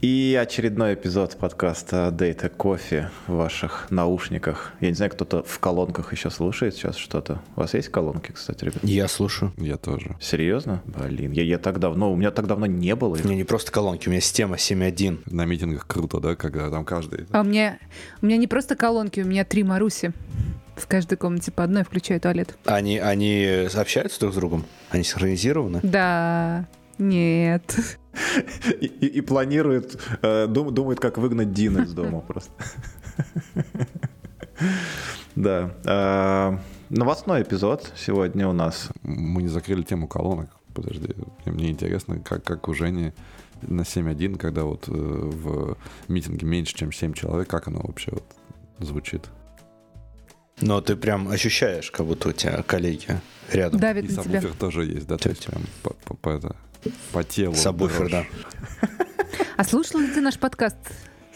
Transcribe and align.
И 0.00 0.38
очередной 0.40 0.94
эпизод 0.94 1.36
подкаста 1.36 2.14
Data 2.16 2.48
Coffee 2.56 3.08
в 3.26 3.32
ваших 3.32 3.90
наушниках. 3.90 4.72
Я 4.80 4.90
не 4.90 4.94
знаю, 4.94 5.10
кто-то 5.10 5.42
в 5.42 5.58
колонках 5.58 6.12
еще 6.12 6.30
слушает 6.30 6.76
сейчас 6.76 6.94
что-то. 6.94 7.40
У 7.56 7.60
вас 7.60 7.74
есть 7.74 7.88
колонки, 7.88 8.30
кстати, 8.30 8.64
ребят? 8.64 8.78
Я 8.84 9.08
слушаю. 9.08 9.52
Я 9.56 9.76
тоже. 9.76 10.14
Серьезно? 10.20 10.82
Блин, 10.86 11.32
я, 11.32 11.42
я 11.42 11.58
так 11.58 11.80
давно, 11.80 12.12
у 12.12 12.16
меня 12.16 12.30
так 12.30 12.46
давно 12.46 12.66
не 12.66 12.94
было. 12.94 13.16
У 13.16 13.24
меня 13.24 13.34
не 13.34 13.42
просто 13.42 13.72
колонки, 13.72 14.06
у 14.06 14.12
меня 14.12 14.20
система 14.20 14.54
7.1. 14.54 15.22
На 15.26 15.46
митингах 15.46 15.84
круто, 15.88 16.20
да, 16.20 16.36
когда 16.36 16.70
там 16.70 16.84
каждый... 16.84 17.26
А 17.32 17.40
у 17.40 17.44
меня, 17.44 17.80
у 18.22 18.26
меня 18.26 18.36
не 18.36 18.46
просто 18.46 18.76
колонки, 18.76 19.18
у 19.18 19.26
меня 19.26 19.44
три 19.44 19.64
Маруси. 19.64 20.12
В 20.76 20.86
каждой 20.86 21.18
комнате 21.18 21.50
по 21.50 21.64
одной, 21.64 21.82
включая 21.82 22.20
туалет. 22.20 22.56
Они, 22.66 22.98
они 22.98 23.66
общаются 23.74 24.20
друг 24.20 24.32
с 24.32 24.36
другом? 24.36 24.64
Они 24.90 25.02
синхронизированы? 25.02 25.80
Да, 25.82 26.68
нет. 26.98 27.98
И, 28.80 28.86
и, 28.86 29.06
и 29.06 29.20
планирует, 29.20 30.00
э, 30.22 30.46
дум, 30.46 30.74
думает, 30.74 31.00
как 31.00 31.18
выгнать 31.18 31.52
Дина 31.52 31.82
из 31.82 31.92
дома 31.94 32.20
просто. 32.20 32.52
Да. 35.36 35.72
Э, 35.84 36.58
новостной 36.90 37.42
эпизод 37.42 37.92
сегодня 37.96 38.48
у 38.48 38.52
нас. 38.52 38.88
Мы 39.02 39.42
не 39.42 39.48
закрыли 39.48 39.82
тему 39.82 40.08
колонок. 40.08 40.50
Подожди, 40.74 41.14
мне 41.46 41.70
интересно, 41.70 42.18
как, 42.20 42.44
как 42.44 42.68
у 42.68 42.74
Жени 42.74 43.12
на 43.62 43.82
7.1, 43.82 44.36
когда 44.38 44.64
вот 44.64 44.88
э, 44.88 44.92
в 44.92 45.76
митинге 46.08 46.46
меньше, 46.46 46.74
чем 46.74 46.92
7 46.92 47.12
человек, 47.14 47.48
как 47.48 47.68
оно 47.68 47.80
вообще 47.82 48.10
вот 48.12 48.24
звучит? 48.80 49.26
Но 50.60 50.80
ты 50.80 50.96
прям 50.96 51.28
ощущаешь, 51.28 51.90
как 51.92 52.06
будто 52.06 52.30
у 52.30 52.32
тебя 52.32 52.62
коллеги 52.64 53.20
рядом. 53.52 53.78
Давит 53.80 54.04
И 54.04 54.08
на 54.08 54.22
тебя. 54.22 54.40
сабвуфер 54.40 54.52
тоже 54.58 54.84
есть, 54.86 55.06
да? 55.06 55.16
То 55.16 55.28
есть 55.28 55.46
прям 55.46 55.62
по, 55.82 55.90
по- 55.94 56.14
по 56.14 56.28
это, 56.30 56.56
по 57.12 57.24
телу. 57.24 57.54
Сабвуфер, 57.54 58.10
да. 58.10 58.24
А 59.56 59.64
слушал 59.64 60.00
ли 60.00 60.08
ты 60.08 60.20
наш 60.20 60.38
подкаст 60.38 60.76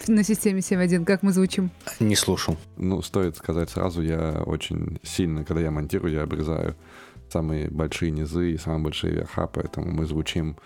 на 0.07 0.23
системе 0.23 0.61
7.1, 0.61 1.05
как 1.05 1.23
мы 1.23 1.33
звучим? 1.33 1.71
Не 2.01 2.17
слушал. 2.17 2.57
Ну, 2.77 3.03
стоит 3.03 3.37
сказать 3.37 3.71
сразу, 3.71 4.03
я 4.03 4.43
очень 4.45 4.99
сильно, 5.03 5.45
когда 5.45 5.63
я 5.63 5.71
монтирую, 5.71 6.13
я 6.13 6.23
обрезаю 6.23 6.77
самые 7.31 7.71
большие 7.71 8.11
низы 8.11 8.53
и 8.53 8.59
самые 8.59 8.83
большие 8.83 9.15
верха, 9.15 9.47
поэтому 9.47 9.91
мы 9.91 10.07
звучим 10.07 10.57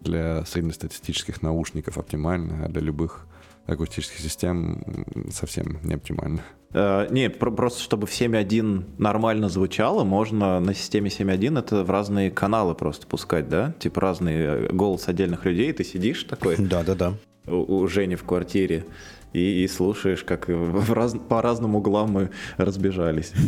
для 0.00 0.44
среднестатистических 0.44 1.42
наушников 1.42 1.98
оптимально, 1.98 2.64
а 2.64 2.68
для 2.68 2.80
любых 2.80 3.26
акустических 3.66 4.20
систем 4.20 4.82
совсем 5.30 5.78
не 5.82 5.94
оптимально. 5.94 6.42
Э, 6.78 7.06
не, 7.10 7.30
про- 7.30 7.50
просто 7.50 7.82
чтобы 7.82 8.06
в 8.06 8.10
7.1 8.10 8.84
нормально 8.98 9.48
звучало, 9.48 10.04
можно 10.04 10.60
на 10.60 10.74
системе 10.74 11.08
7.1 11.08 11.58
это 11.58 11.82
в 11.84 11.90
разные 11.90 12.30
каналы 12.30 12.74
просто 12.74 13.06
пускать, 13.06 13.48
да? 13.48 13.72
Типа 13.78 14.02
разные 14.02 14.44
э, 14.44 14.68
голос 14.72 15.08
отдельных 15.08 15.46
людей, 15.46 15.72
ты 15.72 15.84
сидишь 15.84 16.24
такой 16.24 16.56
Да-да-да. 16.58 17.14
у, 17.46 17.76
у 17.78 17.88
Жени 17.88 18.14
в 18.16 18.24
квартире 18.24 18.84
и, 19.32 19.64
и 19.64 19.68
слушаешь, 19.68 20.22
как 20.22 20.48
в 20.48 20.92
раз- 20.92 21.16
по 21.30 21.40
разным 21.40 21.76
углам 21.76 22.10
мы 22.10 22.30
разбежались. 22.58 23.32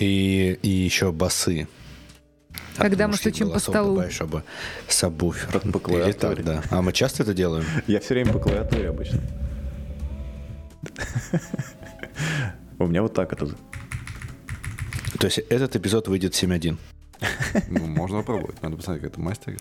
И, 0.00 0.58
и 0.62 0.68
еще 0.68 1.12
басы. 1.12 1.68
Когда 2.76 3.06
мы 3.06 3.14
стучим 3.14 3.52
по 3.52 3.60
столу. 3.60 3.94
добавишь, 3.94 4.14
чтобы 4.14 4.42
сабвуфер. 4.88 5.60
По 5.60 5.64
Или 5.66 5.78
клавиатуре. 5.78 6.12
так, 6.34 6.44
да. 6.44 6.62
А 6.70 6.82
мы 6.82 6.92
часто 6.92 7.22
это 7.22 7.32
делаем? 7.32 7.64
Я 7.86 8.00
все 8.00 8.14
время 8.14 8.32
по 8.32 8.40
клавиатуре 8.40 8.88
обычно. 8.88 9.20
У 12.78 12.86
меня 12.86 13.02
вот 13.02 13.14
так 13.14 13.32
это. 13.32 13.46
То 15.18 15.26
есть 15.26 15.38
этот 15.38 15.76
эпизод 15.76 16.08
выйдет 16.08 16.32
7.1. 16.32 16.76
Ну, 17.70 17.86
можно 17.86 18.18
попробовать, 18.18 18.60
надо 18.62 18.76
посмотреть, 18.76 19.04
как 19.04 19.12
это 19.12 19.20
мастер. 19.20 19.56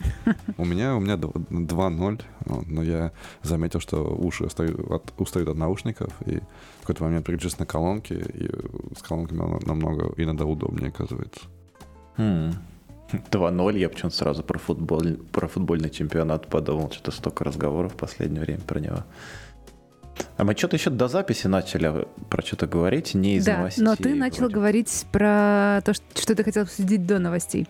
У 0.57 0.65
меня, 0.65 0.95
у 0.95 0.99
меня 0.99 1.13
дв- 1.13 1.33
2.0, 1.49 2.21
ну, 2.45 2.63
но 2.67 2.83
я 2.83 3.11
заметил, 3.43 3.79
что 3.79 4.03
уши 4.03 4.43
устают 4.45 4.79
от, 4.91 5.13
устают 5.17 5.49
от 5.49 5.57
наушников, 5.57 6.11
и 6.25 6.37
в 6.37 6.81
какой-то 6.81 7.03
момент 7.03 7.25
переключился 7.25 7.59
на 7.59 7.65
колонки, 7.65 8.13
и 8.13 8.49
с 8.97 9.01
колонками 9.01 9.37
нам- 9.37 9.59
намного 9.65 10.13
иногда 10.17 10.45
удобнее 10.45 10.89
оказывается. 10.89 11.41
М. 12.17 12.53
2-0, 13.31 13.77
я 13.77 13.89
почему-то 13.89 14.15
сразу 14.15 14.43
про, 14.43 14.57
футбол, 14.57 15.03
про 15.31 15.47
футбольный 15.47 15.91
чемпионат 15.91 16.47
подумал. 16.47 16.91
Что-то 16.91 17.11
столько 17.11 17.43
разговоров 17.43 17.93
в 17.93 17.97
последнее 17.97 18.41
время 18.41 18.61
про 18.61 18.79
него. 18.79 19.03
А 20.37 20.43
мы 20.43 20.55
что-то 20.55 20.75
еще 20.75 20.89
до 20.89 21.07
записи 21.07 21.47
начали 21.47 22.05
про 22.29 22.41
что-то 22.43 22.67
говорить, 22.67 23.13
не 23.13 23.35
из 23.37 23.45
да, 23.45 23.57
новостей. 23.57 23.83
но 23.83 23.95
ты 23.95 24.15
начал 24.15 24.39
вроде. 24.39 24.55
говорить 24.55 25.05
про 25.11 25.81
то, 25.85 25.93
что, 25.93 26.35
ты 26.35 26.43
хотел 26.43 26.63
обсудить 26.63 27.05
до 27.05 27.19
новостей. 27.19 27.67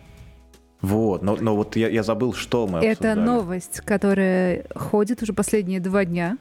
Вот, 0.81 1.21
но, 1.21 1.37
но 1.37 1.55
вот 1.55 1.75
я, 1.77 1.87
я 1.89 2.03
забыл, 2.03 2.33
что 2.33 2.67
мы 2.67 2.79
Это 2.79 3.11
обсуждали. 3.11 3.19
новость, 3.19 3.81
которая 3.81 4.65
ходит 4.75 5.21
уже 5.23 5.31
последние 5.33 5.79
два 5.79 6.03
дня. 6.03 6.37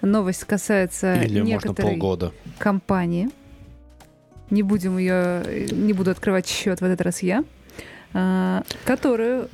Новость 0.00 0.44
касается 0.44 1.16
Или 1.16 1.40
можно 1.40 1.48
некоторой 1.54 1.92
полгода. 1.92 2.32
компании. 2.58 3.30
Не 4.50 4.62
будем 4.62 4.96
ее, 4.96 5.68
не 5.72 5.92
буду 5.92 6.10
открывать 6.12 6.46
счет 6.46 6.80
в 6.80 6.84
этот 6.84 7.00
раз 7.00 7.22
я, 7.22 7.44
а, 8.14 8.62
которую 8.84 9.48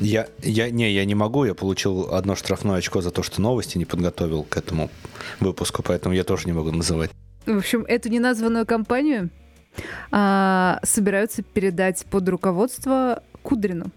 Я, 0.00 0.26
я, 0.42 0.70
не, 0.70 0.92
я 0.92 1.04
не 1.04 1.14
могу, 1.14 1.44
я 1.44 1.54
получил 1.54 2.14
одно 2.14 2.34
штрафное 2.34 2.76
очко 2.76 3.00
за 3.00 3.10
то, 3.10 3.22
что 3.22 3.40
новости 3.40 3.78
не 3.78 3.84
подготовил 3.84 4.42
к 4.42 4.56
этому 4.56 4.90
выпуску, 5.40 5.82
поэтому 5.82 6.14
я 6.14 6.24
тоже 6.24 6.46
не 6.46 6.52
могу 6.52 6.72
называть. 6.72 7.10
В 7.46 7.56
общем, 7.56 7.84
эту 7.86 8.08
неназванную 8.08 8.66
компанию 8.66 9.30
а, 10.10 10.80
собираются 10.82 11.42
передать 11.42 12.04
под 12.06 12.28
руководство 12.28 13.22
Кудрину. 13.42 13.90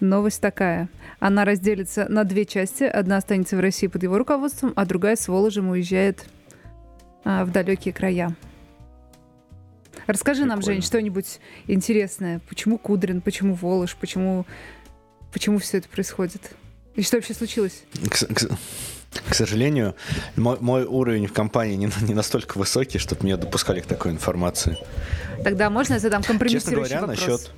Новость 0.00 0.40
такая. 0.40 0.88
Она 1.20 1.44
разделится 1.44 2.06
на 2.08 2.24
две 2.24 2.44
части. 2.44 2.82
Одна 2.82 3.18
останется 3.18 3.56
в 3.56 3.60
России 3.60 3.86
под 3.86 4.02
его 4.02 4.18
руководством, 4.18 4.72
а 4.74 4.84
другая 4.84 5.14
с 5.14 5.28
Воложем 5.28 5.70
уезжает 5.70 6.24
а, 7.24 7.44
в 7.44 7.52
далекие 7.52 7.94
края. 7.94 8.34
Расскажи 10.06 10.44
нам, 10.44 10.58
Прикольно. 10.58 10.80
Жень, 10.80 10.86
что-нибудь 10.86 11.40
интересное. 11.66 12.40
Почему 12.48 12.78
Кудрин, 12.78 13.20
почему 13.20 13.54
Волож, 13.54 13.96
почему, 13.96 14.46
почему 15.32 15.58
все 15.58 15.78
это 15.78 15.88
происходит? 15.88 16.52
И 16.94 17.02
что 17.02 17.16
вообще 17.16 17.34
случилось? 17.34 17.84
К, 18.10 19.34
сожалению, 19.34 19.94
мой, 20.36 20.58
мой 20.60 20.84
уровень 20.84 21.26
в 21.26 21.32
компании 21.32 21.76
не, 21.76 21.90
не 22.02 22.14
настолько 22.14 22.58
высокий, 22.58 22.98
чтобы 22.98 23.24
меня 23.24 23.36
допускали 23.36 23.80
к 23.80 23.86
такой 23.86 24.12
информации. 24.12 24.76
Тогда 25.44 25.70
можно 25.70 25.94
я 25.94 25.98
задам 26.00 26.22
Честно 26.22 26.38
компрометирующий 26.38 26.96
говоря, 26.96 27.00
вопрос? 27.00 27.18
насчет, 27.18 27.50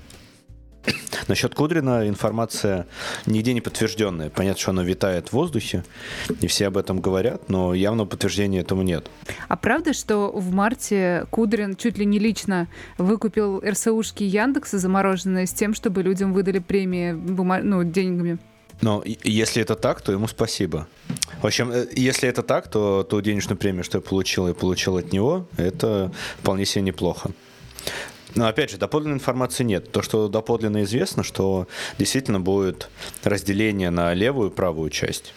насчет 1.28 1.54
Кудрина 1.54 2.08
информация 2.08 2.86
нигде 3.26 3.52
не 3.52 3.60
подтвержденная. 3.60 4.30
Понятно, 4.30 4.60
что 4.60 4.70
она 4.70 4.82
витает 4.82 5.28
в 5.28 5.32
воздухе, 5.32 5.84
и 6.40 6.46
все 6.46 6.66
об 6.68 6.76
этом 6.76 7.00
говорят, 7.00 7.48
но 7.48 7.74
явного 7.74 8.06
подтверждения 8.06 8.60
этому 8.60 8.82
нет. 8.82 9.10
А 9.48 9.56
правда, 9.56 9.92
что 9.92 10.30
в 10.30 10.52
марте 10.52 11.26
Кудрин 11.30 11.76
чуть 11.76 11.98
ли 11.98 12.06
не 12.06 12.18
лично 12.18 12.68
выкупил 12.98 13.60
РСУшки 13.60 14.24
Яндекса 14.24 14.78
замороженные 14.78 15.46
с 15.46 15.52
тем, 15.52 15.74
чтобы 15.74 16.02
людям 16.02 16.32
выдали 16.32 16.58
премии 16.58 17.12
бума- 17.12 17.62
ну, 17.62 17.84
деньгами? 17.84 18.38
Но 18.80 19.02
если 19.22 19.62
это 19.62 19.76
так, 19.76 20.00
то 20.02 20.12
ему 20.12 20.26
спасибо. 20.26 20.88
В 21.40 21.46
общем, 21.46 21.70
э, 21.70 21.86
если 21.94 22.28
это 22.28 22.42
так, 22.42 22.68
то 22.68 23.02
ту 23.04 23.20
денежную 23.20 23.56
премию, 23.56 23.84
что 23.84 23.98
я 23.98 24.02
получил, 24.02 24.48
я 24.48 24.54
получил 24.54 24.96
от 24.96 25.12
него, 25.12 25.46
это 25.56 26.12
вполне 26.40 26.64
себе 26.64 26.82
неплохо. 26.82 27.30
Но 28.34 28.46
опять 28.48 28.70
же, 28.70 28.78
доподлинной 28.78 29.16
информации 29.16 29.64
нет. 29.64 29.92
То, 29.92 30.02
что 30.02 30.28
доподлинно 30.28 30.82
известно, 30.84 31.22
что 31.22 31.68
действительно 31.98 32.40
будет 32.40 32.88
разделение 33.22 33.90
на 33.90 34.12
левую 34.14 34.50
и 34.50 34.52
правую 34.52 34.90
часть. 34.90 35.32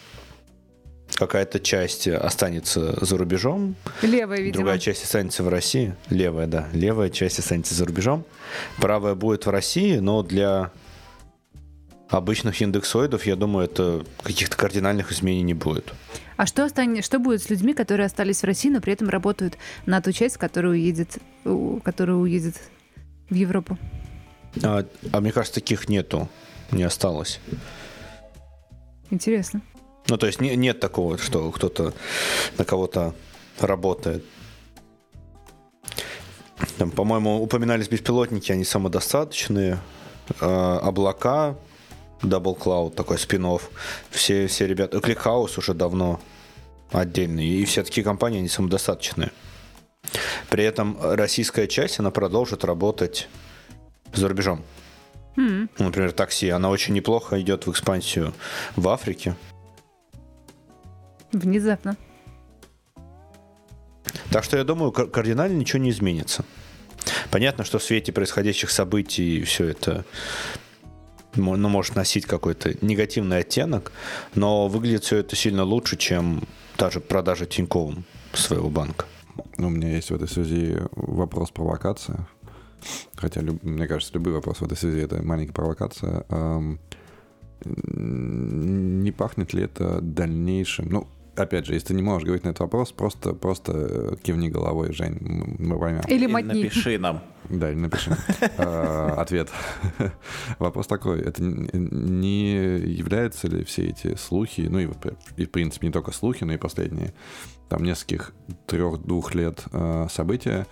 Какая-то 1.14 1.58
часть 1.58 2.06
останется 2.06 3.04
за 3.04 3.16
рубежом, 3.16 3.74
Левая, 4.02 4.38
видимо. 4.38 4.52
другая 4.54 4.78
часть 4.78 5.04
останется 5.04 5.42
в 5.42 5.48
России. 5.48 5.94
Левая, 6.10 6.46
да. 6.46 6.68
Левая 6.72 7.08
часть 7.10 7.38
останется 7.38 7.74
за 7.74 7.86
рубежом. 7.86 8.24
Правая 8.78 9.14
будет 9.14 9.46
в 9.46 9.50
России, 9.50 9.96
но 9.98 10.22
для 10.22 10.70
обычных 12.08 12.60
индексоидов, 12.62 13.26
я 13.26 13.36
думаю, 13.36 13.66
это 13.66 14.04
каких-то 14.22 14.56
кардинальных 14.56 15.12
изменений 15.12 15.42
не 15.42 15.54
будет. 15.54 15.92
А 16.36 16.46
что, 16.46 16.64
останет, 16.64 17.04
что 17.04 17.18
будет 17.18 17.42
с 17.42 17.50
людьми, 17.50 17.74
которые 17.74 18.06
остались 18.06 18.42
в 18.42 18.44
России, 18.44 18.70
но 18.70 18.80
при 18.80 18.92
этом 18.92 19.08
работают 19.08 19.58
на 19.86 20.00
ту 20.00 20.12
часть, 20.12 20.36
которая 20.36 20.72
уедет, 20.72 21.18
у- 21.44 21.80
которая 21.80 22.16
уедет 22.16 22.54
в 23.30 23.34
Европу? 23.34 23.78
А, 24.62 24.84
а 25.12 25.20
мне 25.20 25.32
кажется, 25.32 25.60
таких 25.60 25.88
нету, 25.88 26.28
не 26.72 26.82
осталось. 26.82 27.40
Интересно. 29.10 29.62
Ну, 30.08 30.16
то 30.16 30.26
есть 30.26 30.40
не- 30.40 30.56
нет 30.56 30.80
такого, 30.80 31.18
что 31.18 31.50
кто-то 31.50 31.92
на 32.56 32.64
кого-то 32.64 33.14
работает. 33.60 34.24
Там, 36.76 36.90
по-моему, 36.90 37.42
упоминались 37.42 37.88
беспилотники, 37.88 38.52
они 38.52 38.64
самодостаточные. 38.64 39.78
А, 40.40 40.78
облака, 40.80 41.56
Double 42.22 42.58
Cloud, 42.58 42.94
такой 42.94 43.18
спин 43.18 43.46
Все, 44.10 44.46
все 44.46 44.66
ребята... 44.66 44.98
ClickHouse 44.98 45.58
уже 45.58 45.74
давно 45.74 46.20
отдельный. 46.90 47.46
И 47.46 47.64
все 47.64 47.82
такие 47.82 48.04
компании, 48.04 48.38
они 48.38 48.48
самодостаточные. 48.48 49.30
При 50.50 50.64
этом 50.64 50.96
российская 51.00 51.66
часть, 51.66 51.98
она 51.98 52.10
продолжит 52.10 52.64
работать 52.64 53.28
за 54.14 54.28
рубежом. 54.28 54.62
Ну, 55.36 55.68
Например, 55.78 56.10
такси, 56.10 56.48
она 56.48 56.68
очень 56.68 56.94
неплохо 56.94 57.40
идет 57.40 57.66
в 57.66 57.70
экспансию 57.70 58.34
в 58.74 58.88
Африке. 58.88 59.36
Внезапно. 61.30 61.96
Так 64.30 64.42
что 64.42 64.56
я 64.56 64.64
думаю, 64.64 64.90
кар- 64.90 65.06
кардинально 65.06 65.56
ничего 65.56 65.80
не 65.80 65.90
изменится. 65.90 66.44
Понятно, 67.30 67.64
что 67.64 67.78
в 67.78 67.84
свете 67.84 68.12
происходящих 68.12 68.70
событий 68.70 69.42
все 69.44 69.66
это 69.66 70.04
ну, 71.34 71.56
может 71.68 71.94
носить 71.94 72.26
какой-то 72.26 72.74
негативный 72.84 73.38
оттенок, 73.38 73.92
но 74.34 74.66
выглядит 74.68 75.04
все 75.04 75.18
это 75.18 75.36
сильно 75.36 75.62
лучше, 75.62 75.96
чем 75.96 76.42
даже 76.76 77.00
продажа 77.00 77.46
Тиньковым 77.46 78.04
своего 78.32 78.70
банка. 78.70 79.06
Ну, 79.56 79.68
У 79.68 79.70
меня 79.70 79.94
есть 79.94 80.10
в 80.10 80.14
этой 80.14 80.28
связи 80.28 80.78
вопрос 80.92 81.50
провокация. 81.50 82.26
Хотя, 83.16 83.42
мне 83.42 83.86
кажется, 83.86 84.14
любой 84.14 84.34
вопрос 84.34 84.60
в 84.60 84.64
этой 84.64 84.76
связи 84.76 85.00
это 85.00 85.22
маленькая 85.22 85.52
провокация. 85.52 86.24
Не 87.64 89.10
пахнет 89.10 89.52
ли 89.52 89.62
это 89.62 90.00
дальнейшим? 90.00 90.88
Ну, 90.90 91.08
опять 91.38 91.66
же, 91.66 91.74
если 91.74 91.88
ты 91.88 91.94
не 91.94 92.02
можешь 92.02 92.24
говорить 92.24 92.44
на 92.44 92.50
этот 92.50 92.60
вопрос, 92.60 92.92
просто, 92.92 93.32
просто 93.34 93.72
э, 93.74 94.16
кивни 94.22 94.48
головой, 94.48 94.92
Жень, 94.92 95.16
мы 95.58 95.78
поймем. 95.78 96.02
Или 96.06 96.16
Или 96.24 96.26
мотни. 96.26 96.62
напиши 96.64 96.98
нам. 96.98 97.22
Да, 97.48 97.70
или 97.70 97.78
напиши. 97.78 98.16
А, 98.58 99.14
Ответ. 99.18 99.48
Вопрос 100.58 100.86
такой. 100.86 101.20
Это 101.20 101.42
не 101.42 102.52
являются 102.78 103.48
ли 103.48 103.64
все 103.64 103.86
эти 103.88 104.16
слухи, 104.16 104.62
ну 104.62 104.78
и, 104.78 104.86
в 104.86 104.96
пр- 104.98 105.16
и 105.36 105.44
в 105.46 105.50
принципе 105.50 105.86
не 105.86 105.92
только 105.92 106.12
слухи, 106.12 106.44
но 106.44 106.52
и 106.52 106.56
последние, 106.56 107.14
там 107.68 107.82
нескольких 107.84 108.32
трех-двух 108.66 109.34
лет 109.34 109.64
э, 109.72 110.06
события, 110.10 110.66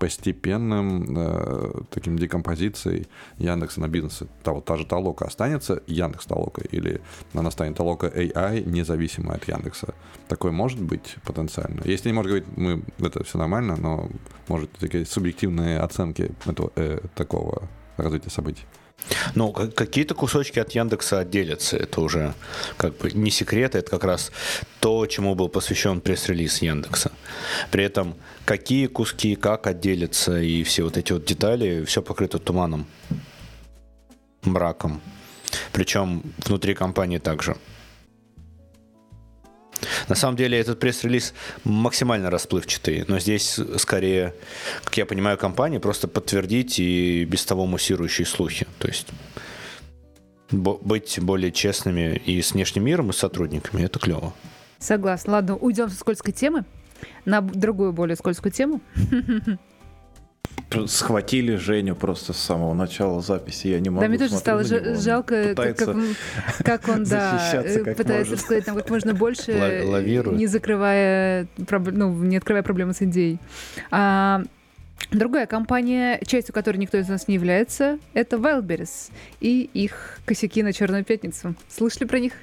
постепенным 0.00 1.14
э, 1.16 1.82
таким 1.90 2.18
декомпозицией 2.18 3.06
Яндекса 3.38 3.80
на 3.80 3.88
бизнесе. 3.88 4.26
Та, 4.42 4.52
вот 4.52 4.64
та 4.64 4.76
же 4.76 4.86
Толока 4.86 5.26
останется 5.26 5.82
Яндекс 5.86 6.24
Толока 6.24 6.62
или 6.62 7.00
она 7.34 7.50
станет 7.50 7.76
Толока 7.76 8.06
AI, 8.06 8.64
независимая 8.64 9.36
от 9.36 9.46
Яндекса. 9.46 9.94
Такое 10.26 10.52
может 10.52 10.80
быть 10.80 11.16
потенциально. 11.26 11.82
Если 11.84 12.08
не 12.08 12.14
может 12.14 12.30
говорить, 12.30 12.48
мы 12.56 12.82
это 12.98 13.22
все 13.24 13.38
нормально, 13.38 13.76
но 13.76 14.08
может 14.48 14.72
такие 14.72 15.04
субъективные 15.04 15.78
оценки 15.80 16.32
этого, 16.46 16.72
э, 16.76 17.00
такого 17.14 17.68
развития 17.98 18.30
событий. 18.30 18.64
Ну, 19.34 19.52
ка- 19.52 19.68
какие-то 19.68 20.14
кусочки 20.14 20.58
от 20.58 20.72
Яндекса 20.72 21.18
отделятся. 21.20 21.76
Это 21.76 22.00
уже 22.00 22.34
как 22.76 22.96
бы 22.98 23.10
не 23.10 23.30
секрет, 23.30 23.74
это 23.74 23.90
как 23.90 24.04
раз 24.04 24.30
то, 24.80 25.06
чему 25.06 25.34
был 25.34 25.48
посвящен 25.48 26.00
пресс-релиз 26.00 26.62
Яндекса. 26.62 27.12
При 27.70 27.84
этом 27.84 28.14
какие 28.44 28.86
куски, 28.86 29.36
как 29.36 29.66
отделятся 29.66 30.40
и 30.40 30.62
все 30.62 30.84
вот 30.84 30.96
эти 30.96 31.12
вот 31.12 31.24
детали, 31.24 31.84
все 31.84 32.02
покрыто 32.02 32.38
туманом, 32.38 32.86
мраком. 34.42 35.00
Причем 35.72 36.22
внутри 36.46 36.74
компании 36.74 37.18
также. 37.18 37.56
На 40.10 40.16
самом 40.16 40.36
деле 40.36 40.58
этот 40.58 40.80
пресс-релиз 40.80 41.34
максимально 41.62 42.30
расплывчатый, 42.30 43.04
но 43.06 43.20
здесь 43.20 43.60
скорее, 43.78 44.34
как 44.82 44.96
я 44.96 45.06
понимаю, 45.06 45.38
компания 45.38 45.78
просто 45.78 46.08
подтвердить 46.08 46.80
и 46.80 47.24
без 47.24 47.44
того 47.44 47.64
муссирующие 47.64 48.26
слухи. 48.26 48.66
То 48.80 48.88
есть 48.88 49.06
быть 50.50 51.20
более 51.22 51.52
честными 51.52 52.20
и 52.26 52.42
с 52.42 52.54
внешним 52.54 52.86
миром, 52.86 53.10
и 53.10 53.12
с 53.12 53.18
сотрудниками, 53.18 53.84
это 53.84 54.00
клево. 54.00 54.34
Согласна. 54.80 55.34
Ладно, 55.34 55.56
уйдем 55.56 55.88
со 55.88 55.96
скользкой 55.96 56.34
темы 56.34 56.64
на 57.24 57.40
другую, 57.40 57.92
более 57.92 58.16
скользкую 58.16 58.50
тему. 58.50 58.80
Схватили 60.86 61.56
Женю 61.56 61.96
просто 61.96 62.32
с 62.32 62.36
самого 62.38 62.74
начала 62.74 63.20
записи. 63.20 63.66
Я 63.68 63.80
не 63.80 63.90
могу 63.90 64.02
Да, 64.02 64.08
мне 64.08 64.18
тоже 64.18 64.36
стало 64.36 64.62
жалко, 64.64 65.42
как, 65.42 65.56
пытается 65.56 65.86
как 65.86 65.94
он- 65.96 66.14
как 66.64 66.88
он, 66.88 67.04
да, 67.04 67.32
защищаться 67.38 67.80
э, 67.80 67.84
как 67.84 67.96
пытается 67.96 68.30
может. 68.30 68.44
сказать 68.44 68.64
там 68.64 68.76
как 68.76 68.88
можно 68.88 69.12
больше, 69.14 69.52
Ла- 69.52 69.90
лавирует. 69.92 70.38
не 70.38 70.46
закрывая, 70.46 71.48
ну, 71.58 72.12
не 72.22 72.36
открывая 72.36 72.62
проблемы 72.62 72.94
с 72.94 73.02
Индией. 73.02 73.38
А, 73.90 74.42
Другая 75.12 75.46
компания, 75.46 76.20
частью 76.26 76.54
которой 76.54 76.76
никто 76.76 76.98
из 76.98 77.08
нас 77.08 77.26
не 77.26 77.34
является, 77.34 77.98
это 78.12 78.36
Wildberries 78.36 79.10
и 79.40 79.68
их 79.72 80.20
косяки 80.26 80.62
на 80.62 80.72
Черную 80.74 81.04
пятницу. 81.04 81.54
Слышали 81.68 82.04
про 82.06 82.20
них? 82.20 82.34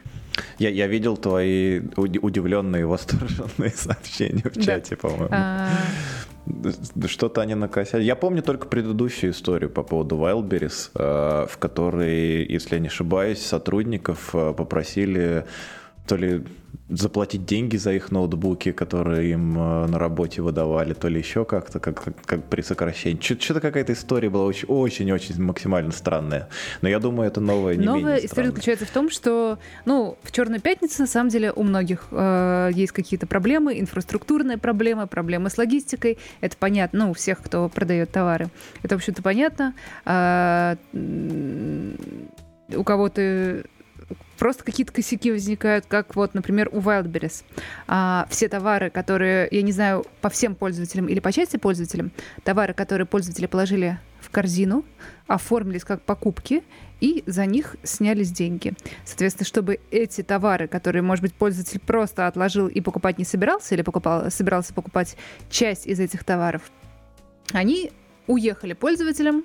Я, 0.57 0.69
я 0.69 0.87
видел 0.87 1.17
твои 1.17 1.79
уди- 1.95 2.19
удивленные, 2.19 2.85
восторженные 2.87 3.69
сообщения 3.75 4.43
в 4.43 4.55
Да. 4.55 4.61
чате, 4.63 4.95
по-моему. 4.97 5.27
А, 5.31 5.69
Что-то 7.07 7.41
они 7.41 7.55
накосят. 7.55 8.01
Я 8.01 8.15
помню 8.15 8.41
только 8.41 8.67
предыдущую 8.67 9.31
историю 9.31 9.69
по 9.69 9.83
поводу 9.83 10.15
Wildberries, 10.15 10.89
э, 10.95 11.47
в 11.49 11.57
которой, 11.57 12.45
если 12.45 12.75
я 12.75 12.81
не 12.81 12.87
ошибаюсь, 12.87 13.41
сотрудников 13.45 14.31
э, 14.33 14.53
попросили 14.53 15.45
то 16.07 16.15
ли 16.15 16.43
заплатить 16.89 17.45
деньги 17.45 17.75
за 17.75 17.91
их 17.91 18.11
ноутбуки, 18.11 18.71
которые 18.71 19.31
им 19.31 19.59
э, 19.59 19.87
на 19.87 19.99
работе 19.99 20.41
выдавали, 20.41 20.93
то 20.93 21.09
ли 21.09 21.19
еще 21.19 21.43
как-то, 21.43 21.79
как, 21.81 22.01
как, 22.01 22.13
как 22.25 22.43
при 22.45 22.61
сокращении. 22.61 23.19
Что-то 23.21 23.59
какая-то 23.59 23.91
история 23.91 24.29
была 24.29 24.45
очень- 24.45 24.69
очень-очень 24.69 25.41
максимально 25.41 25.91
странная. 25.91 26.47
Но 26.81 26.87
я 26.87 26.99
думаю, 26.99 27.27
это 27.27 27.41
новая 27.41 27.75
не 27.75 27.85
Новая 27.85 27.99
менее 27.99 28.15
история 28.17 28.27
странная. 28.29 28.49
заключается 28.51 28.85
в 28.85 28.91
том, 28.91 29.09
что, 29.09 29.59
ну, 29.83 30.17
в 30.23 30.31
Черную 30.31 30.61
пятницу 30.61 31.01
на 31.01 31.07
самом 31.07 31.29
деле 31.29 31.51
у 31.51 31.63
многих 31.63 32.07
э, 32.11 32.69
есть 32.73 32.93
какие-то 32.93 33.27
проблемы, 33.27 33.77
инфраструктурные 33.79 34.57
проблемы, 34.57 35.07
проблемы 35.07 35.49
с 35.49 35.57
логистикой. 35.57 36.17
Это 36.39 36.55
понятно, 36.57 37.05
ну, 37.05 37.11
у 37.11 37.13
всех, 37.13 37.41
кто 37.43 37.67
продает 37.67 38.11
товары. 38.11 38.47
Это, 38.81 38.95
в 38.95 38.99
общем-то, 38.99 39.21
понятно. 39.21 39.73
М, 40.93 41.97
у 42.75 42.83
кого-то 42.83 43.63
просто 44.37 44.63
какие-то 44.63 44.93
косяки 44.93 45.31
возникают, 45.31 45.85
как 45.85 46.15
вот, 46.15 46.33
например, 46.33 46.69
у 46.71 46.79
Wildberries. 46.79 47.43
А, 47.87 48.27
все 48.29 48.47
товары, 48.47 48.89
которые, 48.89 49.47
я 49.51 49.61
не 49.61 49.71
знаю, 49.71 50.05
по 50.21 50.29
всем 50.29 50.55
пользователям 50.55 51.07
или 51.07 51.19
по 51.19 51.31
части 51.31 51.57
пользователям, 51.57 52.11
товары, 52.43 52.73
которые 52.73 53.05
пользователи 53.05 53.45
положили 53.45 53.99
в 54.19 54.29
корзину, 54.29 54.83
оформились 55.27 55.83
как 55.83 56.01
покупки, 56.01 56.63
и 56.99 57.23
за 57.27 57.45
них 57.45 57.75
снялись 57.83 58.31
деньги. 58.31 58.73
Соответственно, 59.05 59.45
чтобы 59.45 59.79
эти 59.91 60.23
товары, 60.23 60.67
которые, 60.67 61.01
может 61.01 61.21
быть, 61.21 61.33
пользователь 61.33 61.79
просто 61.79 62.27
отложил 62.27 62.67
и 62.67 62.81
покупать 62.81 63.17
не 63.17 63.25
собирался, 63.25 63.75
или 63.75 63.83
покупал, 63.83 64.31
собирался 64.31 64.73
покупать 64.73 65.15
часть 65.49 65.85
из 65.85 65.99
этих 65.99 66.23
товаров, 66.23 66.63
они 67.53 67.91
уехали 68.27 68.73
пользователям, 68.73 69.43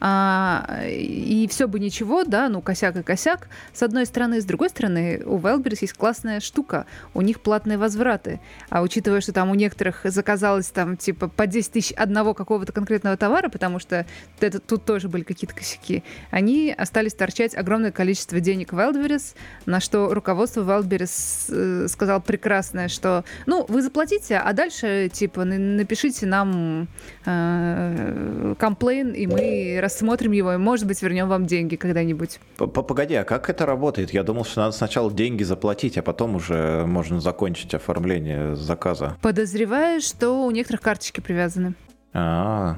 а, 0.00 0.80
и 0.86 1.46
все 1.48 1.66
бы 1.66 1.80
ничего, 1.80 2.24
да, 2.24 2.48
ну 2.48 2.60
косяк 2.60 2.96
и 2.96 3.02
косяк, 3.02 3.48
с 3.72 3.82
одной 3.82 4.06
стороны, 4.06 4.40
с 4.40 4.44
другой 4.44 4.70
стороны, 4.70 5.22
у 5.24 5.38
Wildberries 5.38 5.78
есть 5.82 5.94
классная 5.94 6.40
штука, 6.40 6.86
у 7.14 7.22
них 7.22 7.40
платные 7.40 7.78
возвраты, 7.78 8.40
а 8.70 8.82
учитывая, 8.82 9.20
что 9.20 9.32
там 9.32 9.50
у 9.50 9.54
некоторых 9.54 10.00
заказалось 10.04 10.66
там 10.66 10.96
типа 10.96 11.28
по 11.28 11.46
10 11.46 11.72
тысяч 11.72 11.92
одного 11.92 12.34
какого-то 12.34 12.72
конкретного 12.72 13.16
товара, 13.16 13.48
потому 13.48 13.78
что 13.78 14.06
это, 14.40 14.60
тут 14.60 14.84
тоже 14.84 15.08
были 15.08 15.22
какие-то 15.22 15.54
косяки, 15.54 16.02
они 16.30 16.74
остались 16.76 17.14
торчать 17.14 17.54
огромное 17.56 17.92
количество 17.92 18.40
денег 18.40 18.72
Wildberries, 18.72 19.34
на 19.66 19.80
что 19.80 20.12
руководство 20.12 20.62
Wildberries 20.62 21.84
э, 21.84 21.88
сказал 21.88 22.20
прекрасное, 22.20 22.88
что, 22.88 23.24
ну, 23.46 23.64
вы 23.68 23.82
заплатите, 23.82 24.36
а 24.36 24.52
дальше, 24.52 25.08
типа, 25.12 25.44
на- 25.44 25.58
напишите 25.58 26.26
нам 26.26 26.88
э, 27.24 28.23
комплейн, 28.58 29.12
и 29.12 29.26
мы 29.26 29.78
рассмотрим 29.80 30.32
его, 30.32 30.52
и, 30.52 30.56
может 30.56 30.86
быть, 30.86 31.02
вернем 31.02 31.28
вам 31.28 31.46
деньги 31.46 31.76
когда-нибудь. 31.76 32.40
Погоди, 32.56 33.14
а 33.14 33.24
как 33.24 33.50
это 33.50 33.66
работает? 33.66 34.12
Я 34.12 34.22
думал, 34.22 34.44
что 34.44 34.60
надо 34.60 34.72
сначала 34.72 35.10
деньги 35.12 35.42
заплатить, 35.42 35.98
а 35.98 36.02
потом 36.02 36.36
уже 36.36 36.84
можно 36.86 37.20
закончить 37.20 37.74
оформление 37.74 38.56
заказа. 38.56 39.16
Подозреваю, 39.22 40.00
что 40.00 40.44
у 40.44 40.50
некоторых 40.50 40.80
карточки 40.80 41.20
привязаны. 41.20 41.74
А, 42.12 42.76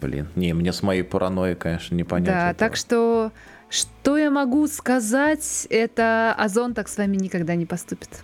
блин, 0.00 0.28
не, 0.36 0.52
мне 0.52 0.72
с 0.72 0.82
моей 0.82 1.02
паранойей, 1.02 1.56
конечно, 1.56 1.94
не 1.94 2.04
понять. 2.04 2.26
да, 2.26 2.50
этого. 2.50 2.54
так 2.54 2.76
что, 2.76 3.32
что 3.70 4.18
я 4.18 4.30
могу 4.30 4.66
сказать, 4.66 5.66
это 5.70 6.34
Озон 6.36 6.74
так 6.74 6.88
с 6.88 6.96
вами 6.98 7.16
никогда 7.16 7.54
не 7.54 7.66
поступит. 7.66 8.22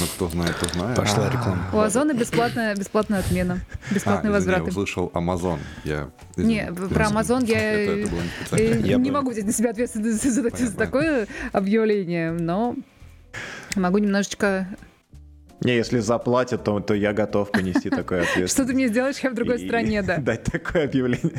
Ну, 0.00 0.06
кто 0.14 0.28
знает, 0.28 0.54
кто 0.56 0.66
знает. 0.68 0.96
Пошла 0.96 1.30
реклама. 1.30 1.64
У 1.72 1.78
Озона 1.78 2.12
бесплатная, 2.12 2.74
бесплатная 2.74 3.20
отмена, 3.20 3.60
бесплатные 3.90 4.32
А, 4.34 4.38
извини, 4.38 4.54
возвраты. 4.56 4.62
Я 4.64 4.68
услышал 4.68 5.10
Amazon. 5.14 5.58
Я. 5.84 6.10
Не, 6.36 6.72
про 6.72 7.06
Amazon 7.06 7.44
я, 7.46 7.60
Это, 7.72 7.92
это 7.92 8.10
было 8.10 8.20
не 8.20 8.58
э, 8.58 8.80
Я 8.84 8.96
не 8.96 9.10
бы- 9.10 9.16
могу 9.16 9.30
взять 9.30 9.44
на 9.46 9.52
себя 9.52 9.70
ответственность 9.70 10.22
за, 10.22 10.30
за- 10.30 10.42
за 10.42 10.50
Понятно. 10.50 10.76
такое 10.76 11.26
объявление, 11.52 12.32
но 12.32 12.74
могу 13.76 13.98
немножечко... 13.98 14.66
Не, 15.62 15.74
если 15.74 16.00
заплатят, 16.00 16.64
то, 16.64 16.80
то 16.80 16.92
я 16.92 17.12
готов 17.14 17.50
понести 17.50 17.88
такое 17.88 18.20
ответственность. 18.22 18.52
Что 18.54 18.64
ты 18.66 18.74
мне 18.74 18.88
сделаешь, 18.88 19.18
я 19.20 19.30
в 19.30 19.34
другой 19.34 19.58
стране, 19.58 20.02
да. 20.02 20.16
Дать 20.18 20.44
такое 20.44 20.84
объявление. 20.84 21.32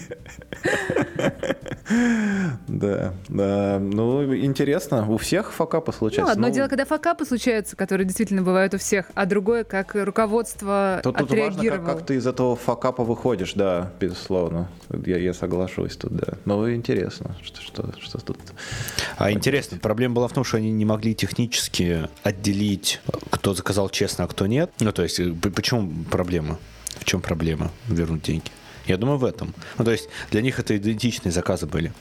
Да, 2.77 3.13
да. 3.27 3.79
Ну, 3.79 4.36
интересно. 4.36 5.10
У 5.10 5.17
всех 5.17 5.51
факапы 5.51 5.91
Ну, 5.91 5.98
случаются. 5.98 6.34
одно 6.34 6.48
Ну, 6.48 6.53
дело, 6.53 6.67
когда 6.67 6.86
факапы 6.86 7.25
случаются, 7.25 7.75
которые 7.75 8.05
действительно 8.05 8.43
бывают 8.43 8.75
у 8.75 8.77
всех, 8.77 9.10
а 9.15 9.25
другое, 9.25 9.63
как 9.63 9.96
руководство 9.96 11.00
Тут, 11.03 11.17
тут 11.17 11.31
важно, 11.31 11.63
как, 11.63 11.86
как 11.86 12.05
ты 12.05 12.15
из 12.15 12.27
этого 12.27 12.55
факапа 12.55 13.03
выходишь, 13.03 13.53
да, 13.53 13.91
безусловно. 14.00 14.69
Я, 15.05 15.17
я 15.17 15.34
соглашусь 15.34 15.96
тут, 15.96 16.15
да. 16.15 16.34
Но 16.46 16.72
интересно, 16.72 17.36
что, 17.41 17.62
что, 17.62 17.93
что 18.00 18.19
тут. 18.19 18.38
А 19.17 19.31
интересно, 19.31 19.79
проблема 19.79 20.13
была 20.15 20.27
в 20.27 20.34
том, 20.34 20.43
что 20.43 20.57
они 20.57 20.72
не 20.72 20.86
могли 20.86 21.15
технически 21.15 22.07
отделить, 22.22 23.01
кто 23.31 23.55
заказал 23.55 23.89
честно, 23.89 24.25
а 24.25 24.27
кто 24.27 24.46
нет. 24.46 24.69
Ну, 24.79 24.91
то 24.91 25.01
есть, 25.01 25.19
э, 25.19 25.34
почему 25.34 25.91
проблема? 26.12 26.60
В 27.00 27.05
чем 27.05 27.22
проблема 27.22 27.72
вернуть 27.88 28.22
деньги? 28.22 28.51
Я 28.86 28.98
думаю, 28.98 29.17
в 29.17 29.25
этом. 29.25 29.53
Ну, 29.77 29.86
то 29.86 29.91
есть, 29.91 30.10
для 30.31 30.41
них 30.41 30.60
это 30.60 30.77
идентичные 30.77 31.31
заказы 31.31 31.65
были. 31.65 31.91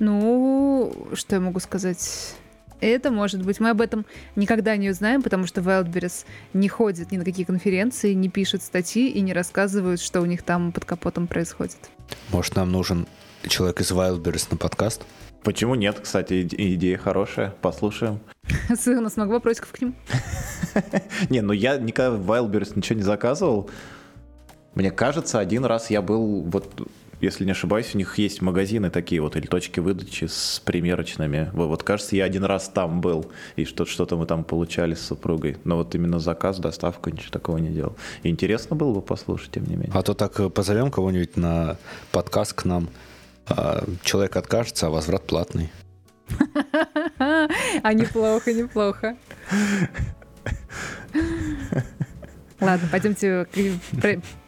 Ну, 0.00 0.92
что 1.14 1.36
я 1.36 1.40
могу 1.40 1.60
сказать? 1.60 2.34
Это 2.80 3.10
может 3.10 3.44
быть. 3.44 3.60
Мы 3.60 3.70
об 3.70 3.82
этом 3.82 4.06
никогда 4.36 4.76
не 4.76 4.88
узнаем, 4.88 5.22
потому 5.22 5.46
что 5.46 5.60
Wildberries 5.60 6.24
не 6.54 6.68
ходит 6.68 7.12
ни 7.12 7.18
на 7.18 7.24
какие 7.24 7.44
конференции, 7.44 8.14
не 8.14 8.30
пишет 8.30 8.62
статьи 8.62 9.08
и 9.08 9.20
не 9.20 9.34
рассказывают, 9.34 10.00
что 10.00 10.22
у 10.22 10.24
них 10.24 10.42
там 10.42 10.72
под 10.72 10.86
капотом 10.86 11.26
происходит. 11.26 11.90
Может, 12.30 12.56
нам 12.56 12.72
нужен 12.72 13.06
человек 13.46 13.82
из 13.82 13.92
Wildberries 13.92 14.48
на 14.50 14.56
подкаст? 14.56 15.02
Почему 15.42 15.74
нет, 15.74 16.00
кстати, 16.00 16.42
иде- 16.42 16.74
идея 16.74 16.98
хорошая, 16.98 17.54
послушаем. 17.62 18.20
Сын, 18.78 18.98
у 18.98 19.02
нас 19.02 19.16
много 19.16 19.32
вопросиков 19.32 19.72
к 19.72 19.80
ним. 19.80 19.94
Не, 21.30 21.40
ну 21.40 21.52
я 21.52 21.78
никогда 21.78 22.10
в 22.10 22.30
Wildberries 22.30 22.72
ничего 22.76 22.98
не 22.98 23.02
заказывал. 23.02 23.70
Мне 24.74 24.90
кажется, 24.90 25.38
один 25.38 25.64
раз 25.64 25.90
я 25.90 26.00
был, 26.02 26.42
вот, 26.42 26.88
если 27.20 27.44
не 27.44 27.52
ошибаюсь, 27.52 27.94
у 27.94 27.98
них 27.98 28.18
есть 28.18 28.42
магазины 28.42 28.90
такие 28.90 29.20
вот, 29.20 29.36
или 29.36 29.46
точки 29.46 29.80
выдачи 29.80 30.24
с 30.24 30.60
примерочными. 30.64 31.50
Вот, 31.52 31.68
вот, 31.68 31.82
кажется, 31.82 32.16
я 32.16 32.24
один 32.24 32.44
раз 32.44 32.68
там 32.68 33.00
был, 33.00 33.30
и 33.56 33.64
что-то, 33.64 33.90
что-то 33.90 34.16
мы 34.16 34.26
там 34.26 34.44
получали 34.44 34.94
с 34.94 35.02
супругой. 35.02 35.56
Но 35.64 35.76
вот 35.76 35.94
именно 35.94 36.18
заказ, 36.18 36.58
доставка, 36.58 37.10
ничего 37.10 37.30
такого 37.30 37.58
не 37.58 37.70
делал. 37.70 37.96
Интересно 38.22 38.76
было 38.76 38.94
бы 38.94 39.02
послушать, 39.02 39.52
тем 39.52 39.64
не 39.64 39.76
менее. 39.76 39.92
А 39.94 40.02
то 40.02 40.14
так 40.14 40.38
э, 40.40 40.48
позовем 40.50 40.90
кого-нибудь 40.90 41.36
на 41.36 41.76
подкаст 42.12 42.54
к 42.54 42.64
нам. 42.64 42.88
а 43.46 43.84
человек 44.02 44.36
откажется, 44.36 44.86
а 44.86 44.90
возврат 44.90 45.26
платный. 45.26 45.70
А 47.82 47.92
неплохо, 47.92 48.52
неплохо. 48.52 49.16
Ладно, 52.60 52.88
пойдемте 52.90 53.46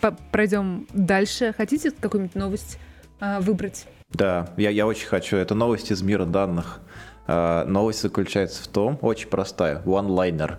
по- 0.01 0.17
пройдем 0.31 0.87
дальше. 0.93 1.55
Хотите 1.57 1.91
какую-нибудь 1.91 2.35
новость 2.35 2.79
а, 3.21 3.41
выбрать? 3.41 3.87
Да, 4.11 4.51
я, 4.57 4.71
я 4.71 4.87
очень 4.87 5.07
хочу. 5.07 5.37
Это 5.37 5.55
новость 5.55 5.91
из 5.91 6.03
мира 6.03 6.25
данных. 6.25 6.81
А, 7.27 7.65
новость 7.65 8.03
заключается 8.03 8.63
в 8.63 8.67
том, 8.69 8.99
очень 9.01 9.29
простая, 9.29 9.81
one-liner. 9.85 10.59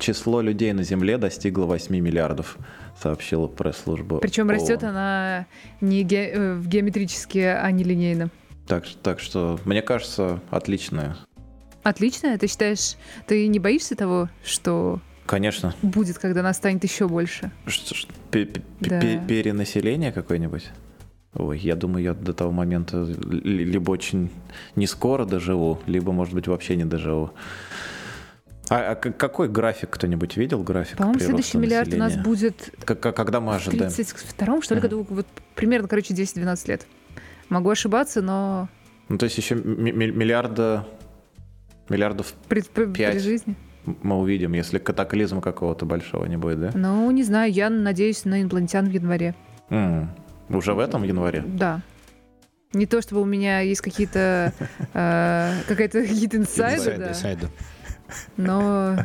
Число 0.00 0.40
людей 0.40 0.72
на 0.72 0.82
Земле 0.82 1.18
достигло 1.18 1.66
8 1.66 1.94
миллиардов, 1.98 2.56
сообщила 3.00 3.46
пресс-служба. 3.48 4.18
Причем 4.18 4.46
ООН. 4.48 4.54
растет 4.54 4.84
она 4.84 5.46
не 5.80 6.02
ге- 6.04 6.30
э, 6.32 6.54
в 6.54 6.66
геометрически, 6.68 7.38
а 7.38 7.70
не 7.70 7.84
линейно. 7.84 8.30
Так, 8.66 8.84
так 9.02 9.20
что, 9.20 9.58
мне 9.64 9.82
кажется, 9.82 10.40
отличная. 10.50 11.16
Отлично. 11.82 12.36
Ты 12.38 12.46
считаешь, 12.46 12.94
ты 13.26 13.48
не 13.48 13.58
боишься 13.58 13.96
того, 13.96 14.28
что 14.44 15.00
Конечно. 15.30 15.74
будет, 15.82 16.18
когда 16.18 16.42
нас 16.42 16.56
станет 16.56 16.82
еще 16.82 17.06
больше? 17.06 17.52
Пе- 18.32 18.46
пе- 18.46 18.62
Да. 18.80 19.00
пе- 19.00 19.20
Перенаселение 19.28 20.10
какое-нибудь? 20.10 20.68
Ой, 21.34 21.56
я 21.60 21.76
думаю, 21.76 22.02
я 22.02 22.14
до 22.14 22.32
того 22.34 22.50
момента 22.50 23.04
ли- 23.04 23.64
либо 23.64 23.92
очень 23.92 24.28
не 24.74 24.88
скоро 24.88 25.24
доживу, 25.24 25.78
либо, 25.86 26.10
может 26.10 26.34
быть, 26.34 26.48
вообще 26.48 26.74
не 26.74 26.84
доживу. 26.84 27.30
А, 28.68 28.90
а 28.90 28.94
какой 28.96 29.48
график 29.48 29.90
кто-нибудь 29.90 30.36
видел? 30.36 30.64
График 30.64 30.96
По-моему, 30.96 31.20
следующий 31.20 31.58
миллиард 31.58 31.94
у 31.94 31.96
нас 31.96 32.16
населения? 32.16 32.24
будет 32.24 32.74
К- 32.84 32.96
к- 32.96 33.12
Когда 33.12 33.38
мы 33.40 33.52
в 33.52 33.56
ожидаем? 33.56 33.88
32-м, 33.92 34.62
что 34.62 34.74
ли, 34.74 34.80
Ага. 34.80 34.88
году. 34.88 35.06
Вот 35.10 35.26
примерно, 35.54 35.86
короче, 35.86 36.12
10-12 36.12 36.66
лет. 36.66 36.86
Могу 37.48 37.70
ошибаться, 37.70 38.20
но 38.20 38.68
Ну, 39.08 39.16
то 39.16 39.26
есть 39.26 39.38
еще 39.38 39.54
ми- 39.54 39.92
ми- 39.92 40.10
миллиарда, 40.10 40.88
миллиардов 41.88 42.34
при, 42.48 42.62
при- 42.62 42.86
при 42.86 43.18
жизни. 43.20 43.54
Мы 43.84 44.18
увидим, 44.18 44.52
если 44.52 44.78
катаклизма 44.78 45.40
какого-то 45.40 45.86
большого 45.86 46.26
не 46.26 46.36
будет, 46.36 46.60
да? 46.60 46.70
Ну, 46.74 47.10
не 47.10 47.22
знаю, 47.22 47.52
я 47.52 47.70
надеюсь 47.70 48.24
на 48.24 48.40
инопланетян 48.42 48.86
в 48.88 48.92
январе. 48.92 49.34
М, 49.70 50.10
Уже 50.48 50.74
в 50.74 50.78
этом 50.78 51.02
январе? 51.04 51.42
Да. 51.46 51.80
Не 52.72 52.86
то, 52.86 53.00
чтобы 53.02 53.22
у 53.22 53.24
меня 53.24 53.60
есть 53.60 53.80
какие-то 53.80 54.52
э, 54.94 55.52
какая-то 55.66 56.02
какие-то 56.02 56.36
инсайды, 56.36 56.96
да, 56.98 57.10
инсайды. 57.10 57.48
но 58.36 58.96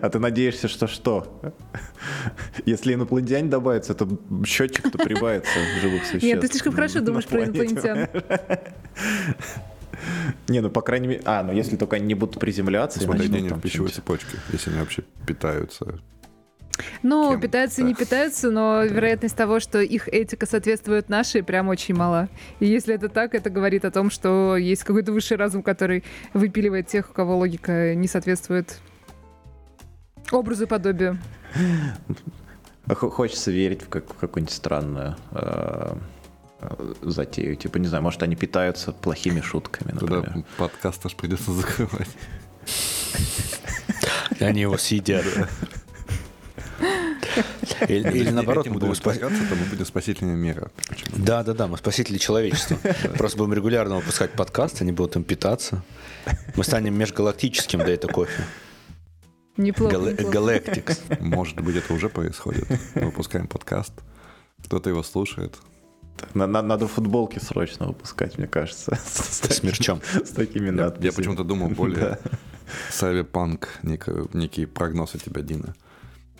А 0.00 0.08
ты 0.08 0.18
надеешься, 0.18 0.68
что 0.68 0.86
что? 0.86 1.40
Если 2.64 2.94
инопланетяне 2.94 3.48
добавятся, 3.48 3.94
то 3.94 4.08
счетчик-то 4.46 4.96
прибавится 4.98 5.50
живых 5.82 6.04
существ. 6.04 6.24
нет, 6.24 6.40
ты 6.40 6.48
слишком 6.48 6.72
хорошо 6.72 7.00
думаешь 7.00 7.26
про 7.26 7.44
инопланетян. 7.44 8.08
Не, 10.48 10.60
ну 10.60 10.70
по 10.70 10.80
крайней 10.82 11.08
мере... 11.08 11.22
А, 11.24 11.42
ну 11.42 11.52
если 11.52 11.76
только 11.76 11.96
они 11.96 12.06
не 12.06 12.14
будут 12.14 12.38
приземляться 12.40 13.00
и 13.00 13.02
Смотря 13.04 13.20
начнут 13.22 13.36
денег 13.38 13.50
там 13.50 13.58
в 13.58 13.62
пищевой 13.62 13.90
цепочке, 13.90 14.38
если 14.52 14.70
они 14.70 14.80
вообще 14.80 15.02
питаются. 15.26 15.98
Ну, 17.02 17.32
Кем? 17.32 17.40
питаются 17.40 17.80
и 17.80 17.84
Да. 17.84 17.88
не 17.88 17.94
питаются, 17.94 18.50
но 18.50 18.84
вероятность 18.84 19.36
того, 19.36 19.58
что 19.58 19.80
их 19.80 20.06
этика 20.08 20.46
соответствует 20.46 21.08
нашей, 21.08 21.42
прям 21.42 21.68
очень 21.68 21.94
мала. 21.96 22.28
И 22.60 22.66
если 22.66 22.94
это 22.94 23.08
так, 23.08 23.34
это 23.34 23.50
говорит 23.50 23.84
о 23.84 23.90
том, 23.90 24.10
что 24.10 24.56
есть 24.56 24.84
какой-то 24.84 25.10
высший 25.12 25.36
разум, 25.36 25.62
который 25.64 26.04
выпиливает 26.34 26.86
тех, 26.86 27.10
у 27.10 27.12
кого 27.12 27.36
логика 27.36 27.94
не 27.96 28.06
соответствует 28.06 28.78
образу 30.30 30.64
и 30.64 30.66
подобию. 30.66 31.18
Хочется 32.88 33.50
верить 33.50 33.82
в, 33.82 33.88
как- 33.88 34.12
в 34.14 34.16
какую-нибудь 34.16 34.54
странную 34.54 35.16
э, 35.32 35.94
затею. 37.02 37.56
Типа, 37.56 37.78
не 37.78 37.86
знаю, 37.88 38.02
может, 38.02 38.22
они 38.22 38.36
питаются 38.36 38.92
плохими 38.92 39.40
шутками, 39.40 39.90
Тогда 39.98 40.16
например. 40.16 40.44
подкаст 40.56 41.06
аж 41.06 41.14
придется 41.14 41.52
закрывать. 41.52 42.08
Они 44.40 44.62
его 44.62 44.76
съедят. 44.76 45.24
Или, 47.88 48.08
или 48.18 48.30
наоборот, 48.30 48.66
мы 48.66 48.74
будем 48.78 48.94
спасать. 48.94 49.20
спасаться, 49.20 49.48
то 49.48 49.54
мы 49.54 49.64
будем 49.66 49.84
спасительная 49.86 50.34
мера. 50.36 50.70
Почему? 50.88 51.10
Да, 51.24 51.42
да, 51.44 51.54
да, 51.54 51.66
мы 51.68 51.76
спасители 51.76 52.18
человечества. 52.18 52.76
Просто 53.16 53.38
будем 53.38 53.54
регулярно 53.54 53.96
выпускать 53.96 54.32
подкаст, 54.32 54.82
они 54.82 54.92
будут 54.92 55.16
им 55.16 55.24
питаться. 55.24 55.82
Мы 56.56 56.64
станем 56.64 56.98
межгалактическим 56.98 57.84
Дейта 57.84 58.08
Кофе. 58.08 58.42
Неплохо. 59.56 59.92
Гала- 59.94 60.10
неплохо. 60.12 60.32
Галактикс. 60.32 61.00
Может 61.20 61.60
быть, 61.60 61.76
это 61.76 61.92
уже 61.94 62.08
происходит. 62.08 62.66
Мы 62.94 63.06
выпускаем 63.06 63.46
подкаст, 63.46 63.92
кто-то 64.64 64.88
его 64.90 65.02
слушает. 65.02 65.56
На- 66.34 66.46
на- 66.46 66.62
Надо 66.62 66.86
футболки 66.88 67.38
срочно 67.38 67.86
выпускать, 67.86 68.38
мне 68.38 68.46
кажется. 68.46 68.96
С 69.06 69.40
С 69.42 69.62
мерчом. 69.62 70.00
с 70.24 70.30
такими 70.30 70.66
Я, 70.66 70.72
надписями. 70.72 71.06
я 71.06 71.12
почему-то 71.12 71.44
думал 71.44 71.68
более 71.68 72.18
сайберпанк, 72.90 73.68
некий, 73.82 74.12
некий 74.36 74.66
прогноз 74.66 75.14
от 75.14 75.22
тебя, 75.22 75.42
Дина. 75.42 75.74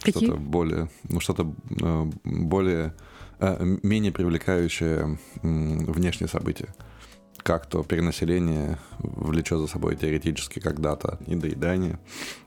Что-то 0.03 0.37
более, 0.37 0.89
ну 1.09 1.21
что-то 1.21 1.53
э, 1.83 2.05
более, 2.25 2.95
э, 3.41 3.77
менее 3.83 4.13
привлекающее 4.13 5.19
м, 5.43 5.79
внешнее 5.87 6.29
событие. 6.29 6.69
Как 7.43 7.67
то 7.67 7.83
перенаселение 7.83 8.79
влечет 8.99 9.59
за 9.59 9.67
собой 9.67 9.97
теоретически 9.97 10.61
когда-то 10.61 11.19
недоедание. 11.27 11.99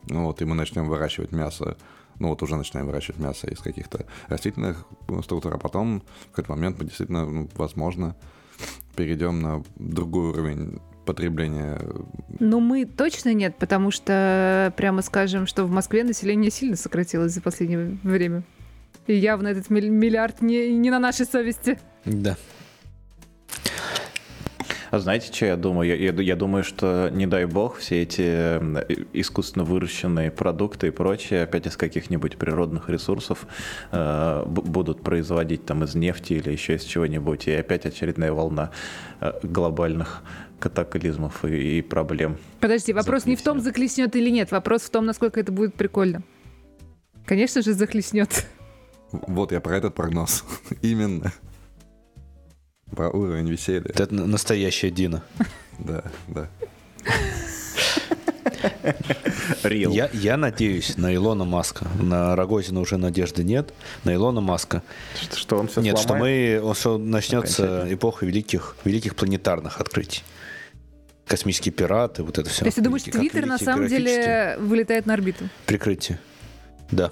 Ну 0.08 0.26
вот, 0.26 0.42
и 0.42 0.46
мы 0.46 0.56
начнем 0.56 0.88
выращивать 0.88 1.32
мясо 1.32 1.76
ну 2.22 2.30
вот 2.30 2.44
уже 2.44 2.56
начинаем 2.56 2.88
выращивать 2.88 3.20
мясо 3.20 3.48
из 3.48 3.60
каких-то 3.60 4.06
растительных 4.28 4.86
структур, 5.24 5.56
а 5.56 5.58
потом 5.58 6.04
в 6.28 6.30
какой-то 6.30 6.52
момент 6.52 6.78
мы 6.80 6.86
действительно, 6.86 7.26
ну, 7.26 7.50
возможно, 7.56 8.16
перейдем 8.96 9.42
на 9.42 9.64
другой 9.76 10.30
уровень 10.30 10.80
потребления. 11.06 11.82
Ну, 12.40 12.60
мы 12.60 12.86
точно 12.86 13.34
нет, 13.34 13.56
потому 13.58 13.90
что, 13.90 14.72
прямо 14.78 15.02
скажем, 15.02 15.48
что 15.48 15.66
в 15.66 15.72
Москве 15.72 16.04
население 16.04 16.52
сильно 16.52 16.76
сократилось 16.76 17.34
за 17.34 17.42
последнее 17.42 17.98
время. 18.04 18.44
И 19.08 19.16
явно 19.16 19.48
этот 19.48 19.72
миллиард 19.72 20.44
не, 20.44 20.72
не 20.78 20.92
на 20.92 21.00
нашей 21.00 21.26
совести. 21.26 21.80
Да. 22.06 22.38
А 24.92 25.00
знаете, 25.00 25.32
что 25.32 25.46
я 25.46 25.56
думаю? 25.56 25.88
Я, 25.90 26.12
я- 26.12 26.22
я 26.22 26.36
думаю, 26.36 26.66
что, 26.66 27.10
не 27.14 27.26
дай 27.26 27.46
бог, 27.46 27.78
все 27.78 28.02
эти 28.04 28.58
м, 28.58 28.78
искусственно 29.14 29.64
выращенные 29.64 30.32
продукты 30.32 30.88
и 30.88 30.92
прочее 30.92 31.44
опять 31.44 31.66
из 31.66 31.78
каких-нибудь 31.78 32.38
природных 32.38 32.90
ресурсов 32.90 33.48
э, 33.94 34.44
б- 34.46 34.62
будут 34.64 35.02
производить 35.02 35.66
там 35.66 35.86
из 35.86 35.96
нефти 35.96 36.34
или 36.34 36.52
еще 36.52 36.76
из 36.76 36.84
чего-нибудь, 36.84 37.48
и 37.48 37.52
опять 37.54 37.86
очередная 37.86 38.34
волна 38.34 38.72
э, 39.22 39.32
глобальных 39.44 40.24
катаклизмов 40.60 41.46
и, 41.46 41.78
и 41.78 41.82
проблем. 41.82 42.36
Подожди, 42.60 42.92
вопрос 42.92 43.26
не 43.26 43.38
в 43.38 43.42
том, 43.42 43.62
захлестнет 43.62 44.14
или 44.18 44.30
нет, 44.30 44.52
вопрос 44.52 44.82
в 44.82 44.90
том, 44.90 45.06
насколько 45.06 45.40
это 45.40 45.54
будет 45.54 45.74
прикольно. 45.74 46.22
Конечно 47.26 47.62
же, 47.62 47.72
захлестнет. 47.74 48.46
Вот 49.14 49.54
я 49.54 49.62
про 49.62 49.78
этот 49.78 49.96
прогноз. 49.96 50.44
Именно. 50.82 51.32
Про 52.96 53.10
уровень 53.10 53.50
веселья. 53.50 53.84
Это 53.94 54.14
настоящая 54.14 54.90
Дина. 54.92 55.24
Да, 55.80 56.04
да. 56.28 56.48
Real. 59.64 59.92
Я, 59.94 60.10
я 60.14 60.38
надеюсь 60.38 60.98
на 60.98 61.14
Илона 61.16 61.44
Маска. 61.46 61.88
На 62.00 62.36
Рогозина 62.36 62.80
уже 62.80 62.98
надежды 62.98 63.44
нет. 63.44 63.74
На 64.04 64.14
Илона 64.14 64.42
Маска. 64.42 64.84
Что, 65.20 65.36
что 65.38 65.58
он 65.58 65.68
все 65.68 65.82
нет, 65.82 65.98
что 65.98 66.16
мы, 66.16 66.60
он- 66.64 66.76
что 66.76 66.98
начнется 66.98 67.88
эпоха 67.92 68.26
великих, 68.26 68.76
великих 68.84 69.16
планетарных 69.16 69.80
открытий. 69.82 70.22
Космические 71.26 71.72
пираты, 71.72 72.24
вот 72.24 72.38
это 72.38 72.50
все. 72.50 72.60
То 72.60 72.66
есть 72.66 72.76
ты 72.76 72.82
думаешь, 72.84 73.04
Твиттер 73.04 73.46
на 73.46 73.58
самом 73.58 73.88
деле 73.88 74.58
вылетает 74.60 75.06
на 75.06 75.14
орбиту? 75.14 75.50
Прикрытие. 75.66 76.20
Да. 76.92 77.12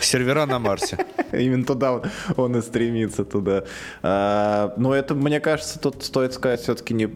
Сервера 0.00 0.46
на 0.46 0.58
Марсе. 0.58 0.98
Именно 1.32 1.64
туда 1.64 2.02
он, 2.36 2.56
и 2.56 2.62
стремится 2.62 3.24
туда. 3.24 3.64
А, 4.02 4.72
но 4.76 4.94
это, 4.94 5.14
мне 5.14 5.40
кажется, 5.40 5.78
тут 5.78 6.02
стоит 6.02 6.32
сказать 6.34 6.60
все-таки 6.60 6.94
не... 6.94 7.08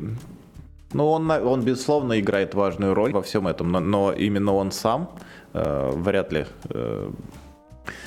Ну, 0.93 1.09
он, 1.09 1.29
он, 1.31 1.63
безусловно, 1.63 2.21
играет 2.21 2.55
важную 2.55 2.95
роль 2.95 3.13
во 3.13 3.23
всем 3.23 3.49
этом, 3.49 3.73
но, 3.73 3.81
но 3.81 4.13
именно 4.13 4.55
он 4.55 4.71
сам 4.71 5.11
э, 5.53 5.91
вряд 5.93 6.33
ли 6.33 6.47
э, 6.71 7.11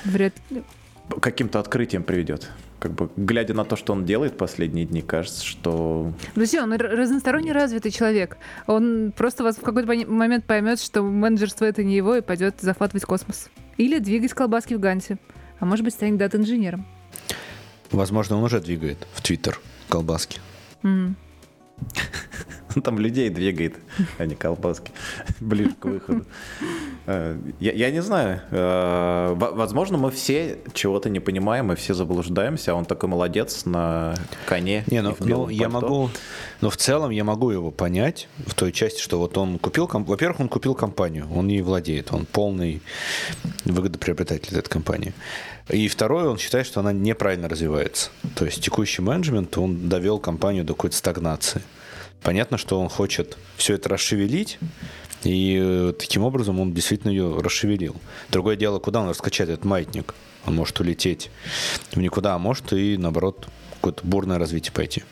Вряд 0.04 0.32
ли. 0.48 0.62
каким-то 1.20 1.60
открытием 1.60 2.02
приведет. 2.02 2.50
Как 2.78 2.92
бы, 2.92 3.10
глядя 3.16 3.52
на 3.52 3.64
то, 3.64 3.76
что 3.76 3.92
он 3.92 4.06
делает 4.06 4.38
последние 4.38 4.86
дни, 4.86 5.02
кажется, 5.02 5.44
что... 5.44 6.12
Друзья, 6.34 6.62
он 6.62 6.72
разносторонне 6.72 7.52
развитый 7.52 7.90
человек. 7.90 8.38
Он 8.66 9.12
просто 9.14 9.42
вас 9.42 9.56
в 9.56 9.62
какой-то 9.62 9.92
момент 10.08 10.46
поймет, 10.46 10.80
что 10.80 11.02
менеджерство 11.02 11.64
это 11.66 11.84
не 11.84 11.96
его, 11.96 12.14
и 12.14 12.20
пойдет 12.22 12.60
захватывать 12.60 13.04
космос. 13.04 13.50
Или 13.78 13.98
двигать 14.00 14.34
колбаски 14.34 14.74
в 14.74 14.80
Гансе. 14.80 15.18
А 15.60 15.64
может 15.64 15.84
быть, 15.84 15.94
станет 15.94 16.18
дата-инженером. 16.18 16.86
Возможно, 17.90 18.36
он 18.36 18.44
уже 18.44 18.60
двигает 18.60 19.06
в 19.14 19.22
Твиттер 19.22 19.58
колбаски. 19.88 20.40
М. 20.82 21.16
Там 22.84 22.98
людей 22.98 23.30
двигает, 23.30 23.76
а 24.18 24.26
не 24.26 24.34
колбаски. 24.34 24.92
Ближе 25.40 25.74
к 25.78 25.84
выходу. 25.84 26.24
Э, 27.06 27.36
Я, 27.60 27.72
я 27.72 27.90
не 27.90 28.02
знаю. 28.02 28.40
Э, 28.50 29.34
во- 29.34 29.52
Возможно, 29.52 29.98
мы 29.98 30.10
все 30.10 30.58
чего-то 30.74 31.10
не 31.10 31.20
понимаем, 31.20 31.66
мы 31.66 31.76
все 31.76 31.94
заблуждаемся, 31.94 32.72
а 32.72 32.74
он 32.74 32.84
такой 32.84 33.08
молодец 33.08 33.64
на 33.64 34.14
коне. 34.46 34.84
Не, 34.88 35.02
ну, 35.02 35.16
ну, 35.20 35.48
я 35.48 35.68
могу, 35.68 36.10
но 36.60 36.70
в 36.70 36.76
целом 36.76 37.10
я 37.10 37.24
могу 37.24 37.50
его 37.50 37.70
понять 37.70 38.28
в 38.46 38.54
той 38.54 38.72
части, 38.72 39.00
что 39.00 39.18
вот 39.18 39.36
он 39.38 39.58
купил, 39.58 39.88
во-первых, 39.92 40.40
он 40.40 40.48
купил 40.48 40.74
компанию, 40.74 41.26
он 41.34 41.48
ей 41.48 41.62
владеет, 41.62 42.12
он 42.12 42.26
полный 42.26 42.82
выгодоприобретатель 43.64 44.56
этой 44.56 44.68
компании. 44.68 45.12
И 45.68 45.88
второе, 45.88 46.28
он 46.28 46.38
считает, 46.38 46.66
что 46.66 46.80
она 46.80 46.92
неправильно 46.92 47.48
развивается. 47.48 48.10
То 48.34 48.44
есть 48.46 48.62
текущий 48.62 49.02
менеджмент, 49.02 49.56
он 49.58 49.88
довел 49.88 50.18
компанию 50.18 50.64
до 50.64 50.74
какой-то 50.74 50.96
стагнации. 50.96 51.62
Понятно, 52.22 52.58
что 52.58 52.80
он 52.80 52.88
хочет 52.88 53.38
все 53.56 53.74
это 53.74 53.88
расшевелить, 53.88 54.58
и 55.24 55.58
э, 55.60 55.92
таким 55.98 56.24
образом 56.24 56.60
он 56.60 56.72
действительно 56.72 57.10
ее 57.10 57.40
расшевелил. 57.40 57.96
Другое 58.30 58.56
дело, 58.56 58.78
куда 58.78 59.00
он 59.00 59.08
раскачает 59.08 59.50
этот 59.50 59.64
маятник. 59.64 60.14
Он 60.46 60.54
может 60.54 60.78
улететь 60.80 61.30
в 61.92 61.98
никуда, 61.98 62.34
а 62.34 62.38
может 62.38 62.72
и, 62.72 62.96
наоборот, 62.96 63.48
какое-то 63.74 64.06
бурное 64.06 64.38
развитие 64.38 64.72
пойти. 64.72 65.02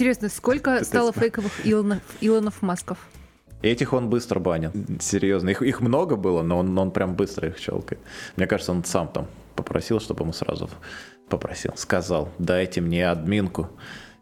Интересно, 0.00 0.30
сколько 0.30 0.82
стало 0.82 1.12
фейковых 1.12 1.60
Илонов, 1.62 2.00
Илонов 2.22 2.62
Масков? 2.62 3.06
Этих 3.60 3.92
он 3.92 4.08
быстро 4.08 4.40
банит. 4.40 4.72
Серьезно. 4.98 5.50
Их, 5.50 5.60
их 5.60 5.82
много 5.82 6.16
было, 6.16 6.40
но 6.40 6.56
он, 6.56 6.78
он 6.78 6.90
прям 6.90 7.14
быстро 7.14 7.50
их 7.50 7.58
щелкает. 7.58 8.00
Мне 8.36 8.46
кажется, 8.46 8.72
он 8.72 8.82
сам 8.82 9.08
там 9.08 9.26
попросил, 9.56 10.00
чтобы 10.00 10.22
ему 10.22 10.32
сразу 10.32 10.70
попросил. 11.28 11.72
Сказал, 11.76 12.30
дайте 12.38 12.80
мне 12.80 13.10
админку. 13.10 13.68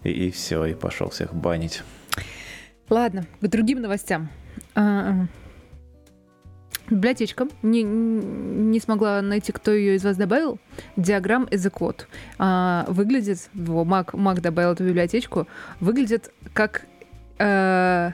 И, 0.02 0.10
и 0.10 0.30
все, 0.32 0.64
и 0.64 0.74
пошел 0.74 1.10
всех 1.10 1.32
банить. 1.32 1.84
Ладно, 2.90 3.28
к 3.40 3.46
другим 3.46 3.80
новостям. 3.80 4.30
Библиотечка. 6.90 7.48
Не, 7.62 7.83
не 7.83 8.81
смогла 8.81 9.22
найти, 9.22 9.53
кто 9.53 9.72
ее 9.72 9.96
из 9.96 10.05
вас 10.05 10.16
добавил. 10.16 10.59
Диаграмм 10.96 11.44
as 11.44 11.66
a 11.66 11.70
quote. 11.70 12.07
А, 12.38 12.85
выглядит, 12.88 13.48
во, 13.55 13.85
Мак, 13.85 14.14
Мак 14.14 14.40
добавил 14.40 14.72
эту 14.72 14.85
библиотечку, 14.85 15.46
выглядит 15.81 16.33
как... 16.55 16.87
э, 17.38 18.12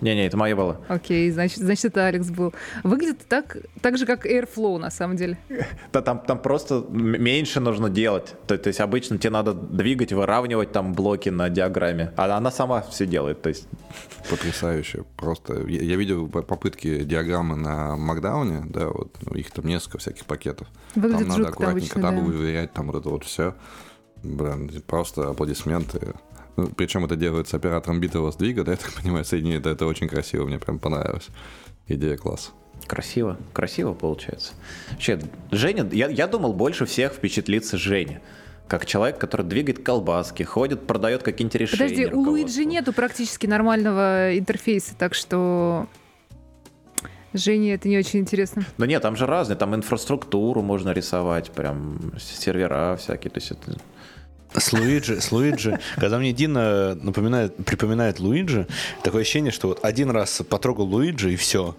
Не-не, 0.00 0.26
это 0.26 0.36
моя 0.36 0.54
была. 0.54 0.80
окей, 0.88 1.30
значит, 1.30 1.58
значит, 1.58 1.86
это 1.86 2.06
Алекс 2.06 2.28
был. 2.28 2.54
Выглядит 2.84 3.26
так, 3.28 3.56
так 3.80 3.98
же, 3.98 4.06
как 4.06 4.26
Airflow, 4.26 4.78
на 4.78 4.90
самом 4.90 5.16
деле. 5.16 5.38
Да, 5.92 6.02
там, 6.02 6.20
там 6.20 6.38
просто 6.40 6.84
меньше 6.90 7.60
нужно 7.60 7.90
делать. 7.90 8.34
То, 8.46 8.56
то 8.56 8.68
есть 8.68 8.80
обычно 8.80 9.18
тебе 9.18 9.30
надо 9.30 9.54
двигать, 9.54 10.12
выравнивать 10.12 10.72
там 10.72 10.92
блоки 10.94 11.30
на 11.30 11.48
диаграмме. 11.48 12.12
А 12.16 12.36
она 12.36 12.50
сама 12.50 12.82
все 12.82 13.06
делает. 13.06 13.42
То 13.42 13.48
есть 13.48 13.66
Потрясающе. 14.30 15.04
Просто 15.16 15.66
я, 15.66 15.82
я 15.82 15.96
видел 15.96 16.28
по- 16.28 16.42
попытки 16.42 17.02
диаграммы 17.04 17.56
на 17.56 17.96
Макдауне, 17.96 18.64
да, 18.68 18.88
вот 18.88 19.16
ну, 19.22 19.36
их 19.36 19.50
там 19.50 19.66
несколько 19.66 19.98
всяких 19.98 20.24
пакетов. 20.26 20.68
Выглядит 20.94 21.20
там 21.20 21.28
надо 21.28 21.38
жутко 21.38 21.52
аккуратненько 21.52 21.94
обычно, 21.94 22.02
табу 22.02 22.20
да. 22.20 22.36
выверять, 22.36 22.72
там 22.72 22.86
вот 22.88 22.96
это 22.96 23.08
вот 23.08 23.24
все. 23.24 23.54
Блин, 24.22 24.70
просто 24.86 25.30
аплодисменты. 25.30 26.14
Ну, 26.58 26.66
причем 26.66 27.04
это 27.04 27.14
делается 27.14 27.56
оператором 27.56 28.00
битого 28.00 28.32
сдвига, 28.32 28.64
да, 28.64 28.72
я 28.72 28.76
так 28.76 28.92
понимаю, 28.92 29.24
соединит. 29.24 29.64
Это 29.64 29.86
очень 29.86 30.08
красиво, 30.08 30.44
мне 30.44 30.58
прям 30.58 30.80
понравилось. 30.80 31.28
Идея 31.86 32.16
класс. 32.16 32.52
красиво, 32.88 33.38
красиво 33.52 33.94
получается. 33.94 34.54
Вообще, 34.90 35.20
Женя, 35.52 35.88
я, 35.92 36.08
я 36.08 36.26
думал, 36.26 36.54
больше 36.54 36.84
всех 36.84 37.12
впечатлится 37.12 37.78
Женя. 37.78 38.20
Как 38.66 38.86
человек, 38.86 39.18
который 39.18 39.46
двигает 39.46 39.84
колбаски, 39.84 40.42
ходит, 40.42 40.84
продает 40.84 41.22
какие-нибудь 41.22 41.54
решения. 41.60 41.90
Подожди, 41.90 42.06
у 42.12 42.22
Луиджи 42.22 42.64
нету 42.64 42.92
практически 42.92 43.46
нормального 43.46 44.36
интерфейса, 44.36 44.96
так 44.98 45.14
что 45.14 45.86
Жене 47.34 47.74
это 47.74 47.88
не 47.88 47.98
очень 47.98 48.18
интересно. 48.18 48.64
Да 48.78 48.86
нет, 48.88 49.00
там 49.00 49.14
же 49.14 49.26
разные, 49.26 49.56
там 49.56 49.76
инфраструктуру 49.76 50.60
можно 50.62 50.90
рисовать, 50.90 51.52
прям 51.52 52.12
сервера 52.18 52.96
всякие. 52.96 53.30
То 53.30 53.38
есть 53.38 53.52
это... 53.52 53.78
С 54.56 54.72
Луиджи, 54.72 55.20
с 55.20 55.30
Луиджи, 55.30 55.78
когда 55.96 56.18
мне 56.18 56.32
Дина 56.32 56.94
напоминает, 56.94 57.54
припоминает 57.56 58.18
Луиджи, 58.18 58.66
такое 59.02 59.22
ощущение, 59.22 59.52
что 59.52 59.68
вот 59.68 59.84
один 59.84 60.10
раз 60.10 60.42
потрогал 60.48 60.86
Луиджи 60.86 61.34
и 61.34 61.36
все. 61.36 61.76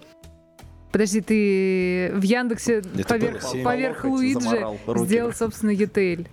Подожди, 0.92 1.20
ты 1.20 2.10
в 2.14 2.22
Яндексе 2.22 2.78
Это 2.78 3.04
поверх, 3.04 3.52
поверх 3.62 4.04
Луиджи 4.04 4.66
сделал, 5.04 5.32
собственно, 5.32 5.70
Ютейль. 5.70 6.28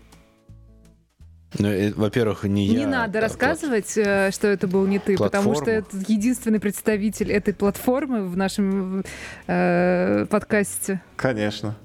Ну, 1.59 1.67
э, 1.69 1.93
во-первых, 1.93 2.43
не 2.43 2.65
я. 2.67 2.79
Не 2.79 2.85
надо 2.85 3.21
рассказывать, 3.21 3.97
э, 3.97 4.31
что 4.31 4.47
это 4.47 4.67
был 4.67 4.85
не 4.85 4.99
ты, 4.99 5.17
потому 5.17 5.55
что 5.55 5.63
Платформу. 5.63 6.01
это 6.01 6.11
единственный 6.11 6.59
представитель 6.59 7.31
этой 7.31 7.53
платформы 7.53 8.27
в 8.27 8.35
нашем 8.35 9.03
э, 9.47 10.25
подкасте. 10.29 11.01
Конечно, 11.15 11.75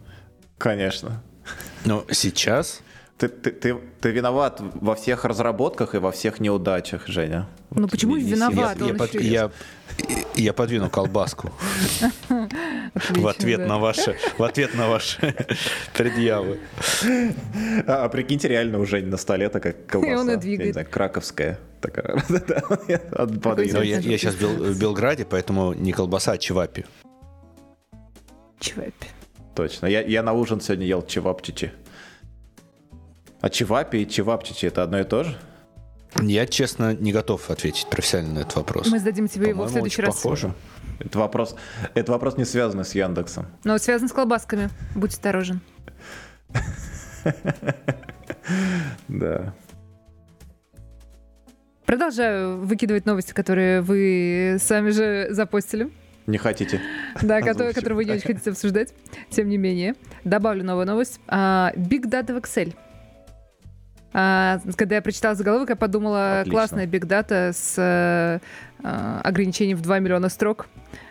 конечно. 0.59 1.23
плат- 1.45 1.87
Но 1.87 2.05
сейчас 2.11 2.82
Ты, 3.23 3.29
ты, 3.29 3.53
ты, 3.53 3.77
ты 4.01 4.11
виноват 4.11 4.61
во 4.75 4.97
всех 4.97 5.25
разработках 5.25 5.95
и 5.95 5.99
во 5.99 6.11
всех 6.11 6.41
неудачах, 6.41 7.07
Женя. 7.07 7.47
Ну 7.71 7.87
почему 7.87 8.17
не- 8.17 8.25
не 8.25 8.33
виноват? 8.33 8.77
я, 8.81 8.87
я 8.89 8.95
под- 8.95 9.15
я- 9.15 9.51
я 10.35 10.53
подвину 10.53 10.91
колбаску 10.91 11.53
в 13.11 13.27
ответ 13.29 13.61
на 13.69 13.79
ваши, 13.79 14.17
в 14.39 14.43
ответ 14.43 14.75
на 14.75 14.89
ваши 14.89 15.37
предъявы. 15.97 16.59
А, 17.87 18.05
а 18.05 18.09
прикиньте, 18.09 18.49
реально 18.49 18.81
у 18.81 18.87
Жени 18.87 19.07
на 19.07 19.17
столе 19.17 19.49
такая 19.51 19.73
колбаса. 19.73 20.13
И 20.13 20.17
он 20.17 20.41
двигает. 20.41 20.73
знаю, 20.73 20.89
краковская. 20.91 21.61
Такая. 21.81 22.25
Да, 22.29 22.63
я. 22.89 23.01
Но 23.73 23.83
я, 23.83 24.03
сейчас 24.03 24.35
в 24.35 24.81
Белграде, 24.81 25.25
поэтому 25.25 25.75
не 25.75 25.93
колбаса, 25.93 26.33
а 26.33 26.39
чевапи. 26.39 26.87
Чевапи. 28.59 29.07
Точно. 29.55 29.87
Я, 29.87 30.01
я 30.01 30.25
на 30.25 30.33
ужин 30.33 30.61
сегодня 30.61 30.87
ел 30.87 31.03
чевапчичи. 31.03 31.71
А 33.43 33.51
чевапи 33.51 33.97
и 33.97 34.09
чевапчичи 34.09 34.67
это 34.67 34.85
одно 34.85 35.01
и 35.01 35.05
то 35.05 35.25
же? 35.25 35.37
Я, 36.21 36.47
честно, 36.47 36.95
не 36.95 37.11
готов 37.13 37.51
ответить 37.51 37.89
профессионально 37.91 38.35
на 38.35 38.39
этот 38.41 38.55
вопрос. 38.55 38.89
Мы 38.89 39.01
зададим 39.01 39.27
тебе 39.27 39.49
его 39.49 39.65
в 39.65 39.71
следующий 39.71 40.01
очень 40.01 40.05
раз. 40.05 40.23
Похоже. 40.23 40.55
Это 41.01 41.19
вопрос, 41.19 41.57
это 41.95 42.13
вопрос 42.13 42.37
не 42.37 42.45
связанный 42.45 42.85
с 42.85 42.95
Яндексом. 42.95 43.47
Но 43.65 43.77
связан 43.79 44.09
с 44.09 44.13
колбасками. 44.13 44.71
Будь 44.95 45.13
осторожен. 45.13 45.61
Да. 49.09 49.55
Продолжаю 51.87 52.59
выкидывать 52.59 53.07
новости, 53.07 53.33
которые 53.33 53.81
вы 53.81 54.57
сами 54.59 54.91
же 54.91 55.29
запостили. 55.31 55.91
Не 56.27 56.39
хотите? 56.39 56.81
Да, 57.23 57.41
которые, 57.41 57.73
которые 57.73 57.97
вы 57.97 58.05
не 58.05 58.13
очень 58.13 58.27
хотите 58.27 58.51
обсуждать. 58.51 58.95
Тем 59.31 59.49
не 59.49 59.59
менее, 59.59 59.95
добавлю 60.25 60.65
новую 60.65 60.87
новость. 60.87 61.21
А, 61.29 61.73
Big 61.77 62.03
Data 62.05 62.35
в 62.35 62.39
Excel. 62.39 62.75
А, 64.13 64.61
когда 64.77 64.97
я 64.97 65.03
прочитала 65.03 65.35
заголовок, 65.35 65.71
я 65.71 65.77
подумала, 65.77 66.41
Отлично. 66.41 66.53
классная 66.53 66.87
Data 66.87 67.53
с 67.53 67.75
э, 67.79 68.39
ограничением 69.23 69.79
в 69.79 69.83
2 69.83 69.99
миллиона 70.01 70.29
строк. 70.29 70.67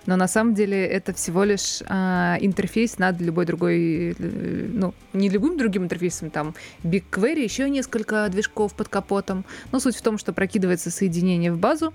Но 0.05 0.15
на 0.15 0.27
самом 0.27 0.53
деле 0.53 0.85
это 0.85 1.13
всего 1.13 1.43
лишь 1.43 1.81
а, 1.87 2.37
интерфейс 2.39 2.97
над 2.97 3.19
любой 3.21 3.45
другой, 3.45 4.15
э, 4.17 4.67
ну, 4.73 4.93
не 5.13 5.29
любым 5.29 5.57
другим 5.57 5.83
интерфейсом, 5.83 6.29
там 6.29 6.53
BigQuery, 6.83 7.41
еще 7.41 7.69
несколько 7.69 8.27
движков 8.29 8.73
под 8.73 8.87
капотом. 8.87 9.45
Но 9.71 9.79
суть 9.79 9.95
в 9.95 10.01
том, 10.01 10.17
что 10.17 10.33
прокидывается 10.33 10.91
соединение 10.91 11.51
в 11.51 11.57
базу, 11.57 11.93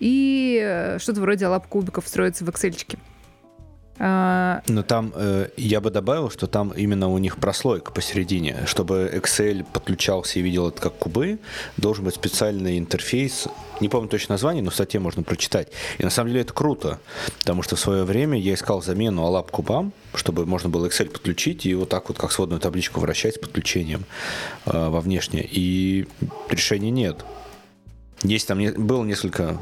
и 0.00 0.96
что-то 0.98 1.20
вроде 1.22 1.46
лап 1.46 1.66
кубиков 1.66 2.06
строится 2.06 2.44
в 2.44 2.48
Excel. 2.50 2.98
А, 2.98 3.11
Но 3.98 4.82
там 4.86 5.12
э, 5.14 5.48
я 5.56 5.80
бы 5.80 5.90
добавил, 5.90 6.30
что 6.30 6.46
там 6.46 6.70
именно 6.70 7.08
у 7.08 7.18
них 7.18 7.36
прослойка 7.36 7.92
посередине. 7.92 8.64
Чтобы 8.66 9.10
Excel 9.14 9.64
подключался 9.70 10.38
и 10.38 10.42
видел 10.42 10.68
это 10.68 10.80
как 10.80 10.94
кубы, 10.94 11.38
должен 11.76 12.04
быть 12.04 12.14
специальный 12.14 12.78
интерфейс. 12.78 13.46
Не 13.80 13.88
помню 13.88 14.08
точно 14.08 14.34
название, 14.34 14.62
но 14.62 14.70
в 14.70 14.74
статье 14.74 14.98
можно 14.98 15.22
прочитать. 15.22 15.68
И 15.98 16.04
на 16.04 16.10
самом 16.10 16.30
деле 16.30 16.40
это 16.40 16.52
круто, 16.52 17.00
потому 17.38 17.62
что 17.62 17.76
в 17.76 17.80
свое 17.80 18.04
время 18.04 18.38
я 18.38 18.54
искал 18.54 18.82
замену 18.82 19.24
алап 19.24 19.50
кубам, 19.50 19.92
чтобы 20.14 20.46
можно 20.46 20.68
было 20.68 20.86
Excel 20.86 21.10
подключить 21.10 21.66
и 21.66 21.74
вот 21.74 21.88
так 21.88 22.08
вот 22.08 22.18
как 22.18 22.32
сводную 22.32 22.60
табличку 22.60 23.00
вращать 23.00 23.36
с 23.36 23.38
подключением 23.38 24.04
э, 24.66 24.88
во 24.88 25.00
внешнее. 25.00 25.46
И 25.48 26.08
решения 26.48 26.90
нет. 26.90 27.24
Есть 28.22 28.48
там 28.48 28.58
было 28.58 29.04
несколько 29.04 29.60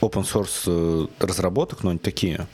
open 0.00 0.24
source 0.24 0.64
э, 0.66 1.06
разработок, 1.18 1.82
но 1.82 1.90
они 1.90 1.98
такие. 1.98 2.46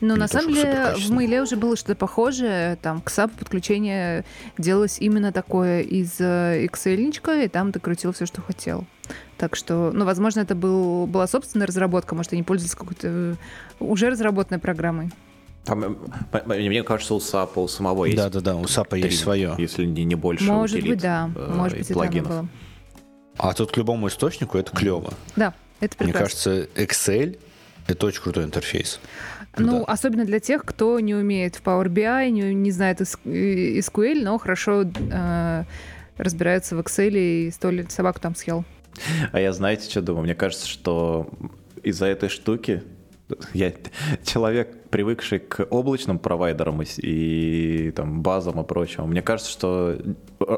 Но 0.00 0.14
Не 0.14 0.20
на 0.20 0.28
самом 0.28 0.54
деле 0.54 0.94
в 0.96 1.10
мейле 1.10 1.42
уже 1.42 1.56
было 1.56 1.76
что-то 1.76 1.96
похожее. 1.96 2.76
Там 2.76 3.00
к 3.00 3.08
SAP 3.08 3.32
подключение 3.36 4.24
делалось 4.56 4.98
именно 5.00 5.32
такое 5.32 5.80
из 5.80 6.20
э, 6.20 6.66
Excel, 6.66 7.44
и 7.44 7.48
там 7.48 7.72
ты 7.72 7.80
крутил 7.80 8.12
все, 8.12 8.24
что 8.24 8.40
хотел. 8.40 8.84
Так 9.38 9.56
что, 9.56 9.90
ну, 9.92 10.04
возможно, 10.04 10.40
это 10.40 10.54
был, 10.54 11.06
была 11.06 11.26
собственная 11.26 11.66
разработка, 11.66 12.14
может, 12.14 12.32
они 12.32 12.44
пользовались 12.44 12.76
какой-то 12.76 13.08
э, 13.08 13.34
уже 13.80 14.10
разработанной 14.10 14.60
программой. 14.60 15.10
Там, 15.64 15.98
э, 16.32 16.68
мне 16.68 16.84
кажется, 16.84 17.14
у 17.14 17.20
САПа, 17.20 17.58
у 17.58 17.68
самого 17.68 18.04
есть. 18.04 18.16
Да-да-да, 18.16 18.54
у 18.54 18.64
SAP 18.64 18.90
три, 18.90 19.02
есть 19.02 19.18
свое. 19.20 19.54
Если 19.58 19.84
не, 19.84 20.04
не 20.04 20.14
больше 20.14 20.44
может 20.44 20.76
утилит, 20.76 20.94
быть, 20.94 21.02
да. 21.02 21.28
э, 21.34 21.52
может 21.54 21.78
быть, 21.78 21.88
плагинов. 21.88 22.28
было. 22.28 22.48
А 23.36 23.52
тут 23.52 23.72
к 23.72 23.76
любому 23.76 24.06
источнику 24.06 24.58
это 24.58 24.70
клево. 24.74 25.12
Да, 25.34 25.54
это 25.80 25.96
Мне 25.98 26.12
прекрасно. 26.12 26.52
кажется, 26.52 26.68
Excel 26.74 27.38
это 27.88 28.06
очень 28.06 28.22
крутой 28.22 28.44
интерфейс. 28.44 29.00
Ну, 29.56 29.78
Да. 29.80 29.84
особенно 29.92 30.24
для 30.24 30.40
тех, 30.40 30.64
кто 30.64 31.00
не 31.00 31.14
умеет 31.14 31.56
в 31.56 31.62
Power 31.62 31.86
BI, 31.88 32.30
не, 32.30 32.54
не 32.54 32.70
знает 32.70 33.00
эс- 33.00 33.18
э, 33.24 33.78
SQL, 33.78 34.22
но 34.22 34.38
хорошо 34.38 34.84
э, 35.10 35.64
разбирается 36.16 36.76
в 36.76 36.80
Excel 36.80 37.10
и 37.14 37.50
сто 37.50 37.70
лет 37.70 37.90
собаку 37.90 38.20
там 38.20 38.34
съел. 38.34 38.64
А 39.32 39.40
я 39.40 39.52
знаете, 39.52 39.90
что 39.90 40.02
думаю? 40.02 40.24
Мне 40.24 40.34
кажется, 40.34 40.66
что 40.68 41.28
из-за 41.82 42.06
этой 42.06 42.28
штуки 42.28 42.82
я 43.52 43.72
человек, 44.24 44.74
привыкший 44.90 45.38
к 45.40 45.64
облачным 45.70 46.18
провайдерам 46.18 46.80
и, 46.82 46.86
и 47.02 47.90
там, 47.90 48.22
базам 48.22 48.60
и 48.60 48.64
прочему, 48.64 49.06
мне 49.06 49.22
кажется, 49.22 49.50
что 49.52 49.98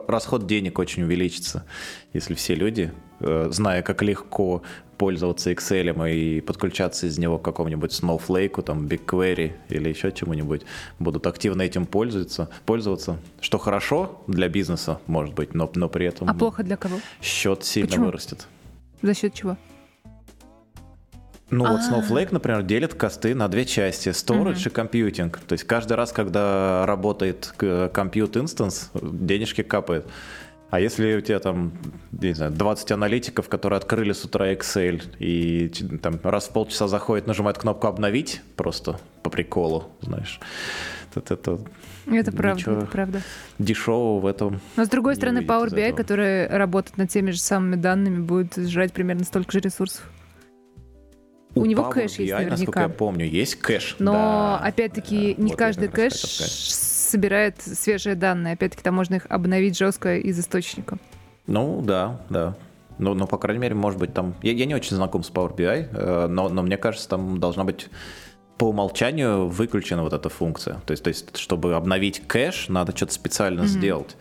расход 0.09 0.47
денег 0.47 0.79
очень 0.79 1.03
увеличится, 1.03 1.65
если 2.13 2.35
все 2.35 2.55
люди, 2.55 2.93
э, 3.21 3.49
зная, 3.51 3.83
как 3.83 4.03
легко 4.03 4.63
пользоваться 5.05 5.51
Excel 5.51 6.13
и 6.13 6.43
подключаться 6.43 7.07
из 7.07 7.17
него 7.17 7.39
к 7.39 7.43
какому-нибудь 7.43 7.91
Snowflake, 7.91 8.61
там, 8.63 8.85
BigQuery 8.87 9.53
или 9.71 9.89
еще 9.89 10.13
чему-нибудь, 10.13 10.61
будут 10.99 11.27
активно 11.27 11.63
этим 11.63 11.87
пользоваться, 11.87 12.51
пользоваться, 12.67 13.17
что 13.41 13.57
хорошо 13.57 14.23
для 14.27 14.49
бизнеса, 14.51 15.01
может 15.07 15.35
быть, 15.35 15.55
но, 15.55 15.71
но 15.75 15.89
при 15.89 16.05
этом 16.05 16.29
А 16.29 16.35
плохо 16.35 16.63
для 16.63 16.77
кого? 16.77 16.97
счет 17.23 17.65
сильно 17.65 17.89
Почему? 17.89 18.07
вырастет. 18.07 18.47
За 19.01 19.15
счет 19.15 19.33
чего? 19.33 19.57
Ну 21.49 21.67
вот 21.67 21.81
А. 21.81 21.91
Snowflake, 21.91 22.29
например, 22.33 22.63
делит 22.63 22.93
косты 22.93 23.35
на 23.35 23.49
две 23.49 23.65
части. 23.65 24.11
Storage 24.11 24.67
и 24.67 24.71
компьютинг. 24.71 25.41
То 25.49 25.55
есть 25.55 25.65
каждый 25.65 25.95
раз, 25.95 26.13
когда 26.13 26.85
работает 26.87 27.55
к- 27.57 27.91
compute 27.95 28.33
instance, 28.35 28.91
денежки 29.03 29.63
капают. 29.63 30.07
А 30.71 30.79
если 30.79 31.17
у 31.17 31.21
тебя 31.21 31.41
там, 31.41 31.73
не 32.13 32.33
знаю, 32.33 32.53
20 32.53 32.93
аналитиков, 32.93 33.49
которые 33.49 33.77
открыли 33.79 34.13
с 34.13 34.25
утра 34.25 34.53
Excel 34.53 35.03
и 35.19 35.69
там 36.01 36.21
раз 36.23 36.47
в 36.49 36.53
полчаса 36.53 36.87
заходят, 36.87 37.27
нажимают 37.27 37.59
кнопку 37.59 37.89
«Обновить» 37.89 38.41
просто 38.57 39.01
по 39.25 39.31
приколу, 39.31 39.89
знаешь, 40.01 40.39
это, 41.15 41.35
это 41.35 41.59
Это 42.07 42.31
правда, 42.31 42.71
это 42.71 42.87
правда. 42.87 43.23
дешевого 43.59 44.21
в 44.21 44.27
этом. 44.27 44.61
Но 44.77 44.85
с 44.85 44.89
другой 44.89 45.17
стороны, 45.17 45.39
Power 45.41 45.71
BI, 45.71 45.93
который 45.93 46.47
работает 46.47 46.99
над 46.99 47.11
теми 47.11 47.33
же 47.33 47.41
самыми 47.41 47.75
данными, 47.75 48.21
будет 48.21 48.55
жрать 48.57 48.93
примерно 48.93 49.25
столько 49.25 49.51
же 49.51 49.59
ресурсов. 49.61 50.09
У 51.57 51.65
него 51.65 51.83
Power 51.83 51.93
кэш 51.95 52.13
есть 52.13 52.33
BI, 52.33 52.47
Насколько 52.49 52.51
наверняка. 52.51 52.83
я 52.83 52.89
помню, 52.91 53.27
есть 53.27 53.57
кэш. 53.57 53.97
Но, 53.99 54.13
да. 54.13 54.59
опять-таки, 54.59 55.35
Да, 55.35 55.43
не 55.43 55.51
вот 55.51 55.59
каждый 55.59 55.89
кэш. 55.89 56.13
Собирает 57.11 57.61
свежие 57.61 58.15
данные. 58.15 58.55
Опять-таки, 58.55 58.83
там 58.83 58.95
можно 58.95 59.17
их 59.17 59.27
обновить 59.29 59.77
жестко 59.77 60.17
из 60.17 60.39
источника. 60.39 60.99
Ну, 61.47 61.83
да, 61.83 62.21
да. 62.31 62.55
Ну, 62.99 63.15
ну, 63.15 63.27
по 63.27 63.39
крайней 63.39 63.61
мере, 63.61 63.75
может 63.75 63.99
быть, 63.99 64.13
там... 64.13 64.35
Я, 64.43 64.53
я 64.53 64.67
не 64.67 64.75
очень 64.75 64.97
знаком 64.97 65.23
с 65.23 65.31
Power 65.31 65.57
BI, 65.57 65.89
э, 65.91 66.27
но, 66.29 66.49
но 66.49 66.63
мне 66.63 66.77
кажется, 66.77 67.09
там 67.09 67.41
должна 67.41 67.65
быть 67.65 67.89
по 68.59 68.65
умолчанию 68.65 69.49
выключена 69.49 70.03
вот 70.03 70.13
эта 70.13 70.29
функция. 70.29 70.81
То 70.85 70.93
есть, 70.93 71.03
то 71.03 71.09
есть 71.09 71.37
чтобы 71.39 71.75
обновить 71.75 72.23
кэш, 72.27 72.69
надо 72.69 72.95
что-то 72.95 73.15
специально 73.15 73.67
сделать. 73.67 74.17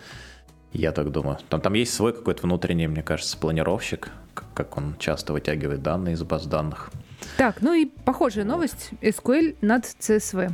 Я 0.71 0.91
так 0.91 1.11
думаю. 1.11 1.37
Там, 1.49 1.59
там 1.59 1.73
есть 1.73 1.93
свой 1.93 2.13
какой-то 2.13 2.43
внутренний, 2.43 2.87
мне 2.87 3.03
кажется, 3.03 3.37
планировщик, 3.37 4.11
как 4.53 4.77
он 4.77 4.95
часто 4.97 5.33
вытягивает 5.33 5.81
данные 5.81 6.13
из 6.13 6.23
баз 6.23 6.45
данных. 6.45 6.89
Так, 7.37 7.61
ну 7.61 7.73
и 7.73 7.85
похожая 7.85 8.45
новость. 8.45 8.91
SQL 9.01 9.57
над 9.61 9.83
CSV. 9.83 10.51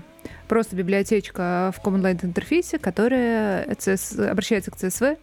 Просто 0.47 0.75
библиотечка 0.75 1.73
в 1.75 1.85
Command 1.85 2.01
Line 2.01 2.25
интерфейсе, 2.25 2.77
которая 2.79 3.65
CS 3.67 4.27
обращается 4.29 4.71
к 4.71 4.75
CSV 4.75 5.17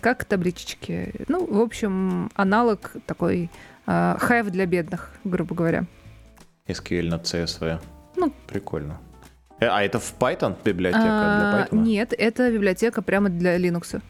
как 0.00 0.18
к 0.20 0.24
табличечке. 0.24 1.12
Ну, 1.28 1.46
в 1.46 1.60
общем, 1.60 2.30
аналог 2.34 2.92
такой 3.06 3.50
э, 3.86 3.90
Hive 3.90 4.50
для 4.50 4.66
бедных, 4.66 5.10
грубо 5.24 5.54
говоря. 5.54 5.86
SQL 6.66 7.08
на 7.08 7.14
CSV. 7.14 7.80
Ну. 8.16 8.32
Прикольно. 8.46 8.98
Э, 9.58 9.66
А 9.68 9.82
это 9.82 9.98
в 9.98 10.14
Python 10.18 10.54
библиотека 10.64 11.02
А, 11.02 11.66
для 11.68 11.78
Python? 11.78 11.82
нет, 11.82 12.12
это 12.16 12.50
библиотека 12.52 13.00
прямо 13.02 13.28
для 13.30 13.56
Linux. 13.58 14.00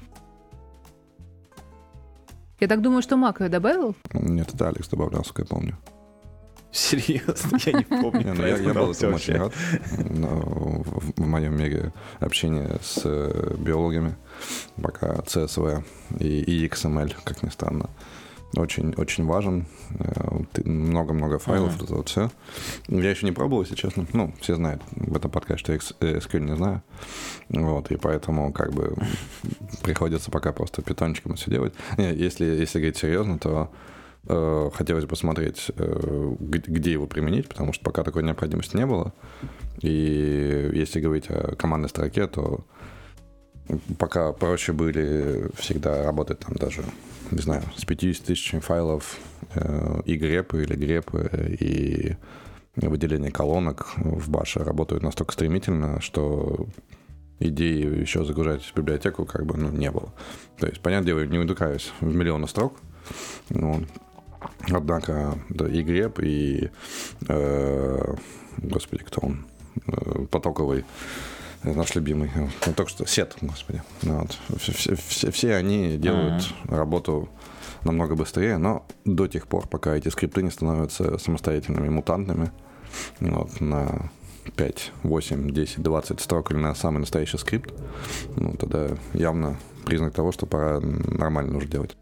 Я 2.59 2.69
так 2.69 2.81
думаю, 2.81 3.03
что 3.03 3.17
Mac 3.17 3.43
ее 3.43 3.49
добавил. 3.49 3.95
Нет, 4.13 4.55
это 4.55 4.69
Алекс 4.69 4.89
добавлял, 4.89 5.25
сколько 5.25 5.43
я 5.43 5.47
помню. 5.47 5.77
Серьезно, 6.77 7.59
я 7.65 7.73
не 7.73 7.85
помню. 7.85 8.23
Не, 8.23 8.33
ну 8.35 8.47
я, 8.47 8.75
был 8.75 8.93
этому 8.93 9.17
очень 9.17 9.35
рад. 9.35 9.53
В, 9.91 11.12
в 11.17 11.27
моем 11.27 11.57
мире 11.57 11.93
общения 12.21 12.79
с 12.83 13.01
э, 13.05 13.55
биологами, 13.59 14.15
пока 14.83 15.15
CSV 15.15 15.83
и, 16.21 16.43
и 16.43 16.69
XML, 16.69 17.15
как 17.25 17.43
ни 17.43 17.49
странно, 17.49 17.89
очень, 18.57 18.93
очень 18.99 19.25
важен. 19.25 19.65
Э, 19.99 20.39
Много-много 20.65 21.39
файлов, 21.39 21.75
Ага. 21.77 21.85
это 21.85 21.95
вот 21.95 22.09
все. 22.11 22.31
Я 22.89 23.09
еще 23.11 23.25
не 23.25 23.33
пробовал, 23.33 23.62
если 23.62 23.75
честно. 23.75 24.07
Ну, 24.12 24.35
все 24.43 24.55
знают 24.57 24.83
в 24.91 25.17
этом 25.17 25.31
подкасте, 25.31 25.61
что 25.62 25.73
я 25.73 25.79
э, 26.12 26.19
SQL 26.19 26.41
не 26.41 26.57
знаю. 26.57 26.83
Вот, 27.49 27.91
и 27.91 27.97
поэтому 27.97 28.53
как 28.53 28.75
бы 28.75 28.95
приходится 29.83 30.31
пока 30.31 30.53
просто 30.53 30.83
питончиком 30.83 31.37
все 31.37 31.51
делать. 31.51 31.73
Не, 31.97 32.15
если, 32.15 32.45
если 32.45 32.81
говорить 32.81 32.99
серьезно, 32.99 33.39
то 33.39 33.71
хотелось 34.27 35.05
бы 35.05 35.11
посмотреть, 35.11 35.71
э, 35.77 36.35
где 36.39 36.93
его 36.93 37.07
применить, 37.07 37.49
потому 37.49 37.73
что 37.73 37.85
пока 37.85 38.03
такой 38.03 38.23
необходимости 38.23 38.77
не 38.77 38.87
было. 38.87 39.12
И 39.81 40.71
если 40.75 41.01
говорить 41.01 41.27
о 41.29 41.55
командной 41.57 41.89
строке, 41.89 42.27
то 42.27 42.65
пока 43.99 44.33
проще 44.33 44.73
были 44.73 45.51
всегда 45.57 46.05
работать 46.05 46.41
там 46.41 46.55
даже, 46.57 46.83
не 47.31 47.39
знаю, 47.39 47.62
с 47.77 47.85
50 47.85 48.27
тысячами 48.27 48.61
файлов 48.61 49.19
э, 49.55 50.03
и 50.05 50.17
грепы 50.17 50.62
или 50.62 50.75
грепы, 50.75 51.57
и 51.61 52.17
выделение 52.77 53.31
колонок 53.31 53.93
в 53.97 54.29
баше 54.29 54.61
работают 54.61 55.03
настолько 55.03 55.33
стремительно, 55.33 56.01
что 56.01 56.67
идеи 57.39 58.01
еще 58.01 58.25
загружать 58.25 58.62
в 58.62 58.75
библиотеку 58.75 59.25
как 59.25 59.47
бы 59.47 59.57
ну, 59.57 59.71
не 59.71 59.91
было. 59.91 60.12
То 60.59 60.67
есть, 60.67 60.81
понятное 60.81 61.07
дело, 61.07 61.25
не 61.27 61.39
удукаюсь 61.39 61.93
в 62.01 62.15
миллионы 62.15 62.49
строк, 62.49 62.75
Ну, 63.51 63.85
однако, 64.71 65.39
да, 65.49 65.69
и 65.69 65.83
Греб, 65.83 66.19
и, 66.21 66.71
э, 67.29 68.15
господи, 68.59 69.05
кто 69.05 69.27
он, 69.27 69.47
э, 69.87 70.27
потоковый, 70.31 70.85
наш 71.63 71.95
любимый, 71.95 72.31
ну, 72.35 72.73
только 72.75 72.91
что, 72.91 73.07
Сет, 73.07 73.37
господи. 73.41 73.83
Ну 74.03 74.21
Вот. 74.21 74.39
Все, 74.61 74.95
все, 74.95 75.31
все 75.31 75.55
они 75.55 75.97
делают 75.97 76.43
mm-hmm. 76.43 76.77
работу 76.77 77.29
намного 77.83 78.15
быстрее, 78.15 78.59
но 78.59 78.87
до 79.05 79.27
тех 79.27 79.47
пор, 79.47 79.69
пока 79.69 79.97
эти 79.97 80.09
скрипты 80.09 80.43
не 80.43 80.51
становятся 80.51 81.19
самостоятельными 81.19 81.89
мутантными, 81.89 82.51
вот, 83.21 83.61
на 83.61 84.11
5, 84.57 84.93
8, 85.03 85.51
10, 85.51 85.83
20 85.83 86.21
строк 86.21 86.51
или 86.51 86.59
на 86.59 86.75
самый 86.75 86.99
настоящий 86.99 87.39
скрипт, 87.39 87.73
ну, 88.37 88.55
тогда 88.55 88.91
явно 89.13 89.57
признак 89.85 90.15
того, 90.15 90.33
что 90.33 90.47
пора 90.47 90.81
нормально 90.81 91.57
уже 91.57 91.69
делать. 91.69 91.97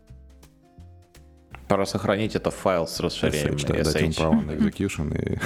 Пора 1.68 1.86
сохранить 1.86 2.36
это 2.36 2.50
файл 2.50 2.86
с 2.86 3.00
расширением 3.00 3.54
SH, 3.54 3.66
да, 3.66 3.84
дать 3.84 4.02
им 4.02 4.12
право 4.12 4.34
на 4.34 4.50
execution 4.52 5.16
и 5.16 5.38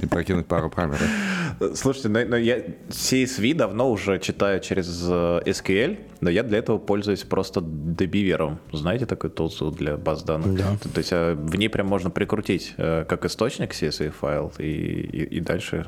и 0.00 0.06
прокинуть 0.06 0.46
пару 0.46 0.70
параметров. 0.70 1.08
Слушайте, 1.74 2.08
но, 2.08 2.24
но 2.24 2.36
я 2.36 2.58
CSV 2.88 3.54
давно 3.54 3.90
уже 3.90 4.18
читаю 4.18 4.60
через 4.60 5.02
э, 5.08 5.40
SQL, 5.46 5.98
но 6.20 6.30
я 6.30 6.42
для 6.42 6.58
этого 6.58 6.78
пользуюсь 6.78 7.22
просто 7.24 7.60
Debiver'ом. 7.60 8.58
Знаете 8.72 9.06
такой 9.06 9.30
тулсу 9.30 9.70
для 9.70 9.96
баз 9.96 10.22
данных? 10.22 10.56
Да. 10.56 10.76
То, 10.82 10.88
то 10.88 10.98
есть 10.98 11.12
э, 11.12 11.34
в 11.34 11.56
ней 11.56 11.68
прям 11.68 11.86
можно 11.86 12.10
прикрутить 12.10 12.74
э, 12.76 13.04
как 13.08 13.24
источник 13.24 13.72
CSV 13.72 14.10
файл 14.10 14.52
и, 14.58 14.64
и, 14.64 15.36
и 15.36 15.40
дальше 15.40 15.86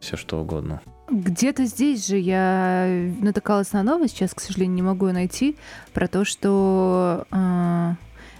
все 0.00 0.16
что 0.16 0.40
угодно. 0.40 0.82
Где-то 1.12 1.66
здесь 1.66 2.06
же 2.06 2.16
я 2.16 2.88
натыкалась 3.20 3.72
на 3.72 3.82
новость, 3.82 4.16
сейчас, 4.16 4.32
к 4.32 4.40
сожалению, 4.40 4.76
не 4.76 4.82
могу 4.82 5.08
ее 5.08 5.12
найти, 5.12 5.56
про 5.92 6.08
то, 6.08 6.24
что 6.24 7.26
э, 7.30 7.90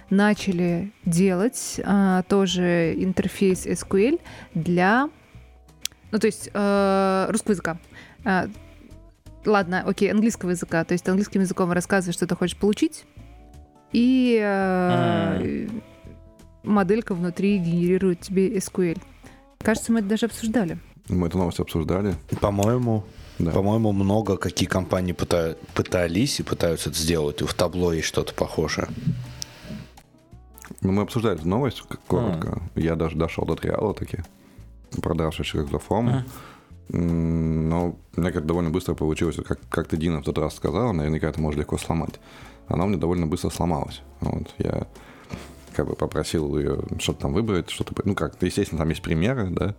начали 0.09 0.91
делать 1.05 1.79
а, 1.85 2.23
тоже 2.23 2.95
интерфейс 2.97 3.67
SQL 3.67 4.19
для, 4.55 5.07
ну 6.11 6.17
то 6.17 6.25
есть 6.25 6.49
э, 6.51 7.27
русского 7.29 7.51
языка. 7.51 7.77
А, 8.25 8.47
ладно, 9.45 9.83
окей, 9.85 10.11
английского 10.11 10.49
языка. 10.49 10.83
То 10.83 10.93
есть 10.93 11.07
английским 11.07 11.41
языком 11.41 11.71
рассказываешь, 11.71 12.15
что 12.15 12.25
ты 12.25 12.35
хочешь 12.35 12.57
получить, 12.57 13.05
и 13.91 14.39
э, 14.41 15.41
mm. 15.43 15.83
моделька 16.63 17.13
внутри 17.13 17.59
генерирует 17.59 18.21
тебе 18.21 18.57
SQL. 18.57 18.99
Кажется, 19.59 19.91
мы 19.91 19.99
это 19.99 20.09
даже 20.09 20.25
обсуждали. 20.25 20.79
Мы 21.09 21.27
эту 21.27 21.37
новость 21.37 21.59
обсуждали. 21.59 22.15
По-моему, 22.39 23.03
да. 23.39 23.51
По-моему, 23.51 23.91
много 23.91 24.37
какие 24.37 24.69
компании 24.69 25.13
пыта- 25.13 25.57
пытались 25.73 26.39
и 26.39 26.43
пытаются 26.43 26.89
это 26.89 26.99
сделать. 26.99 27.41
В 27.41 27.53
табло 27.53 27.91
есть 27.91 28.07
что-то 28.07 28.33
похожее. 28.33 28.87
Ну, 30.81 30.91
мы 30.91 31.01
обсуждали 31.01 31.39
эту 31.39 31.47
новость 31.47 31.81
коротко. 32.07 32.61
Mm. 32.75 32.81
Я 32.81 32.95
даже 32.95 33.17
дошел 33.17 33.45
до 33.45 33.55
триала 33.55 33.93
таки, 33.93 34.19
продавшись 35.01 35.47
через 35.47 35.67
форму. 35.81 36.23
Mm. 36.89 36.99
Но 36.99 37.95
меня 38.15 38.31
как 38.31 38.45
довольно 38.45 38.69
быстро 38.69 38.93
получилось, 38.93 39.37
как, 39.47 39.59
как 39.69 39.87
ты, 39.87 39.97
Дина, 39.97 40.21
в 40.21 40.25
тот 40.25 40.37
раз 40.37 40.55
сказала, 40.55 40.91
наверняка 40.91 41.29
это 41.29 41.41
можно 41.41 41.61
легко 41.61 41.77
сломать. 41.77 42.19
Она 42.67 42.85
меня 42.85 42.97
довольно 42.97 43.25
быстро 43.25 43.49
сломалась. 43.49 44.01
Вот, 44.21 44.53
я 44.57 44.87
как 45.75 45.87
бы 45.87 45.95
попросил 45.95 46.57
ее 46.57 46.79
что-то 46.99 47.21
там 47.21 47.33
выбрать, 47.33 47.69
что-то... 47.69 47.93
Ну, 48.05 48.15
как, 48.15 48.35
естественно, 48.41 48.79
там 48.79 48.89
есть 48.89 49.01
примеры, 49.01 49.49
да, 49.49 49.75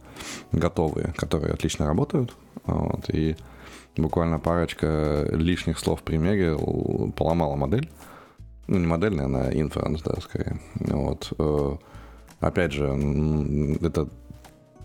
готовые, 0.52 1.12
которые 1.16 1.54
отлично 1.54 1.86
работают. 1.86 2.34
Вот, 2.66 3.08
и 3.10 3.36
буквально 3.96 4.38
парочка 4.38 5.28
лишних 5.32 5.78
слов 5.78 6.00
в 6.00 6.02
примере 6.02 6.56
поломала 7.16 7.56
модель 7.56 7.88
ну, 8.66 8.78
не 8.78 8.86
модельная, 8.86 9.26
она 9.26 9.52
инференс, 9.52 10.02
да, 10.02 10.14
скорее. 10.20 10.58
Вот. 10.76 11.32
Э, 11.38 11.76
опять 12.40 12.72
же, 12.72 12.86
это 13.82 14.08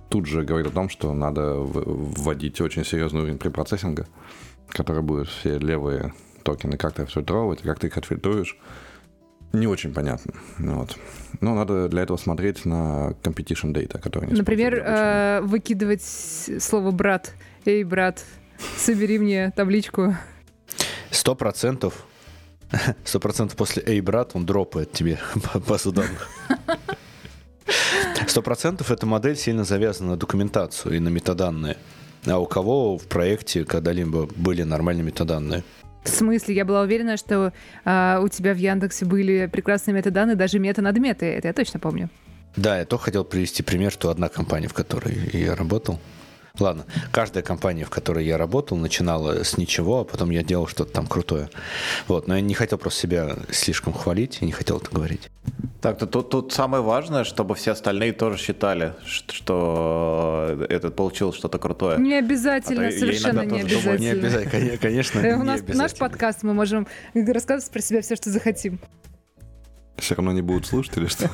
тут 0.09 0.25
же 0.25 0.43
говорит 0.43 0.67
о 0.67 0.73
том, 0.73 0.89
что 0.89 1.13
надо 1.13 1.55
вводить 1.55 2.59
очень 2.61 2.83
серьезный 2.83 3.21
уровень 3.21 3.37
препроцессинга, 3.37 4.07
который 4.67 5.01
будет 5.01 5.27
все 5.27 5.57
левые 5.57 6.13
токены 6.43 6.77
как-то 6.77 7.05
фильтровать, 7.05 7.61
как 7.61 7.79
ты 7.79 7.87
их 7.87 7.97
отфильтруешь. 7.97 8.57
Не 9.51 9.67
очень 9.67 9.93
понятно. 9.93 10.33
Вот. 10.59 10.97
Но 11.41 11.55
надо 11.55 11.87
для 11.89 12.03
этого 12.03 12.17
смотреть 12.17 12.65
на 12.65 13.15
competition 13.23 13.73
data, 13.73 13.99
который 13.99 14.29
Например, 14.29 14.75
э, 14.75 15.41
выкидывать 15.41 16.03
слово 16.03 16.91
«брат». 16.91 17.33
«Эй, 17.65 17.83
брат, 17.83 18.23
собери 18.77 19.19
мне 19.19 19.51
табличку». 19.55 20.15
Сто 21.11 21.35
процентов 21.35 22.05
Сто 23.03 23.19
процентов 23.19 23.57
после 23.57 23.83
«Эй, 23.85 24.01
брат» 24.01 24.31
он 24.33 24.45
дропает 24.45 24.91
тебе 24.91 25.19
базу 25.67 25.91
данных. 25.91 26.29
Сто 28.27 28.41
процентов 28.41 28.91
эта 28.91 29.05
модель 29.05 29.35
сильно 29.35 29.63
завязана 29.63 30.11
на 30.11 30.17
документацию 30.17 30.95
и 30.95 30.99
на 30.99 31.09
метаданные. 31.09 31.77
А 32.27 32.37
у 32.37 32.45
кого 32.45 32.97
в 32.97 33.07
проекте 33.07 33.65
когда-либо 33.65 34.27
были 34.35 34.63
нормальные 34.63 35.03
метаданные? 35.03 35.63
В 36.09 36.15
смысле? 36.15 36.55
Я 36.55 36.65
была 36.65 36.81
уверена, 36.81 37.17
что 37.17 37.53
а, 37.85 38.19
у 38.21 38.27
тебя 38.27 38.53
в 38.53 38.57
Яндексе 38.57 39.05
были 39.05 39.47
прекрасные 39.51 39.95
метаданные, 39.95 40.35
даже 40.35 40.59
мета 40.59 40.81
над 40.81 40.97
метой. 40.97 41.29
Это 41.29 41.47
я 41.47 41.53
точно 41.53 41.79
помню. 41.79 42.09
Да, 42.55 42.79
я 42.79 42.85
только 42.85 43.05
хотел 43.05 43.23
привести 43.23 43.63
пример, 43.63 43.91
что 43.91 44.09
одна 44.09 44.27
компания, 44.27 44.67
в 44.67 44.73
которой 44.73 45.29
я 45.33 45.55
работал, 45.55 45.99
Ладно, 46.59 46.85
каждая 47.11 47.43
компания, 47.43 47.85
в 47.85 47.89
которой 47.89 48.25
я 48.25 48.37
работал, 48.37 48.75
начинала 48.75 49.43
с 49.43 49.57
ничего, 49.57 49.99
а 49.99 50.03
потом 50.03 50.29
я 50.29 50.43
делал 50.43 50.67
что-то 50.67 50.91
там 50.91 51.07
крутое. 51.07 51.49
Вот, 52.07 52.27
но 52.27 52.35
я 52.35 52.41
не 52.41 52.53
хотел 52.53 52.77
просто 52.77 53.01
себя 53.01 53.35
слишком 53.51 53.93
хвалить 53.93 54.39
и 54.41 54.45
не 54.45 54.51
хотел 54.51 54.77
это 54.77 54.89
говорить. 54.91 55.29
Так, 55.81 55.97
то 55.97 56.05
тут, 56.05 56.29
тут 56.29 56.51
самое 56.51 56.83
важное, 56.83 57.23
чтобы 57.23 57.55
все 57.55 57.71
остальные 57.71 58.11
тоже 58.11 58.37
считали, 58.37 58.93
что 59.05 60.65
этот 60.67 60.95
получил 60.95 61.31
что-то 61.31 61.57
крутое. 61.57 61.97
Не 61.99 62.15
обязательно, 62.15 62.87
а 62.87 62.91
совершенно 62.91 63.45
не 63.45 63.61
обязательно. 63.61 63.81
Думаю, 63.81 63.99
не 63.99 64.09
обязательно, 64.09 64.77
конечно. 64.77 65.19
Э, 65.19 65.35
у 65.35 65.43
нас 65.43 65.61
наш 65.67 65.95
подкаст, 65.95 66.43
мы 66.43 66.53
можем 66.53 66.85
рассказывать 67.13 67.71
про 67.71 67.81
себя 67.81 68.01
все, 68.01 68.17
что 68.17 68.29
захотим. 68.29 68.79
Все 69.95 70.15
равно 70.15 70.33
не 70.33 70.41
будут 70.41 70.65
слушать 70.65 70.97
или 70.97 71.07
что? 71.07 71.29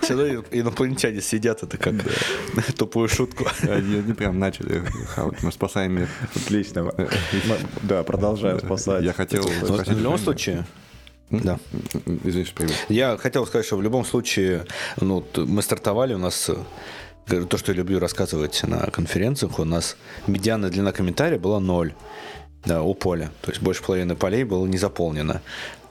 Все 0.00 0.16
равно 0.16 0.44
инопланетяне 0.50 1.20
сидят, 1.20 1.62
это 1.62 1.76
как 1.76 1.94
тупую 2.76 3.08
шутку. 3.08 3.44
Они, 3.62 3.96
они 3.96 4.12
прям 4.14 4.38
начали 4.38 4.82
хавать. 5.08 5.42
Мы 5.42 5.52
спасаем 5.52 5.92
мир. 5.92 6.08
Отлично. 6.34 6.90
Да, 7.82 8.02
продолжаем 8.02 8.58
спасать. 8.58 9.04
Я 9.04 9.12
хотел 9.12 9.42
В 9.42 9.90
любом 9.90 10.18
случае, 10.18 10.64
да. 11.30 11.58
Извините, 12.24 12.52
привет. 12.54 12.74
Я 12.88 13.16
хотел 13.16 13.46
сказать, 13.46 13.66
что 13.66 13.76
в 13.76 13.82
любом 13.82 14.04
случае, 14.04 14.66
ну, 15.00 15.24
мы 15.36 15.62
стартовали, 15.62 16.14
у 16.14 16.18
нас 16.18 16.50
то, 17.26 17.58
что 17.58 17.72
я 17.72 17.78
люблю 17.78 17.98
рассказывать 17.98 18.62
на 18.64 18.90
конференциях, 18.90 19.58
у 19.58 19.64
нас 19.64 19.96
медианная 20.26 20.70
длина 20.70 20.92
комментария 20.92 21.38
была 21.38 21.60
ноль 21.60 21.94
да, 22.64 22.82
у 22.82 22.94
поля. 22.94 23.30
То 23.42 23.50
есть 23.50 23.62
больше 23.62 23.82
половины 23.82 24.16
полей 24.16 24.44
было 24.44 24.66
не 24.66 24.78
заполнено. 24.78 25.40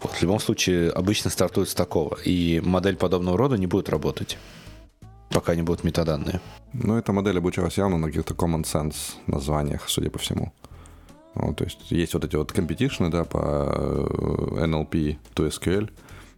Вот, 0.02 0.14
в 0.14 0.22
любом 0.22 0.40
случае, 0.40 0.92
обычно 0.92 1.30
стартует 1.30 1.70
с 1.70 1.76
такого. 1.76 2.18
И 2.26 2.62
модель 2.64 2.96
подобного 2.96 3.38
рода 3.38 3.58
не 3.58 3.68
будет 3.68 3.90
работать, 3.90 4.38
пока 5.30 5.56
не 5.56 5.62
будут 5.62 5.84
метаданные. 5.84 6.42
Ну, 6.74 6.98
эта 6.98 7.12
модель 7.12 7.38
обучалась 7.38 7.78
явно 7.78 7.98
на 7.98 8.08
каких-то 8.08 8.34
common 8.34 8.64
sense 8.64 9.16
названиях, 9.28 9.90
судя 9.90 10.10
по 10.10 10.20
всему. 10.20 10.54
Ну, 11.36 11.54
то 11.54 11.64
есть 11.64 11.92
есть 11.92 12.14
вот 12.14 12.26
эти 12.26 12.36
вот 12.36 12.52
competition, 12.52 13.10
да, 13.10 13.24
по 13.24 13.38
NLP 14.58 15.18
to 15.36 15.48
SQL, 15.50 15.90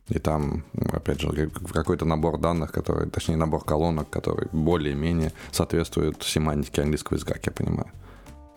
и 0.10 0.20
там, 0.20 0.66
опять 0.92 1.22
же, 1.22 1.50
какой-то 1.72 2.06
набор 2.06 2.38
данных, 2.38 2.72
который, 2.72 3.10
точнее, 3.10 3.38
набор 3.38 3.64
колонок, 3.64 4.10
который 4.10 4.50
более-менее 4.52 5.32
соответствует 5.52 6.22
семантике 6.24 6.82
английского 6.82 7.16
языка, 7.16 7.36
как 7.36 7.46
я 7.46 7.52
понимаю. 7.54 7.92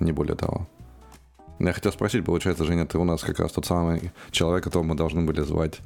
Не 0.00 0.10
более 0.10 0.34
того. 0.34 0.66
Я 1.60 1.72
хотел 1.72 1.92
спросить, 1.92 2.24
получается, 2.24 2.64
Женя, 2.64 2.86
ты 2.86 2.98
у 2.98 3.04
нас 3.04 3.22
как 3.22 3.38
раз 3.38 3.52
тот 3.52 3.66
самый 3.66 4.10
человек, 4.32 4.64
которого 4.64 4.88
мы 4.88 4.96
должны 4.96 5.22
были 5.22 5.42
звать 5.42 5.78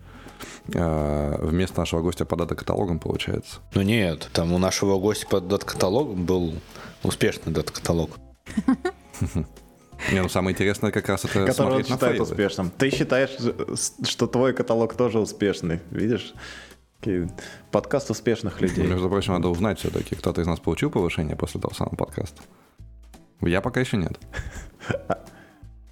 э, 0.73 1.37
вместо 1.43 1.81
нашего 1.81 2.01
гостя 2.01 2.25
по 2.25 2.37
дата-каталогам, 2.37 2.99
получается? 2.99 3.61
Ну 3.75 3.83
нет, 3.83 4.31
там 4.33 4.53
у 4.53 4.59
нашего 4.59 4.99
гостя 4.99 5.27
по 5.29 5.41
дата-каталогам 5.41 6.25
был 6.25 6.55
успешный 7.03 7.53
дата-каталог. 7.53 8.13
Не, 10.13 10.23
ну 10.23 10.29
самое 10.29 10.55
интересное 10.55 10.91
как 10.91 11.09
раз 11.09 11.25
это 11.25 11.47
Который 11.47 11.79
он 11.79 11.85
считает 11.85 12.21
успешным. 12.21 12.71
Ты 12.71 12.91
считаешь, 12.91 13.37
что 14.09 14.27
твой 14.27 14.55
каталог 14.55 14.95
тоже 14.95 15.19
успешный, 15.19 15.81
видишь? 15.91 16.35
Подкаст 17.71 18.11
успешных 18.11 18.61
людей. 18.61 18.87
Между 18.87 19.09
прочим, 19.09 19.35
надо 19.35 19.49
узнать 19.49 19.79
все-таки, 19.79 20.17
кто-то 20.17 20.41
из 20.41 20.47
нас 20.47 20.59
получил 20.59 20.91
повышение 20.91 21.37
после 21.37 21.61
того 21.61 21.75
самого 21.75 21.95
подкаста. 21.95 22.43
Я 23.41 23.61
пока 23.61 23.81
еще 23.81 23.97
нет. 23.97 24.19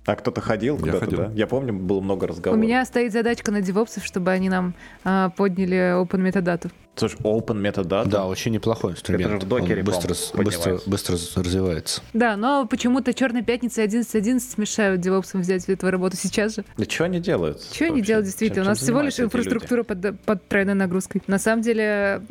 А 0.06 0.14
кто-то 0.14 0.40
ходил 0.40 0.76
Я 0.76 0.80
куда-то, 0.80 1.00
ходил. 1.04 1.18
да? 1.18 1.32
Я 1.34 1.46
помню, 1.48 1.72
было 1.72 2.00
много 2.00 2.24
У 2.24 2.28
разговоров. 2.28 2.62
меня 2.62 2.84
стоит 2.84 3.12
задачка 3.12 3.50
на 3.50 3.60
девопсов, 3.60 4.04
чтобы 4.04 4.30
они 4.30 4.48
нам 4.48 4.74
а, 5.04 5.30
подняли 5.30 6.00
Open 6.00 6.22
Metadata. 6.22 6.70
Слушай, 6.94 7.16
Open 7.22 7.60
Metadata. 7.60 8.06
Да, 8.08 8.26
очень 8.26 8.52
неплохой 8.52 8.92
инструмент. 8.92 9.32
Это 9.32 9.40
же 9.40 9.46
в 9.46 9.48
докере, 9.48 9.80
Он 9.80 9.84
быстро, 9.84 10.14
быстро, 10.42 10.78
быстро 10.86 11.16
развивается. 11.42 12.02
Да, 12.12 12.36
но 12.36 12.66
почему-то 12.66 13.12
Черная 13.12 13.42
пятница 13.42 13.82
и 13.82 13.86
11.11 13.88 14.40
мешают 14.58 15.00
девопсам 15.00 15.40
взять 15.42 15.68
эту 15.68 15.90
работу 15.90 16.16
сейчас 16.16 16.54
же. 16.54 16.64
Да 16.78 16.84
что 16.84 17.04
они 17.04 17.18
делают? 17.20 17.60
Что 17.62 17.86
они 17.86 18.00
делают 18.00 18.26
действительно? 18.26 18.62
Чем- 18.62 18.66
У 18.66 18.68
нас 18.70 18.78
чем 18.78 18.86
всего 18.86 19.00
лишь 19.02 19.18
люди? 19.18 19.26
инфраструктура 19.26 19.82
под, 19.82 20.20
под 20.20 20.48
тройной 20.48 20.74
нагрузкой. 20.74 21.20
На 21.26 21.38
самом 21.40 21.62
деле, 21.62 22.22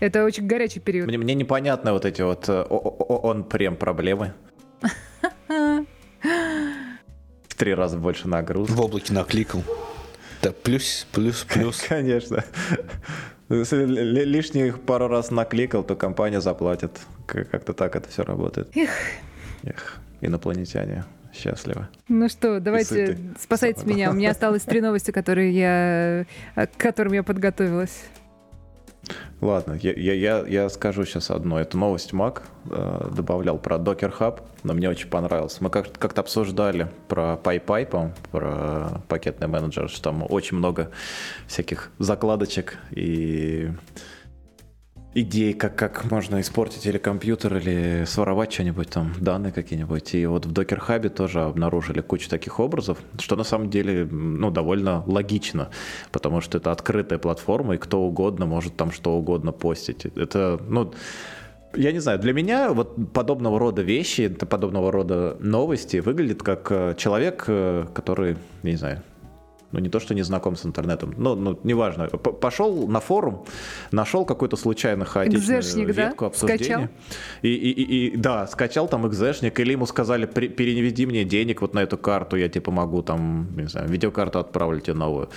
это 0.00 0.24
очень 0.24 0.46
горячий 0.46 0.80
период. 0.80 1.06
Мне, 1.06 1.18
мне 1.18 1.34
непонятны 1.34 1.92
вот 1.92 2.04
эти 2.06 2.22
вот 2.22 2.48
э, 2.48 2.62
он-прем 2.62 3.76
проблемы. 3.76 4.32
В 7.56 7.58
три 7.58 7.72
раза 7.72 7.96
больше 7.96 8.28
нагрузки. 8.28 8.74
В 8.74 8.80
облаке 8.82 9.14
накликал. 9.14 9.62
Да, 10.42 10.52
плюс, 10.52 11.06
плюс, 11.10 11.42
плюс. 11.44 11.80
Конечно. 11.88 12.44
Если 13.48 13.86
ли- 13.86 14.26
лишних 14.26 14.78
пару 14.82 15.08
раз 15.08 15.30
накликал, 15.30 15.82
то 15.82 15.96
компания 15.96 16.42
заплатит. 16.42 16.90
Как-то 17.24 17.72
так 17.72 17.96
это 17.96 18.10
все 18.10 18.24
работает. 18.24 18.68
Эх. 18.76 18.90
Эх, 19.62 19.96
инопланетяне 20.20 21.06
счастливы. 21.32 21.88
Ну 22.08 22.28
что, 22.28 22.60
давайте 22.60 23.16
спасайте 23.40 23.86
меня. 23.86 24.10
У 24.10 24.12
меня 24.12 24.32
осталось 24.32 24.64
три 24.64 24.82
новости, 24.82 25.10
которые 25.10 25.50
я, 25.50 26.26
э, 26.56 26.66
к 26.66 26.76
которым 26.76 27.14
я 27.14 27.22
подготовилась. 27.22 28.04
Ладно, 29.40 29.78
я, 29.82 29.92
я, 29.92 30.44
я, 30.46 30.68
скажу 30.68 31.04
сейчас 31.04 31.30
одно. 31.30 31.60
Это 31.60 31.76
новость 31.76 32.12
Mac 32.12 32.40
э, 32.70 33.10
добавлял 33.14 33.58
про 33.58 33.76
Docker 33.76 34.12
Hub, 34.18 34.40
но 34.62 34.72
мне 34.72 34.88
очень 34.88 35.08
понравилось. 35.08 35.60
Мы 35.60 35.70
как- 35.70 35.92
как-то 35.98 36.22
обсуждали 36.22 36.88
про 37.06 37.38
PyPy, 37.42 38.10
про 38.32 39.02
пакетный 39.08 39.46
менеджер, 39.46 39.88
что 39.88 40.02
там 40.02 40.24
очень 40.28 40.56
много 40.56 40.90
всяких 41.46 41.90
закладочек 41.98 42.78
и 42.90 43.70
идей, 45.16 45.54
как, 45.54 45.76
как 45.76 46.10
можно 46.10 46.40
испортить 46.40 46.86
или 46.86 46.98
компьютер, 46.98 47.56
или 47.56 48.04
своровать 48.04 48.52
что-нибудь 48.52 48.90
там, 48.90 49.14
данные 49.18 49.50
какие-нибудь. 49.50 50.14
И 50.14 50.26
вот 50.26 50.44
в 50.44 50.52
Docker 50.52 50.78
Hub 50.86 51.08
тоже 51.08 51.40
обнаружили 51.42 52.02
кучу 52.02 52.28
таких 52.28 52.60
образов, 52.60 52.98
что 53.18 53.34
на 53.34 53.44
самом 53.44 53.70
деле 53.70 54.04
ну, 54.04 54.50
довольно 54.50 55.02
логично, 55.06 55.70
потому 56.12 56.42
что 56.42 56.58
это 56.58 56.70
открытая 56.70 57.18
платформа, 57.18 57.74
и 57.74 57.78
кто 57.78 58.02
угодно 58.02 58.44
может 58.44 58.76
там 58.76 58.92
что 58.92 59.12
угодно 59.16 59.52
постить. 59.52 60.04
Это, 60.04 60.60
ну, 60.68 60.92
я 61.74 61.92
не 61.92 62.00
знаю, 62.00 62.18
для 62.18 62.34
меня 62.34 62.72
вот 62.72 63.12
подобного 63.14 63.58
рода 63.58 63.80
вещи, 63.80 64.28
подобного 64.28 64.92
рода 64.92 65.36
новости 65.40 65.96
выглядит 65.96 66.42
как 66.42 66.70
э, 66.70 66.94
человек, 66.98 67.44
э, 67.48 67.86
который, 67.94 68.36
я 68.62 68.70
не 68.70 68.76
знаю, 68.76 69.02
ну 69.72 69.80
не 69.80 69.88
то, 69.88 70.00
что 70.00 70.14
не 70.14 70.22
знаком 70.22 70.56
с 70.56 70.64
интернетом, 70.64 71.14
но 71.16 71.34
ну, 71.34 71.58
неважно, 71.64 72.08
пошел 72.08 72.86
на 72.88 73.00
форум, 73.00 73.44
нашел 73.92 74.24
какой-то 74.24 74.56
случайно 74.56 75.04
хаотичную 75.04 75.60
Экзешник, 75.60 75.94
да? 75.94 76.06
ветку 76.06 76.24
обсуждения. 76.26 76.64
Скачал? 76.64 76.88
И, 77.42 77.48
и, 77.48 77.70
и, 77.70 78.06
и, 78.06 78.16
да, 78.16 78.46
скачал 78.46 78.88
там 78.88 79.06
экзешник, 79.08 79.58
или 79.60 79.72
ему 79.72 79.86
сказали, 79.86 80.26
«При- 80.26 80.48
переведи 80.48 81.06
мне 81.06 81.24
денег 81.24 81.60
вот 81.60 81.74
на 81.74 81.80
эту 81.80 81.98
карту, 81.98 82.36
я 82.36 82.48
тебе 82.48 82.62
помогу 82.62 83.02
там, 83.02 83.48
не 83.56 83.68
знаю, 83.68 83.88
видеокарту 83.88 84.38
отправлю 84.38 84.80
тебе 84.80 84.94
новую. 84.94 85.28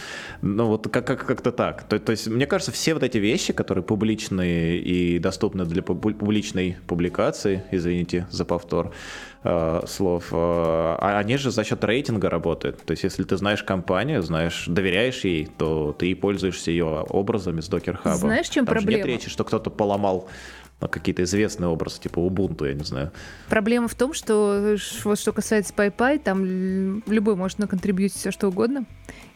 Ну 0.42 0.66
вот 0.66 0.88
как, 0.88 1.06
как, 1.06 1.26
как-то 1.26 1.52
так. 1.52 1.84
То, 1.84 2.00
то 2.00 2.12
есть 2.12 2.28
мне 2.28 2.46
кажется, 2.46 2.72
все 2.72 2.94
вот 2.94 3.04
эти 3.04 3.18
вещи, 3.18 3.54
которые 3.54 3.84
публичные 3.84 4.80
и 4.80 5.20
доступны 5.20 5.66
для 5.66 5.82
публичной 5.82 6.78
публикации, 6.88 7.64
извините 7.72 8.28
за 8.30 8.46
повтор 8.46 8.92
э, 9.44 9.82
слов, 9.88 10.30
э, 10.32 10.36
а 10.36 11.20
они 11.20 11.38
же 11.38 11.52
за 11.52 11.64
счет 11.64 11.84
рейтинга 11.84 12.30
работают. 12.30 12.84
То 12.84 12.92
есть 12.92 13.04
если 13.04 13.24
ты 13.24 13.38
знаешь 13.38 13.64
компанию, 13.64 14.22
знаешь, 14.22 14.66
доверяешь 14.68 15.24
ей, 15.24 15.50
то 15.58 15.96
ты 15.98 16.12
и 16.12 16.16
пользуешься 16.16 16.72
ее 16.72 16.86
образами 16.86 17.62
с 17.62 17.70
Docker 17.70 17.98
Hub. 18.04 18.16
Знаешь, 18.16 18.50
чем 18.50 18.66
Там 18.66 18.76
же 18.76 18.82
проблема? 18.82 18.98
нет 18.98 19.08
речи, 19.08 19.30
что 19.30 19.44
кто-то 19.44 19.70
поломал 19.70 20.28
какие-то 20.80 21.24
известные 21.24 21.68
образы, 21.68 22.00
типа 22.00 22.20
Ubuntu, 22.20 22.66
я 22.68 22.74
не 22.74 22.84
знаю. 22.84 23.12
Проблема 23.50 23.88
в 23.90 23.96
том, 23.96 24.14
что 24.14 24.78
вот 25.04 25.20
что 25.20 25.34
касается 25.34 25.74
PyPy, 25.74 26.20
там 26.20 27.04
любой 27.06 27.36
может 27.36 27.60
наконтрибьютить 27.60 28.18
все 28.18 28.32
что 28.32 28.48
угодно, 28.48 28.86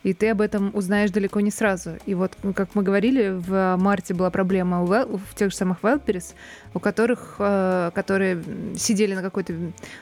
и 0.03 0.13
ты 0.13 0.29
об 0.29 0.41
этом 0.41 0.71
узнаешь 0.73 1.11
далеко 1.11 1.39
не 1.39 1.51
сразу. 1.51 1.97
И 2.05 2.13
вот, 2.13 2.33
ну, 2.43 2.53
как 2.53 2.75
мы 2.75 2.83
говорили, 2.83 3.29
в 3.29 3.77
марте 3.77 4.13
была 4.13 4.29
проблема 4.29 4.83
у 4.83 4.87
Wel- 4.87 5.17
в 5.17 5.35
тех 5.35 5.51
же 5.51 5.55
самых 5.55 5.81
Wildberries, 5.81 6.33
у 6.73 6.79
которых, 6.79 7.35
э, 7.39 7.91
которые 7.95 8.43
сидели 8.77 9.15
на 9.15 9.21
какой-то 9.21 9.53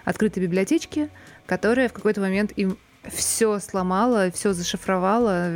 открытой 0.04 0.44
библиотечке, 0.44 1.10
которая 1.46 1.90
в 1.90 1.94
какой-то 1.94 2.22
момент 2.22 2.52
им 2.56 2.78
все 3.10 3.60
сломала, 3.60 4.30
все 4.32 4.54
зашифровала. 4.54 5.50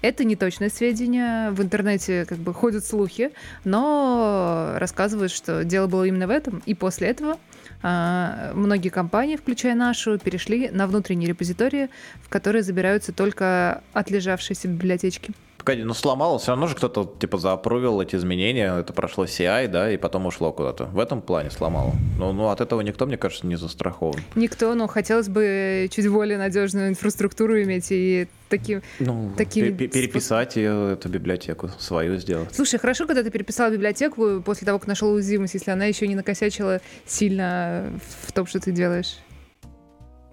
Это 0.00 0.24
неточные 0.24 0.70
сведения. 0.70 1.50
В 1.50 1.60
интернете 1.60 2.24
как 2.24 2.38
бы 2.38 2.54
ходят 2.54 2.84
слухи, 2.84 3.32
но 3.64 4.74
рассказывают, 4.76 5.32
что 5.32 5.64
дело 5.64 5.86
было 5.86 6.04
именно 6.04 6.26
в 6.26 6.30
этом. 6.30 6.62
И 6.66 6.74
после 6.74 7.08
этого 7.08 7.38
многие 7.84 8.88
компании, 8.88 9.36
включая 9.36 9.74
нашу, 9.74 10.18
перешли 10.18 10.70
на 10.70 10.86
внутренние 10.86 11.28
репозитории, 11.28 11.90
в 12.22 12.30
которые 12.30 12.62
забираются 12.62 13.12
только 13.12 13.82
отлежавшиеся 13.92 14.68
библиотечки. 14.68 15.32
Погоди, 15.64 15.82
ну 15.84 15.94
сломалось, 15.94 16.42
все 16.42 16.50
равно 16.52 16.66
же 16.66 16.74
кто-то 16.74 17.10
типа 17.18 17.38
заапрувил 17.38 17.98
эти 18.02 18.16
изменения, 18.16 18.80
это 18.80 18.92
прошло 18.92 19.24
CI, 19.24 19.66
да, 19.68 19.90
и 19.90 19.96
потом 19.96 20.26
ушло 20.26 20.52
куда-то. 20.52 20.84
В 20.86 20.98
этом 20.98 21.22
плане 21.22 21.50
сломало. 21.50 21.92
Ну, 22.18 22.32
ну 22.34 22.48
от 22.50 22.60
этого 22.60 22.82
никто, 22.82 23.06
мне 23.06 23.16
кажется, 23.16 23.46
не 23.46 23.56
застрахован. 23.56 24.20
Никто, 24.34 24.74
но 24.74 24.86
хотелось 24.88 25.28
бы 25.30 25.88
чуть 25.90 26.06
более 26.10 26.36
надежную 26.36 26.90
инфраструктуру 26.90 27.62
иметь 27.62 27.86
и 27.90 28.28
таким... 28.50 28.82
Ну, 28.98 29.32
Такими 29.38 29.70
пе- 29.70 29.88
пе- 29.88 29.88
переписать 29.88 30.56
ее, 30.56 30.92
эту 30.92 31.08
библиотеку 31.08 31.70
свою 31.78 32.18
сделать. 32.18 32.54
Слушай, 32.54 32.78
хорошо, 32.78 33.06
когда 33.06 33.22
ты 33.22 33.30
переписал 33.30 33.70
библиотеку 33.72 34.42
после 34.44 34.66
того, 34.66 34.78
как 34.78 34.86
нашел 34.86 35.14
уязвимость, 35.14 35.54
если 35.54 35.70
она 35.70 35.86
еще 35.86 36.06
не 36.06 36.14
накосячила 36.14 36.82
сильно 37.06 37.90
в 38.26 38.32
том, 38.32 38.44
что 38.46 38.60
ты 38.60 38.70
делаешь. 38.70 39.16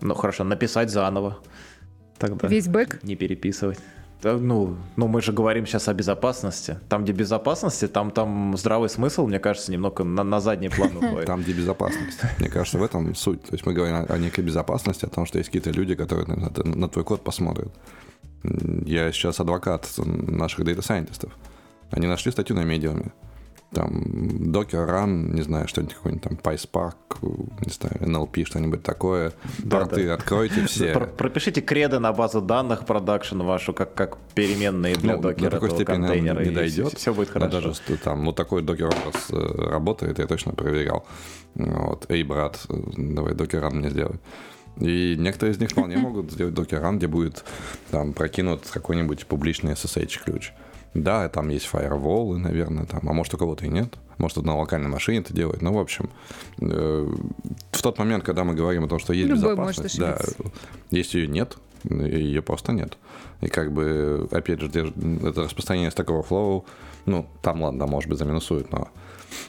Ну 0.02 0.13
хорошо, 0.13 0.44
написать 0.44 0.89
заново. 0.89 1.38
Тогда 2.17 2.50
Весь 2.50 2.67
бэк. 2.67 3.00
не 3.04 3.15
переписывать. 3.15 3.80
Ну, 4.24 4.78
ну, 4.98 5.08
мы 5.08 5.22
же 5.22 5.32
говорим 5.34 5.66
сейчас 5.66 5.88
о 5.88 5.94
безопасности. 5.94 6.78
Там, 6.90 7.04
где 7.04 7.12
безопасности, 7.14 7.88
там, 7.88 8.12
там 8.12 8.56
здравый 8.58 8.90
смысл, 8.90 9.26
мне 9.28 9.40
кажется, 9.40 9.72
немного 9.72 10.04
на, 10.04 10.24
на 10.24 10.40
задний 10.40 10.70
план 10.70 10.96
уходит. 10.98 11.26
Там, 11.26 11.42
где 11.42 11.54
безопасность. 11.54 12.20
Мне 12.40 12.50
кажется, 12.50 12.78
в 12.78 12.84
этом 12.84 13.16
суть. 13.16 13.42
То 13.44 13.54
есть 13.54 13.66
мы 13.66 13.74
говорим 13.74 13.96
о, 13.96 14.04
о 14.14 14.18
некой 14.18 14.44
безопасности, 14.44 15.06
о 15.06 15.10
том, 15.10 15.26
что 15.26 15.38
есть 15.40 15.50
какие-то 15.50 15.72
люди, 15.72 15.96
которые 15.96 16.28
на, 16.28 16.36
на- 16.36 16.76
на 16.76 16.88
твой 16.90 17.04
код 17.04 17.24
посмотрят. 17.24 17.72
Я 18.86 19.12
сейчас 19.12 19.40
адвокат 19.40 19.88
наших 19.98 20.66
дата-сайентистов. 20.66 21.32
Они 21.90 22.08
нашли 22.08 22.32
статью 22.32 22.56
на 22.56 22.64
Medium 22.64 23.00
е. 23.00 23.12
Там 23.74 24.02
Docker 24.52 24.86
Run, 24.86 25.34
не 25.34 25.44
знаю, 25.44 25.66
что-нибудь 25.70 25.96
какой-нибудь 25.96 26.24
там 26.24 26.34
PySpark, 26.34 26.96
не 27.22 27.72
знаю, 27.72 27.96
NLP, 28.02 28.44
что-нибудь 28.44 28.84
такое. 28.84 29.32
Да, 29.60 29.80
Порты 29.80 30.08
да. 30.08 30.16
откройте 30.16 30.66
все. 30.66 30.92
Про- 30.92 31.08
пропишите 31.08 31.62
креды 31.62 32.00
на 32.00 32.12
базу 32.12 32.42
данных 32.42 32.86
продакшн 32.86 33.42
вашу, 33.42 33.74
как, 33.74 33.94
как 33.94 34.18
переменные 34.36 34.96
для 34.96 35.16
Ну, 35.16 35.22
докера 35.22 35.46
до 35.46 35.52
такой 35.52 35.70
степени, 35.70 35.96
контейнера. 35.96 36.44
не 36.44 36.52
дойдет. 36.52 36.94
Все, 36.98 37.14
будет 37.14 37.30
Но 37.30 37.34
хорошо. 37.34 37.52
даже 37.62 37.74
что 37.76 37.96
там, 37.98 38.26
ну, 38.26 38.34
такой 38.34 38.62
докер 38.62 38.88
образ 38.88 39.28
э, 39.30 39.70
работает, 39.70 40.20
я 40.20 40.28
точно 40.28 40.52
проверял. 40.52 41.06
Вот, 41.56 42.08
эй, 42.10 42.24
брат, 42.24 42.60
э, 42.68 42.74
давай 42.98 43.36
докер 43.36 43.70
мне 43.72 43.90
сделай. 43.90 44.20
И 44.82 45.16
некоторые 45.18 45.54
из 45.54 45.60
них 45.60 45.70
вполне 45.70 45.96
могут 45.98 46.30
сделать 46.32 46.54
докер 46.54 46.86
где 46.96 47.08
будет 47.08 47.46
там 47.90 48.12
прокинут 48.12 48.68
какой-нибудь 48.70 49.28
публичный 49.28 49.74
SSH-ключ. 49.74 50.52
Да, 50.94 51.30
там 51.30 51.50
есть 51.50 51.66
фаерволы, 51.66 52.38
наверное, 52.38 52.86
там, 52.86 53.02
а 53.08 53.14
может 53.14 53.34
у 53.34 53.38
кого-то 53.38 53.66
и 53.66 53.70
нет. 53.70 53.96
Может, 54.18 54.38
на 54.38 54.58
локальной 54.58 54.90
машине 54.90 55.20
это 55.20 55.34
делает. 55.34 55.62
Ну, 55.62 55.74
в 55.74 55.80
общем, 55.80 56.10
э, 56.60 57.14
в 57.72 57.82
тот 57.82 57.98
момент, 57.98 58.24
когда 58.24 58.44
мы 58.44 58.54
говорим 58.54 58.84
о 58.84 58.88
том, 58.88 59.00
что 59.00 59.14
есть 59.14 59.30
Любой 59.30 59.56
безопасность, 59.56 59.98
да, 59.98 60.20
если 60.92 61.20
ее 61.20 61.28
нет, 61.28 61.58
ее 61.90 62.42
просто 62.42 62.74
нет. 62.74 62.98
И 63.40 63.48
как 63.48 63.72
бы, 63.72 64.28
опять 64.32 64.60
же, 64.60 64.68
это 64.68 65.44
распространение 65.44 65.92
такого 65.92 66.24
флоу, 66.24 66.66
ну, 67.06 67.26
там, 67.42 67.64
ладно, 67.64 67.88
может 67.88 68.10
быть, 68.10 68.20
заминусует, 68.20 68.72
но 68.72 68.90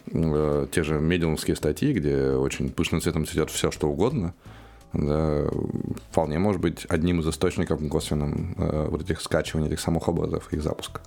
э, 0.07 0.67
те 0.71 0.83
же 0.85 1.01
медиумские 1.01 1.57
статьи, 1.57 1.93
где 1.93 2.31
очень 2.31 2.71
пышным 2.71 3.03
цветом 3.03 3.27
цветет 3.27 3.51
все, 3.51 3.71
что 3.71 3.89
угодно, 3.91 4.33
да, 4.93 5.47
вполне 6.11 6.39
может 6.39 6.61
быть 6.61 6.87
одним 6.89 7.21
из 7.21 7.29
источников 7.29 7.81
косвенным 7.89 8.55
э, 8.57 8.89
вот 8.91 9.03
этих 9.03 9.21
скачиваний 9.21 9.69
этих 9.69 9.81
самых 9.81 10.09
образов, 10.09 10.53
их 10.53 10.63
запуска. 10.63 11.01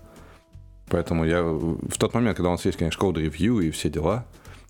Поэтому 0.88 1.26
я 1.26 1.42
в 1.44 1.98
тот 1.98 2.14
момент, 2.14 2.38
когда 2.38 2.50
у 2.50 2.52
нас 2.54 2.66
есть, 2.66 2.78
конечно, 2.78 3.00
код-ревью 3.00 3.60
и 3.60 3.72
все 3.72 3.90
дела, 3.90 4.26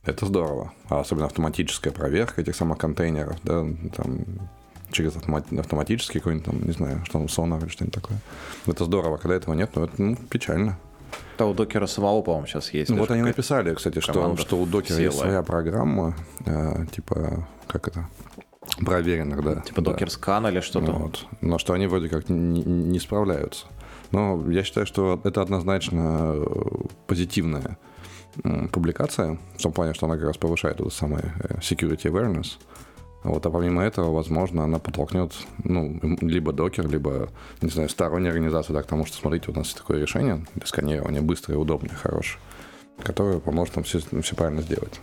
это 0.06 0.25
здорово. 0.25 0.71
А 0.88 0.99
особенно 0.99 1.25
автоматическая 1.25 1.91
проверка 1.91 2.41
этих 2.41 2.56
самых 2.56 2.78
контейнеров, 2.78 3.38
да, 3.43 3.65
там, 3.95 4.25
через 4.91 5.15
автомат- 5.15 5.60
автоматический 5.60 6.19
какой-нибудь 6.19 6.45
там, 6.45 6.63
не 6.63 6.71
знаю, 6.71 7.01
что 7.06 7.13
там, 7.19 7.28
сонар 7.28 7.62
или 7.62 7.69
что-нибудь 7.69 7.95
такое. 7.95 8.17
Это 8.67 8.86
здорово, 8.86 9.17
когда 9.17 9.36
этого 9.36 9.54
нет, 9.56 9.71
но 9.75 9.86
это 9.86 10.01
ну, 10.01 10.15
печально. 10.15 10.78
Да, 11.38 11.45
у 11.47 11.54
докера 11.54 11.86
самого, 11.86 12.22
по-моему, 12.22 12.47
сейчас 12.47 12.72
есть. 12.72 12.89
Ну, 12.89 12.97
вот 12.97 13.11
они 13.11 13.22
написали, 13.22 13.74
кстати, 13.74 13.99
что, 13.99 14.38
что 14.38 14.57
у 14.57 14.66
докера 14.66 14.99
есть 14.99 15.18
своя 15.18 15.43
программа, 15.43 16.16
э, 16.45 16.86
типа, 16.91 17.47
как 17.68 17.88
это, 17.88 18.07
проверенных, 18.78 19.43
да. 19.43 19.61
Типа 19.61 19.82
да. 19.82 19.91
докер 19.91 20.09
скан 20.09 20.47
или 20.47 20.59
что-то. 20.59 20.91
Вот. 20.91 21.26
Но 21.41 21.57
что 21.57 21.74
они 21.74 21.88
вроде 21.88 22.09
как 22.09 22.30
не, 22.30 22.63
не 22.63 22.99
справляются. 22.99 23.66
Но 24.16 24.49
я 24.49 24.63
считаю, 24.63 24.86
что 24.88 25.20
это 25.26 25.41
однозначно 25.41 26.36
э, 26.36 26.45
позитивная 27.05 27.78
публикация, 28.72 29.38
в 29.57 29.61
том 29.61 29.74
плане, 29.74 29.93
что 29.93 30.05
она 30.05 30.16
как 30.16 30.28
раз 30.28 30.38
повышает 30.38 30.80
это 30.80 30.89
самое 30.89 31.34
э, 31.43 31.55
security 31.55 32.03
awareness. 32.03 32.53
Вот, 33.24 33.45
а 33.45 33.49
помимо 33.49 33.84
этого, 33.84 34.13
возможно, 34.13 34.63
она 34.63 34.80
подтолкнет, 34.80 35.34
ну, 35.66 35.99
либо 36.22 36.53
докер, 36.53 36.88
либо, 36.88 37.28
не 37.61 37.70
знаю, 37.70 37.89
сторонние 37.89 38.30
организации, 38.30 38.72
да, 38.72 38.84
к 38.84 38.88
тому, 38.88 39.05
что, 39.05 39.18
смотрите, 39.18 39.51
у 39.51 39.53
нас 39.53 39.66
есть 39.66 39.80
такое 39.80 39.99
решение 39.99 40.45
для 40.55 40.66
сканирования, 40.66 41.22
быстрое, 41.22 41.57
удобное, 41.57 41.95
хорошее, 41.95 42.39
которое 43.03 43.39
поможет 43.39 43.76
нам 43.76 43.84
все, 43.84 43.99
все 43.99 44.36
правильно 44.38 44.61
сделать. 44.61 45.01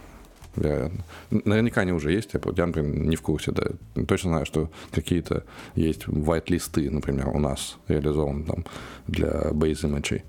Вероятно. 0.57 1.05
Наверняка 1.31 1.81
они 1.81 1.93
уже 1.93 2.13
есть, 2.13 2.35
я, 2.35 2.41
я, 2.57 2.67
например, 2.67 2.95
не 2.95 3.17
в 3.17 3.23
курсе, 3.23 3.53
да. 3.53 3.65
Точно 4.07 4.31
знаю, 4.31 4.47
что 4.47 4.71
какие-то 4.91 5.45
есть 5.75 6.05
white-листы, 6.05 6.91
например, 6.91 7.29
у 7.29 7.39
нас 7.39 7.79
реализованы 7.89 8.45
там 8.45 8.67
для 9.07 9.31
base 9.51 9.83
image. 9.85 10.23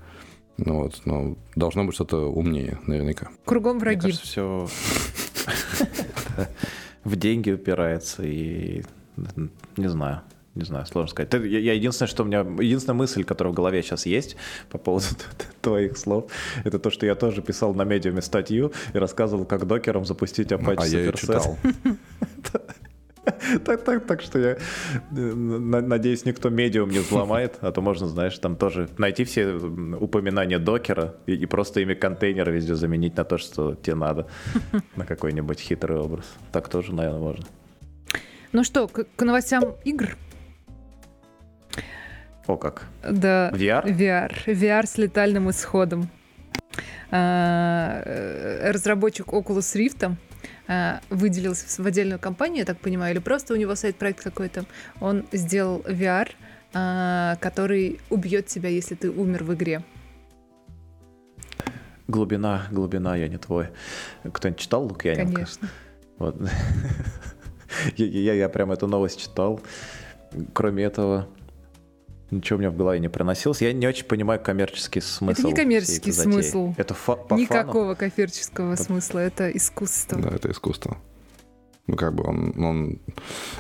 Ну 0.58 0.84
вот, 0.84 1.02
но 1.06 1.36
должно 1.56 1.84
быть 1.84 1.96
что-то 1.96 2.32
умнее, 2.32 2.80
наверняка. 2.86 3.30
Кругом 3.46 3.80
враги. 3.80 4.08
Мне 4.08 4.12
кажется, 4.14 4.26
все 4.26 4.68
в 7.04 7.16
деньги 7.16 7.52
упирается 7.52 8.24
и 8.24 8.84
не 9.78 9.88
знаю. 9.88 10.22
Не 10.56 10.66
знаю, 10.66 10.86
сложно 10.86 11.10
сказать. 11.10 11.34
Это, 11.34 11.44
я, 11.44 11.74
единственное, 11.74 12.08
что 12.08 12.24
у 12.24 12.26
меня, 12.28 12.42
единственная 12.42 12.96
мысль, 12.96 13.24
которая 13.24 13.52
в 13.52 13.56
голове 13.56 13.82
сейчас 13.82 14.06
есть 14.06 14.36
по 14.70 14.78
поводу 14.78 15.06
твоих 15.62 15.98
слов, 15.98 16.32
это 16.64 16.78
то, 16.78 16.92
что 16.92 17.06
я 17.08 17.16
тоже 17.16 17.42
писал 17.42 17.74
на 17.74 17.84
медиуме 17.84 18.22
статью 18.22 18.72
и 18.94 18.98
рассказывал, 19.00 19.46
как 19.46 19.66
докером 19.66 20.06
запустить 20.06 20.52
Apache 20.52 20.76
а 20.78 20.86
я 20.86 21.12
читал. 21.14 21.58
Так, 23.64 23.84
так, 23.84 24.06
так 24.06 24.22
что 24.22 24.38
я 24.38 24.58
надеюсь, 25.12 26.26
никто 26.26 26.50
медиум 26.50 26.90
не 26.90 27.00
взломает, 27.00 27.58
а 27.62 27.72
то 27.72 27.80
можно, 27.82 28.08
знаешь, 28.08 28.38
там 28.38 28.58
тоже 28.58 28.90
найти 28.98 29.24
все 29.24 29.54
упоминания 29.54 30.60
докера 30.60 31.16
и, 31.26 31.34
и 31.34 31.46
просто 31.46 31.80
ими 31.80 31.94
контейнеры 31.94 32.52
везде 32.52 32.76
заменить 32.76 33.16
на 33.16 33.24
то, 33.24 33.38
что 33.38 33.76
тебе 33.76 33.96
надо, 33.96 34.28
на 34.98 35.06
какой-нибудь 35.06 35.60
хитрый 35.60 36.00
образ. 36.00 36.26
Так 36.52 36.68
тоже, 36.68 36.94
наверное, 36.94 37.22
можно. 37.22 37.46
Ну 38.52 38.66
что, 38.66 38.90
к, 38.90 39.06
к 39.16 39.24
новостям 39.24 39.76
игр? 39.86 40.18
О, 42.48 42.58
как? 42.58 42.84
Да. 43.10 43.52
VR? 43.52 43.86
VR. 43.86 44.46
VR 44.46 44.86
с 44.86 44.98
летальным 44.98 45.50
исходом. 45.50 46.10
А, 47.12 48.02
э, 48.06 48.72
разработчик 48.72 49.28
Oculus 49.28 49.76
Rift 49.76 50.16
а, 50.68 51.00
выделился 51.10 51.82
в 51.82 51.86
отдельную 51.86 52.20
компанию, 52.20 52.60
я 52.60 52.66
так 52.66 52.80
понимаю, 52.80 53.14
или 53.14 53.22
просто 53.22 53.54
у 53.54 53.58
него 53.58 53.76
сайт-проект 53.76 54.24
какой-то. 54.24 54.66
Он 55.00 55.26
сделал 55.32 55.82
VR, 55.82 56.30
а, 56.74 57.36
который 57.40 58.00
убьет 58.10 58.48
тебя, 58.48 58.70
если 58.70 58.96
ты 58.96 59.12
умер 59.12 59.44
в 59.44 59.54
игре. 59.54 59.84
Глубина, 62.08 62.68
глубина, 62.72 63.16
я 63.16 63.28
не 63.28 63.38
твой. 63.38 63.68
Кто-нибудь 64.30 64.60
читал 64.60 64.84
Лукьяненко? 64.84 65.34
Конечно. 65.34 65.70
Вот. 66.18 66.36
я, 67.98 68.06
я, 68.06 68.34
я 68.34 68.50
прям 68.50 68.72
эту 68.72 68.88
новость 68.88 69.22
читал. 69.22 69.62
Кроме 70.54 70.84
этого, 70.84 71.28
ничего 72.34 72.58
у 72.58 72.60
меня 72.60 72.70
в 72.72 72.76
голове 72.76 73.00
не 73.00 73.10
проносилось. 73.10 73.62
Я 73.62 73.74
не 73.74 73.88
очень 73.88 74.06
понимаю 74.06 74.40
коммерческий 74.40 75.02
смысл. 75.02 75.42
Это 75.42 75.48
не 75.48 75.54
коммерческий 75.54 76.12
смысл. 76.12 76.74
Это 76.78 76.94
фа- 76.94 77.16
по 77.16 77.36
Никакого 77.36 77.96
фану? 77.96 78.12
коммерческого 78.12 78.74
это... 78.74 78.84
смысла. 78.84 79.20
Это 79.20 79.50
искусство. 79.50 80.20
Да, 80.20 80.30
это 80.30 80.52
искусство. 80.52 80.98
Ну, 81.86 81.98
как 81.98 82.16
бы 82.16 82.24
он, 82.24 82.54
он 82.64 83.00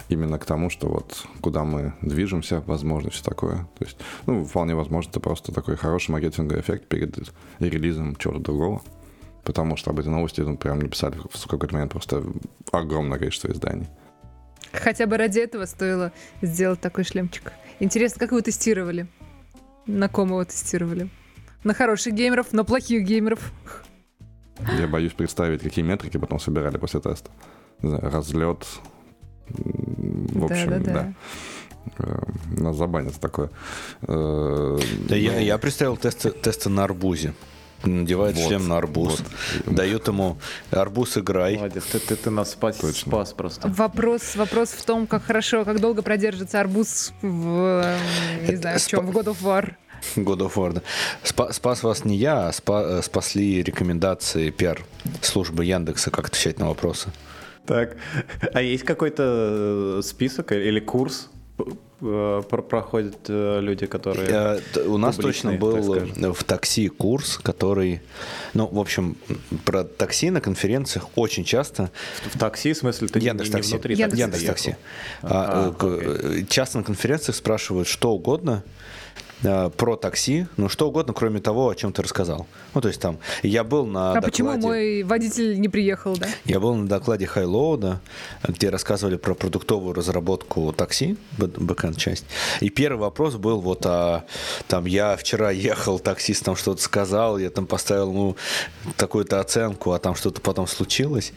именно 0.07 0.39
к 0.39 0.45
тому, 0.45 0.69
что 0.69 0.87
вот 0.87 1.25
куда 1.41 1.65
мы 1.65 1.93
движемся, 2.01 2.63
возможно, 2.65 3.09
все 3.09 3.23
такое. 3.23 3.67
То 3.77 3.85
есть, 3.85 3.97
ну, 4.25 4.45
вполне 4.45 4.75
возможно, 4.75 5.09
это 5.09 5.19
просто 5.19 5.51
такой 5.51 5.75
хороший 5.75 6.11
маркетинговый 6.11 6.61
эффект 6.61 6.87
перед 6.87 7.17
релизом 7.59 8.15
чего-то 8.15 8.39
другого. 8.39 8.81
Потому 9.43 9.75
что 9.75 9.91
об 9.91 9.99
этой 9.99 10.07
новости 10.07 10.39
ну, 10.39 10.55
прям 10.55 10.79
написали 10.79 11.17
в 11.17 11.47
какой-то 11.47 11.73
момент 11.73 11.91
просто 11.91 12.23
огромное 12.71 13.19
количество 13.19 13.51
изданий. 13.51 13.87
Хотя 14.71 15.05
бы 15.05 15.17
ради 15.17 15.39
этого 15.39 15.65
стоило 15.65 16.13
сделать 16.41 16.79
такой 16.79 17.03
шлемчик. 17.03 17.51
Интересно, 17.83 18.17
как 18.17 18.31
вы 18.31 18.41
тестировали? 18.41 19.07
На 19.87 20.07
ком 20.07 20.29
его 20.29 20.45
тестировали? 20.45 21.09
На 21.65 21.73
хороших 21.73 22.13
геймеров, 22.13 22.53
на 22.53 22.63
плохих 22.63 23.03
геймеров? 23.03 23.51
Я 24.79 24.87
боюсь 24.87 25.11
представить, 25.11 25.61
какие 25.61 25.83
метрики 25.83 26.15
потом 26.15 26.39
собирали 26.39 26.77
после 26.77 27.01
теста. 27.01 27.29
разлет. 27.81 28.65
В 29.49 30.45
общем, 30.45 30.69
да. 30.69 30.79
да, 30.79 30.93
да. 30.93 31.13
Э, 31.99 32.61
нас 32.61 32.77
забанят 32.77 33.19
такое. 33.19 33.49
Э, 34.03 34.79
да, 35.09 35.15
я, 35.17 35.39
я 35.39 35.57
представил 35.57 35.97
тесты, 35.97 36.31
тесты 36.31 36.69
на 36.69 36.85
арбузе 36.85 37.33
надевает 37.83 38.35
вот, 38.35 38.47
шлем 38.47 38.67
на 38.67 38.77
арбуз, 38.77 39.23
вот. 39.65 39.75
дают 39.75 40.07
ему 40.07 40.37
арбуз 40.71 41.17
играй. 41.17 41.57
Молодец, 41.57 41.83
ты, 41.91 41.99
ты, 41.99 42.15
ты 42.15 42.29
нас 42.29 42.51
спас, 42.51 42.77
спас 42.93 43.33
просто. 43.33 43.67
Вопрос, 43.67 44.35
вопрос 44.35 44.69
в 44.69 44.83
том, 44.85 45.07
как 45.07 45.23
хорошо, 45.23 45.65
как 45.65 45.79
долго 45.79 46.01
продержится 46.01 46.59
арбуз 46.59 47.13
в, 47.21 47.95
не 48.47 48.55
знаю, 48.55 48.79
в 48.79 48.87
чем, 48.87 49.07
в 49.07 49.17
God 49.17 49.25
of 49.25 49.37
War. 49.41 49.73
God 50.15 50.39
of 50.39 50.53
War, 50.55 50.73
да. 50.73 50.81
спас 51.51 51.83
вас 51.83 52.05
не 52.05 52.17
я, 52.17 52.47
а 52.47 52.51
спа, 52.51 53.01
спасли 53.01 53.63
рекомендации 53.63 54.49
пиар 54.49 54.83
службы 55.21 55.65
Яндекса, 55.65 56.11
как 56.11 56.27
отвечать 56.27 56.59
на 56.59 56.67
вопросы. 56.67 57.09
Так, 57.65 57.95
а 58.53 58.61
есть 58.61 58.83
какой-то 58.83 60.01
список 60.03 60.51
или 60.51 60.81
курс 60.81 61.29
Э, 61.57 61.63
проходят 62.03 63.17
э, 63.27 63.59
люди, 63.61 63.85
которые... 63.85 64.61
У 64.85 64.97
нас 64.97 65.15
точно 65.15 65.53
был 65.53 66.33
в 66.33 66.43
такси 66.43 66.89
курс, 66.89 67.37
который... 67.37 68.01
Ну, 68.53 68.67
в 68.67 68.79
общем, 68.79 69.15
про 69.65 69.83
такси 69.83 70.29
на 70.29 70.41
конференциях 70.41 71.07
очень 71.15 71.43
часто... 71.43 71.91
В 72.25 72.37
такси, 72.37 72.73
в 72.73 72.77
смысле, 72.77 73.07
ты 73.07 73.19
Яндекс 73.19 73.49
не, 73.49 73.53
такси. 73.53 73.69
не 73.69 73.73
внутри 73.73 73.95
Яндекс, 73.95 74.19
Яндекс 74.19 74.43
такси. 74.43 74.75
А, 75.21 75.73
а, 75.79 76.43
часто 76.49 76.79
на 76.79 76.83
конференциях 76.83 77.35
спрашивают 77.35 77.87
что 77.87 78.11
угодно, 78.11 78.63
Э, 79.43 79.69
про 79.69 79.97
такси, 79.97 80.47
ну 80.57 80.69
что 80.69 80.87
угодно, 80.87 81.13
кроме 81.13 81.39
того, 81.41 81.69
о 81.69 81.75
чем 81.75 81.91
ты 81.91 82.01
рассказал. 82.01 82.47
Ну, 82.73 82.81
то 82.81 82.87
есть 82.87 83.01
там, 83.01 83.19
я 83.41 83.63
был 83.63 83.85
на 83.85 84.11
А 84.11 84.13
докладе... 84.15 84.31
почему 84.31 84.57
мой 84.57 85.03
водитель 85.03 85.59
не 85.59 85.67
приехал, 85.67 86.15
да? 86.15 86.27
Я 86.45 86.59
был 86.59 86.75
на 86.75 86.87
докладе 86.87 87.25
Хайлоуда, 87.25 87.99
где 88.47 88.69
рассказывали 88.69 89.17
про 89.17 89.33
продуктовую 89.35 89.93
разработку 89.93 90.71
такси, 90.71 91.17
бэкэнд 91.37 91.97
часть. 91.97 92.25
И 92.61 92.69
первый 92.69 93.01
вопрос 93.01 93.35
был 93.35 93.59
вот, 93.59 93.85
а 93.85 94.23
там 94.67 94.85
я 94.85 95.17
вчера 95.17 95.51
ехал, 95.51 95.99
таксист 95.99 96.45
там 96.45 96.55
что-то 96.55 96.81
сказал, 96.81 97.37
я 97.37 97.49
там 97.49 97.67
поставил, 97.67 98.13
ну, 98.13 98.35
такую-то 98.95 99.39
оценку, 99.39 99.91
а 99.91 99.99
там 99.99 100.15
что-то 100.15 100.39
потом 100.39 100.67
случилось. 100.67 101.33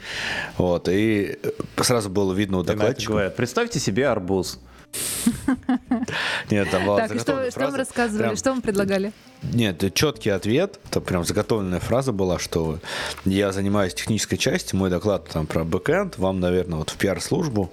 Вот, 0.58 0.88
и 0.88 1.38
сразу 1.80 2.08
было 2.08 2.32
видно 2.32 2.58
у 2.58 2.62
докладчика. 2.62 3.32
Представьте 3.36 3.80
себе 3.80 4.08
арбуз. 4.08 4.60
Нет, 6.50 6.70
там 6.70 6.86
была 6.86 7.08
Так, 7.08 7.20
что, 7.20 7.50
что 7.50 7.60
вам 7.60 7.74
рассказывали, 7.74 8.22
прям... 8.22 8.36
что 8.36 8.50
вам 8.50 8.62
предлагали? 8.62 9.12
Нет, 9.42 9.82
четкий 9.94 10.30
ответ, 10.30 10.78
это 10.88 11.00
прям 11.00 11.24
заготовленная 11.24 11.80
фраза 11.80 12.12
была, 12.12 12.38
что 12.38 12.78
я 13.24 13.52
занимаюсь 13.52 13.94
технической 13.94 14.38
частью, 14.38 14.78
мой 14.78 14.90
доклад 14.90 15.28
там 15.28 15.46
про 15.46 15.64
бэкэнд, 15.64 16.18
вам, 16.18 16.40
наверное, 16.40 16.78
вот 16.78 16.90
в 16.90 16.96
пиар-службу, 16.96 17.72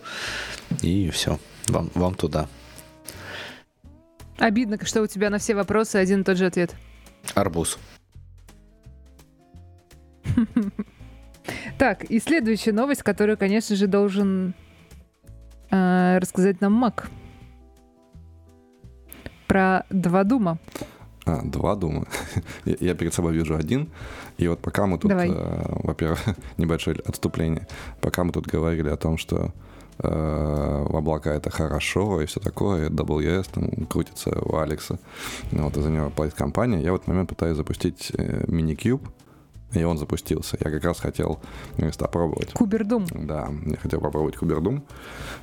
и 0.82 1.10
все, 1.10 1.40
вам, 1.68 1.92
вам 1.94 2.16
туда. 2.16 2.48
Обидно, 4.38 4.78
что 4.84 5.02
у 5.02 5.08
тебя 5.08 5.30
на 5.30 5.38
все 5.38 5.56
вопросы 5.56 5.98
один 5.98 6.22
и 6.22 6.24
тот 6.24 6.38
же 6.38 6.46
ответ. 6.46 6.76
Арбуз. 7.36 7.78
Так, 11.78 12.06
и 12.06 12.20
следующая 12.20 12.72
новость, 12.72 13.04
которую, 13.04 13.38
конечно 13.38 13.76
же, 13.76 13.88
должен 13.88 14.54
э, 15.74 16.20
рассказать 16.20 16.62
нам 16.62 16.74
Мак 16.74 17.10
про 19.48 19.86
два 19.90 20.24
дума. 20.24 20.58
А, 21.26 21.42
два 21.44 21.76
дума. 21.76 22.06
Я 22.66 22.96
перед 22.96 23.14
собой 23.14 23.34
вижу 23.34 23.56
один. 23.56 23.90
И 24.38 24.48
вот 24.48 24.60
пока 24.60 24.86
мы 24.86 24.98
тут, 24.98 25.12
э, 25.12 25.66
во-первых, 25.84 26.20
небольшое 26.58 26.98
отступление, 27.06 27.68
пока 28.02 28.24
мы 28.24 28.32
тут 28.32 28.48
говорили 28.48 28.90
о 28.90 28.98
том, 28.98 29.18
что 29.18 29.52
э, 30.00 30.86
облака 30.90 31.34
это 31.34 31.50
хорошо 31.50 32.22
и 32.22 32.26
все 32.26 32.40
такое, 32.40 32.90
AWS 32.90 33.50
там 33.54 33.86
крутится 33.86 34.32
у 34.42 34.58
Алекса, 34.58 34.98
вот, 35.52 35.78
и 35.78 35.82
за 35.82 35.90
него 35.90 36.10
платит 36.10 36.34
компания, 36.34 36.82
я 36.82 36.92
в 36.92 36.96
этот 36.96 37.08
момент 37.08 37.30
пытаюсь 37.30 37.58
запустить 37.58 38.12
э, 38.18 38.46
Minikube, 38.48 39.08
и 39.74 39.84
он 39.84 39.98
запустился. 39.98 40.58
Я 40.64 40.72
как 40.72 40.84
раз 40.84 41.00
хотел 41.00 41.40
место 41.78 42.06
попробовать. 42.06 42.54
Кубердум. 42.54 43.06
Да, 43.12 43.50
я 43.66 43.78
хотел 43.78 44.00
попробовать 44.02 44.36
Кубердум. 44.36 44.84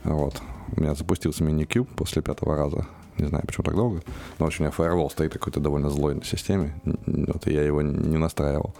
Вот. 0.05 0.41
У 0.77 0.81
меня 0.81 0.95
запустился 0.95 1.45
мини-куб 1.45 1.89
после 1.97 2.23
пятого 2.23 2.57
раза. 2.57 2.87
Не 3.19 3.27
знаю, 3.27 3.45
почему 3.47 3.65
так 3.65 3.75
долго. 3.75 4.03
Но, 4.39 4.47
общем, 4.47 4.63
у 4.63 4.65
меня 4.65 4.73
фаервол 4.73 5.11
стоит 5.11 5.33
какой-то 5.33 5.61
довольно 5.61 5.91
злой 5.91 6.15
на 6.15 6.25
системе. 6.25 6.81
Вот, 6.85 7.47
и 7.47 7.53
я 7.53 7.63
его 7.63 7.83
не 7.83 8.17
настраивал. 8.17 8.75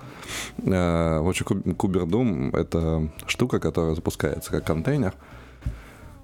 Э, 0.59 1.21
в 1.21 1.29
общем, 1.29 1.75
Кубердум— 1.75 2.51
это 2.55 3.09
штука, 3.27 3.59
которая 3.59 3.95
запускается 3.95 4.51
как 4.51 4.65
контейнер. 4.65 5.15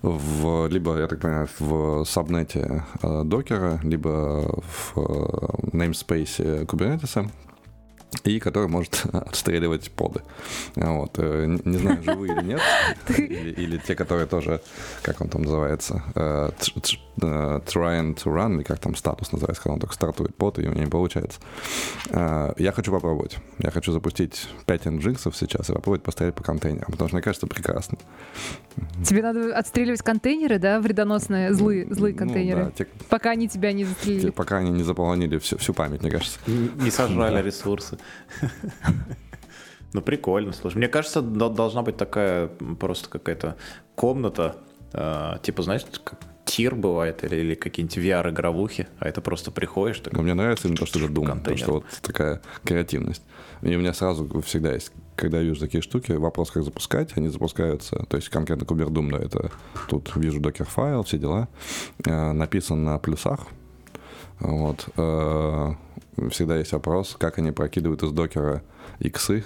в, 0.03 0.69
либо, 0.69 0.99
я 0.99 1.09
так 1.09 1.21
понимаю, 1.21 1.49
в 1.59 2.05
сабнете 2.05 2.85
э, 3.03 3.23
докера, 3.25 3.81
либо 3.83 4.63
в 4.63 4.93
э, 4.97 5.77
namespace 5.77 6.65
Kubernetes, 6.65 7.29
и 8.25 8.39
который 8.39 8.69
может 8.69 9.05
отстреливать 9.13 9.91
поды. 9.91 10.23
Вот. 10.75 11.19
Э, 11.19 11.59
не 11.65 11.79
знаю, 11.79 12.03
живые 12.03 12.35
или 12.35 12.45
нет, 12.45 12.61
или, 13.19 13.51
или 13.51 13.79
те, 13.79 13.95
которые 13.95 14.27
тоже, 14.27 14.61
как 15.03 15.21
он 15.21 15.29
там 15.29 15.43
называется, 15.43 16.03
uh, 17.19 17.65
trying 17.65 18.15
to 18.15 18.25
run, 18.25 18.57
или 18.57 18.63
как 18.63 18.79
там 18.79 18.95
статус 18.95 19.33
называется, 19.33 19.63
когда 19.63 19.75
он 19.75 19.81
только 19.81 19.95
стартует 19.95 20.35
под, 20.35 20.59
и 20.59 20.63
у 20.63 20.73
него 20.73 20.85
не 20.85 20.91
получается. 20.91 21.41
Uh, 22.09 22.55
я 22.59 22.73
хочу 22.73 22.93
попробовать. 22.93 23.39
Я 23.59 23.71
хочу 23.71 23.93
запустить 23.93 24.49
5 24.67 24.87
nginx 24.87 25.33
сейчас 25.35 25.71
и 25.71 25.73
попробовать 25.73 26.03
пострелять 26.03 26.35
по 26.35 26.43
контейнерам, 26.43 26.91
потому 26.91 27.09
что 27.09 27.17
мне 27.17 27.23
кажется 27.23 27.47
прекрасно. 27.47 27.99
Тебе 29.05 29.23
надо 29.23 29.57
отстреливать 29.57 30.03
контейнеры, 30.03 30.59
да, 30.59 30.81
вредоносные, 30.81 31.53
злые, 31.55 31.93
злые 31.93 32.15
контейнеры, 32.15 32.65
ну, 32.65 32.67
да, 32.67 32.73
те, 32.73 32.87
пока 33.09 33.31
они 33.31 33.49
тебя 33.49 33.73
не 33.73 33.85
застрелили. 33.85 34.31
Пока 34.31 34.59
они 34.59 34.71
не 34.71 34.83
заполонили 34.83 35.39
всю, 35.39 35.59
всю 35.59 35.75
память, 35.75 36.03
мне 36.03 36.11
кажется. 36.11 36.39
Не 36.47 36.91
сожрали 36.91 37.43
ресурсы. 37.43 37.99
Ну, 39.93 40.03
прикольно, 40.03 40.53
слушай. 40.53 40.77
Мне 40.77 40.89
кажется, 40.89 41.23
должна 41.23 41.81
быть 41.81 41.97
такая 41.97 42.49
просто 42.79 43.09
какая-то 43.09 43.57
комната, 43.95 44.57
э, 44.93 45.39
типа, 45.43 45.63
знаешь, 45.63 45.85
тир 46.47 46.75
бывает 46.75 47.25
или, 47.25 47.37
или 47.37 47.55
какие-нибудь 47.55 47.99
VR-игровухи, 47.99 48.87
а 48.99 49.09
это 49.09 49.21
просто 49.21 49.51
приходишь. 49.51 49.99
Так, 49.99 50.15
Но 50.15 50.23
мне 50.23 50.33
нравится 50.33 50.69
именно 50.69 50.79
то, 50.79 50.87
что 50.87 51.01
это 51.01 51.09
Doom, 51.09 51.43
то, 51.43 51.57
что 51.57 51.73
вот 51.73 51.85
такая 52.01 52.41
креативность. 52.65 53.23
И 53.63 53.75
у 53.75 53.79
меня 53.79 53.93
сразу 53.93 54.43
всегда 54.43 54.73
есть, 54.73 54.93
когда 55.17 55.39
я 55.39 55.45
вижу 55.45 55.61
такие 55.61 55.83
штуки, 55.83 56.13
вопрос, 56.13 56.51
как 56.51 56.63
запускать, 56.63 57.17
они 57.17 57.29
запускаются, 57.29 58.07
то 58.09 58.17
есть 58.17 58.29
конкретно 58.29 58.65
Kuberdoom, 58.65 59.11
да, 59.11 59.19
это 59.19 59.51
тут 59.89 60.13
вижу 60.15 60.41
докер-файл, 60.41 61.03
все 61.03 61.19
дела, 61.19 61.49
э, 62.05 62.33
написан 62.33 62.85
на 62.85 62.99
плюсах, 62.99 63.41
вот, 64.39 64.87
э, 64.97 65.75
всегда 66.31 66.57
есть 66.57 66.73
вопрос, 66.73 67.17
как 67.19 67.39
они 67.39 67.51
прокидывают 67.51 68.03
из 68.03 68.13
докера 68.13 68.63
иксы. 68.99 69.45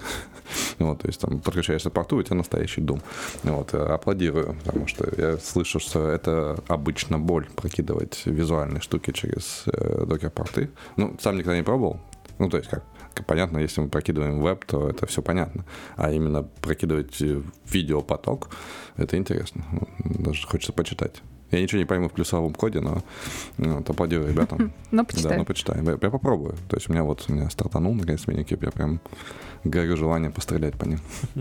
Вот, 0.79 1.01
то 1.01 1.07
есть 1.07 1.21
там 1.21 1.39
подключаешься 1.39 1.89
к 1.89 1.93
порту, 1.93 2.17
у 2.17 2.23
тебя 2.23 2.35
настоящий 2.35 2.81
дом. 2.81 3.01
Вот, 3.43 3.73
аплодирую, 3.73 4.57
потому 4.65 4.87
что 4.87 5.07
я 5.17 5.37
слышу, 5.37 5.79
что 5.79 6.09
это 6.09 6.61
обычно 6.67 7.19
боль 7.19 7.47
прокидывать 7.55 8.23
визуальные 8.25 8.81
штуки 8.81 9.11
через 9.11 9.63
э, 9.67 10.05
докер-порты. 10.05 10.71
Ну, 10.97 11.15
сам 11.21 11.37
никогда 11.37 11.55
не 11.55 11.63
пробовал. 11.63 12.01
Ну, 12.39 12.49
то 12.49 12.57
есть 12.57 12.69
как, 12.69 12.83
понятно, 13.27 13.59
если 13.59 13.81
мы 13.81 13.89
прокидываем 13.89 14.41
веб, 14.41 14.65
то 14.65 14.89
это 14.89 15.05
все 15.05 15.21
понятно. 15.21 15.65
А 15.95 16.11
именно 16.11 16.43
прокидывать 16.43 17.21
видеопоток, 17.65 18.49
это 18.97 19.17
интересно. 19.17 19.63
Даже 19.99 20.47
хочется 20.47 20.73
почитать. 20.73 21.21
Я 21.51 21.61
ничего 21.61 21.79
не 21.79 21.85
пойму 21.85 22.07
в 22.07 22.13
плюсовом 22.13 22.53
коде, 22.53 22.79
но 22.79 23.03
ну, 23.57 23.79
аплодирую 23.79 24.29
ребятам. 24.29 24.73
Ну, 24.91 25.05
почитай. 25.05 25.31
Да, 25.31 25.37
ну, 25.37 25.45
почитай. 25.45 25.83
Я, 25.83 25.91
я 26.01 26.09
попробую. 26.09 26.55
То 26.69 26.77
есть 26.77 26.89
у 26.89 26.93
меня 26.93 27.03
вот 27.03 27.25
у 27.27 27.33
меня 27.33 27.49
стартанул 27.49 27.93
наконец 27.93 28.27
миникип, 28.27 28.63
я 28.63 28.71
прям 28.71 28.99
горю 29.63 29.95
желание 29.97 30.31
пострелять 30.31 30.75
по 30.75 30.85
ним. 30.85 30.99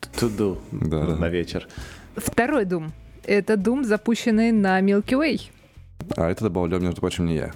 To 0.00 0.58
да, 0.72 1.16
на 1.16 1.28
вечер. 1.28 1.68
Второй 2.16 2.64
Doom. 2.64 2.90
Это 3.24 3.54
Doom, 3.54 3.84
запущенный 3.84 4.50
на 4.50 4.80
Milky 4.80 5.14
Way. 5.14 5.50
А 6.16 6.30
это 6.30 6.44
добавлял, 6.44 6.80
между 6.80 7.00
прочим, 7.00 7.26
не 7.26 7.36
я. 7.36 7.52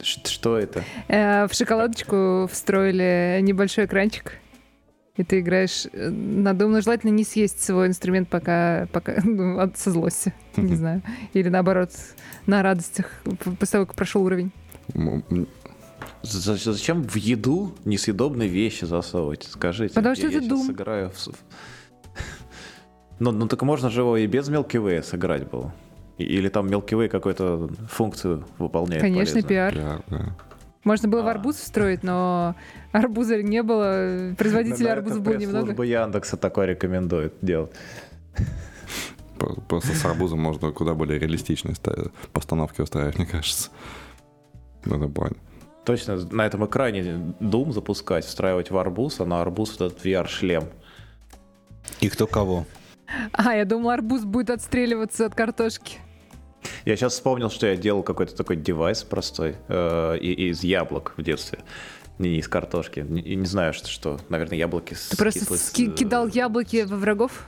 Что 0.00 0.58
это? 0.58 0.84
Э, 1.08 1.46
в 1.46 1.54
шоколадочку 1.54 2.48
встроили 2.50 3.40
небольшой 3.42 3.84
экранчик 3.84 4.38
и 5.16 5.22
ты 5.22 5.40
играешь 5.40 5.86
э, 5.92 6.10
на 6.10 6.54
дом, 6.54 6.72
но 6.72 6.80
желательно 6.80 7.10
не 7.10 7.24
съесть 7.24 7.62
свой 7.62 7.86
инструмент 7.86 8.28
пока, 8.28 8.88
пока 8.92 9.20
ну, 9.24 9.58
от, 9.58 9.78
со 9.78 9.90
злости, 9.90 10.34
не 10.56 10.74
знаю. 10.74 11.02
Или 11.32 11.48
наоборот, 11.48 11.90
на 12.46 12.62
радостях, 12.62 13.10
после 13.58 13.72
того, 13.72 13.86
как 13.86 13.94
прошел 13.94 14.24
уровень. 14.24 14.50
Зачем 16.22 17.02
в 17.02 17.16
еду 17.16 17.74
несъедобные 17.84 18.48
вещи 18.48 18.84
засовывать? 18.84 19.44
Скажите. 19.44 19.94
Потому 19.94 20.14
что 20.14 20.28
я 20.28 20.38
это 20.38 20.46
Doom. 20.46 20.66
сыграю 20.66 21.10
в... 21.10 21.28
Ну, 23.20 23.30
ну 23.30 23.46
так 23.46 23.62
можно 23.62 23.90
же 23.90 24.00
его 24.00 24.16
и 24.16 24.26
без 24.26 24.48
Milky 24.48 24.82
Way 24.82 25.02
сыграть 25.02 25.48
было. 25.48 25.72
Или 26.18 26.48
там 26.48 26.66
Milky 26.66 26.98
Way 26.98 27.08
какую-то 27.08 27.70
функцию 27.88 28.44
выполняет 28.58 29.02
Конечно, 29.02 29.40
пиар. 29.42 29.72
пиар 29.72 30.02
да. 30.08 30.36
Можно 30.84 31.08
было 31.08 31.22
а. 31.22 31.24
в 31.24 31.28
арбуз 31.28 31.56
встроить, 31.56 32.02
но 32.02 32.54
арбуза 32.92 33.42
не 33.42 33.62
было, 33.62 34.34
производителей 34.36 34.90
арбузов 34.90 35.22
было 35.22 35.34
немного. 35.34 35.66
Служба 35.66 35.84
Яндекса 35.84 36.36
такое 36.36 36.66
рекомендует 36.66 37.34
делать. 37.42 37.72
Просто 39.68 39.94
с 39.94 40.04
арбузом 40.04 40.40
можно 40.40 40.70
куда 40.72 40.94
более 40.94 41.18
реалистичные 41.18 41.74
постановки 42.32 42.80
устраивать, 42.80 43.18
мне 43.18 43.26
кажется. 43.26 43.70
Ну, 44.84 44.96
это 44.96 45.08
понял. 45.08 45.36
Точно, 45.84 46.16
на 46.16 46.46
этом 46.46 46.64
экране 46.64 47.34
Doom 47.40 47.72
запускать, 47.72 48.24
встраивать 48.24 48.70
в 48.70 48.78
арбуз, 48.78 49.20
а 49.20 49.26
на 49.26 49.42
арбуз 49.42 49.74
этот 49.74 50.04
VR-шлем. 50.04 50.64
И 52.00 52.08
кто 52.08 52.26
кого? 52.26 52.64
А, 53.32 53.54
я 53.54 53.64
думал, 53.66 53.90
арбуз 53.90 54.24
будет 54.24 54.50
отстреливаться 54.50 55.26
от 55.26 55.34
картошки. 55.34 55.98
Я 56.84 56.96
сейчас 56.96 57.14
вспомнил, 57.14 57.50
что 57.50 57.66
я 57.66 57.76
делал 57.76 58.02
какой-то 58.02 58.34
такой 58.34 58.56
девайс 58.56 59.02
простой 59.02 59.56
э, 59.68 60.18
из 60.18 60.62
яблок 60.62 61.14
в 61.16 61.22
детстве. 61.22 61.60
Не 62.18 62.36
из 62.38 62.46
картошки. 62.48 63.00
Не, 63.00 63.22
не 63.22 63.46
знаю, 63.46 63.72
что, 63.72 63.88
что. 63.88 64.20
Наверное, 64.28 64.56
яблоки 64.58 64.94
с 64.94 65.08
Ты 65.08 65.16
просто 65.16 65.40
кислой... 65.40 65.58
ски- 65.58 65.90
кидал 65.90 66.28
яблоки 66.28 66.84
во 66.86 66.96
врагов? 66.96 67.46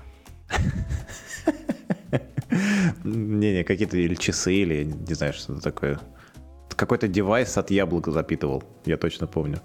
Не-не, 3.04 3.64
какие-то 3.64 3.96
или 3.96 4.14
часы, 4.14 4.54
или 4.54 4.84
не 4.84 5.14
знаю, 5.14 5.32
что 5.32 5.52
это 5.52 5.62
такое. 5.62 6.00
Какой-то 6.74 7.08
девайс 7.08 7.56
от 7.56 7.70
яблока 7.70 8.10
запитывал, 8.10 8.64
я 8.84 8.96
точно 8.96 9.26
помню. 9.26 9.60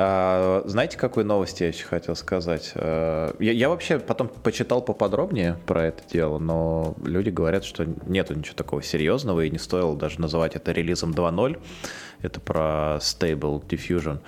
А, 0.00 0.62
знаете, 0.64 0.96
какую 0.96 1.26
новость 1.26 1.60
я 1.60 1.66
еще 1.66 1.84
хотел 1.84 2.14
сказать? 2.14 2.70
А, 2.76 3.34
я, 3.40 3.50
я 3.50 3.68
вообще 3.68 3.98
потом 3.98 4.28
почитал 4.28 4.80
поподробнее 4.80 5.56
про 5.66 5.86
это 5.86 6.04
дело, 6.08 6.38
но 6.38 6.94
люди 7.04 7.30
говорят, 7.30 7.64
что 7.64 7.84
нету 8.06 8.34
ничего 8.34 8.54
такого 8.54 8.80
серьезного, 8.80 9.44
и 9.44 9.50
не 9.50 9.58
стоило 9.58 9.96
даже 9.96 10.20
называть 10.20 10.54
это 10.54 10.70
релизом 10.70 11.10
2.0. 11.10 11.60
Это 12.22 12.40
про 12.40 12.98
Stable 13.00 13.60
Diffusion. 13.66 14.20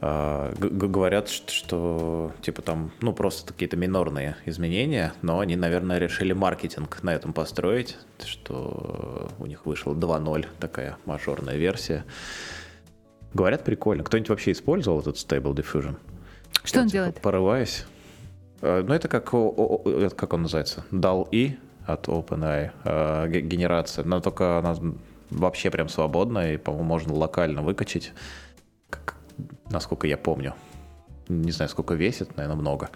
А, 0.00 0.50
говорят, 0.58 1.28
что, 1.28 1.52
что 1.52 2.32
типа 2.40 2.62
там, 2.62 2.90
ну, 3.02 3.12
просто 3.12 3.52
какие-то 3.52 3.76
минорные 3.76 4.36
изменения, 4.46 5.12
но 5.20 5.40
они, 5.40 5.56
наверное, 5.56 5.98
решили 5.98 6.32
маркетинг 6.32 7.02
на 7.02 7.14
этом 7.14 7.34
построить, 7.34 7.98
что 8.24 9.28
у 9.38 9.44
них 9.44 9.66
вышла 9.66 9.92
2.0, 9.92 10.46
такая 10.58 10.96
мажорная 11.04 11.56
версия. 11.56 12.06
Говорят, 13.34 13.64
прикольно. 13.64 14.04
Кто-нибудь 14.04 14.30
вообще 14.30 14.52
использовал 14.52 15.00
этот 15.00 15.16
Stable 15.16 15.54
Diffusion? 15.54 15.96
Что 16.64 16.78
Я, 16.78 16.82
он 16.82 16.88
типа, 16.88 16.92
делает? 16.92 17.20
Порываюсь. 17.20 17.86
Э, 18.60 18.82
ну, 18.86 18.94
это 18.94 19.08
как, 19.08 19.24
как 19.24 20.32
он 20.32 20.42
называется? 20.42 20.84
DAL-E 20.90 21.56
от 21.86 22.08
OpenAI. 22.08 22.70
Э, 22.84 23.28
генерация. 23.28 24.04
Но 24.04 24.20
только 24.20 24.58
она 24.58 24.76
вообще 25.30 25.70
прям 25.70 25.88
свободная, 25.88 26.54
и, 26.54 26.56
по-моему, 26.58 26.84
можно 26.84 27.14
локально 27.14 27.62
выкачать, 27.62 28.12
как, 28.90 29.16
насколько 29.70 30.06
я 30.06 30.16
помню. 30.16 30.54
Не 31.28 31.52
знаю, 31.52 31.68
сколько 31.68 31.94
весит, 31.94 32.36
наверное, 32.36 32.60
много. 32.60 32.90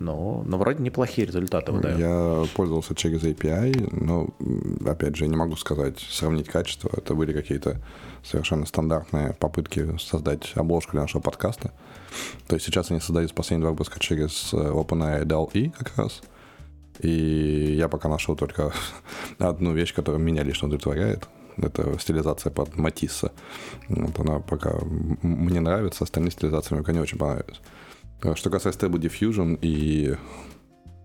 Но, 0.00 0.42
но 0.44 0.58
вроде 0.58 0.82
неплохие 0.82 1.26
результаты 1.26 1.70
выдают. 1.70 1.98
Я 1.98 2.44
пользовался 2.56 2.94
через 2.94 3.22
API, 3.22 3.88
но, 3.92 4.28
опять 4.90 5.16
же, 5.16 5.28
не 5.28 5.36
могу 5.36 5.54
сказать, 5.56 6.00
сравнить 6.00 6.48
качество. 6.48 6.90
Это 6.96 7.14
были 7.14 7.32
какие-то 7.32 7.80
совершенно 8.24 8.66
стандартные 8.66 9.34
попытки 9.34 9.96
создать 9.98 10.52
обложку 10.56 10.92
для 10.92 11.02
нашего 11.02 11.22
подкаста. 11.22 11.72
То 12.48 12.56
есть 12.56 12.66
сейчас 12.66 12.90
они 12.90 13.00
создают 13.00 13.34
последний 13.34 13.62
два 13.62 13.70
выпуска 13.70 14.00
через 14.00 14.52
э, 14.52 14.56
OpenAI 14.56 15.24
DAL-E 15.24 15.70
как 15.70 15.96
раз. 15.96 16.22
И 17.00 17.74
я 17.76 17.88
пока 17.88 18.08
нашел 18.08 18.34
только 18.34 18.72
одну 19.38 19.72
вещь, 19.74 19.94
которая 19.94 20.20
меня 20.20 20.42
лично 20.42 20.66
удовлетворяет. 20.66 21.28
Это 21.56 21.96
стилизация 22.00 22.50
под 22.50 22.76
Матисса. 22.76 23.30
Вот 23.88 24.18
она 24.18 24.40
пока 24.40 24.76
мне 25.22 25.60
нравится, 25.60 26.02
остальные 26.02 26.32
стилизации 26.32 26.74
мне 26.74 26.82
пока 26.82 26.92
не 26.92 26.98
очень 26.98 27.18
понравились. 27.18 27.60
А 28.22 28.34
что 28.36 28.50
касается 28.50 28.86
Stable 28.86 29.00
Diffusion 29.00 29.58
и 29.60 30.16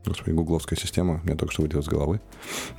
господи, 0.06 0.34
гугловская 0.34 0.78
система, 0.78 1.22
мне 1.24 1.36
только 1.36 1.54
что 1.54 1.62
вылетела 1.62 1.82
с 1.82 1.88
головы, 1.88 2.20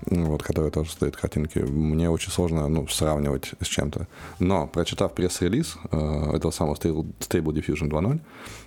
вот, 0.07 0.43
которая 0.43 0.71
тоже 0.71 0.91
стоит 0.91 1.17
картинки, 1.17 1.59
мне 1.59 2.11
очень 2.11 2.31
сложно 2.31 2.69
ну, 2.69 2.87
сравнивать 2.89 3.53
с 3.61 3.67
чем-то. 3.67 4.09
Но, 4.39 4.67
прочитав 4.67 5.15
пресс-релиз 5.15 5.77
э, 5.91 6.33
этого 6.35 6.51
самого 6.51 6.75
Stable, 6.75 7.13
Stable 7.21 7.53
Diffusion 7.53 7.89
2.0, 7.89 8.21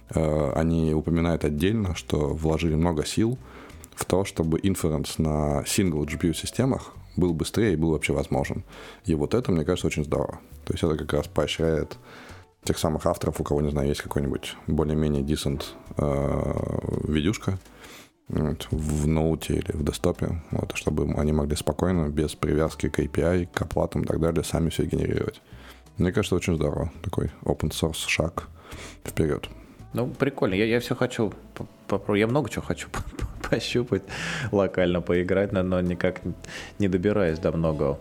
э, 0.09 0.51
они 0.55 0.93
упоминают 0.93 1.43
отдельно, 1.43 1.95
что 1.95 2.33
вложили 2.33 2.75
много 2.75 3.05
сил 3.05 3.37
в 3.95 4.05
то, 4.05 4.25
чтобы 4.25 4.59
инференс 4.63 5.17
на 5.17 5.63
single 5.65 6.05
GPU-системах 6.05 6.93
был 7.15 7.33
быстрее 7.33 7.73
и 7.73 7.75
был 7.75 7.91
вообще 7.91 8.13
возможен. 8.13 8.63
И 9.05 9.13
вот 9.13 9.33
это, 9.33 9.51
мне 9.51 9.65
кажется, 9.65 9.87
очень 9.87 10.03
здорово. 10.03 10.39
То 10.65 10.73
есть 10.73 10.83
это 10.83 10.97
как 10.97 11.13
раз 11.13 11.27
поощряет 11.27 11.97
тех 12.63 12.77
самых 12.77 13.05
авторов, 13.05 13.39
у 13.39 13.43
кого, 13.43 13.61
не 13.61 13.71
знаю, 13.71 13.87
есть 13.87 14.01
какой-нибудь 14.01 14.55
более-менее 14.67 15.23
decent 15.23 15.63
э, 15.97 17.11
видюшка, 17.11 17.57
вот, 18.29 18.67
в 18.71 19.07
ноуте 19.07 19.55
или 19.55 19.71
в 19.73 19.83
десктопе, 19.83 20.41
вот, 20.51 20.71
чтобы 20.75 21.13
они 21.17 21.33
могли 21.33 21.55
спокойно, 21.55 22.09
без 22.09 22.35
привязки 22.35 22.89
к 22.89 22.99
API, 22.99 23.47
к 23.51 23.61
оплатам 23.61 24.03
и 24.03 24.05
так 24.05 24.19
далее, 24.19 24.43
сами 24.43 24.69
все 24.69 24.85
генерировать. 24.85 25.41
Мне 25.97 26.11
кажется, 26.11 26.35
очень 26.35 26.55
здорово. 26.55 26.91
Такой 27.03 27.31
open 27.43 27.69
source 27.69 28.07
шаг 28.07 28.47
вперед. 29.05 29.47
Ну, 29.93 30.07
прикольно. 30.07 30.55
Я, 30.55 30.65
я 30.65 30.79
все 30.79 30.95
хочу 30.95 31.33
попробовать. 31.87 32.19
Я 32.19 32.27
много 32.27 32.49
чего 32.49 32.63
хочу 32.63 32.87
пощупать, 33.49 34.03
локально 34.51 35.01
поиграть, 35.01 35.51
но 35.51 35.81
никак 35.81 36.21
не 36.79 36.87
добираюсь 36.87 37.37
до 37.37 37.51
многого. 37.51 37.99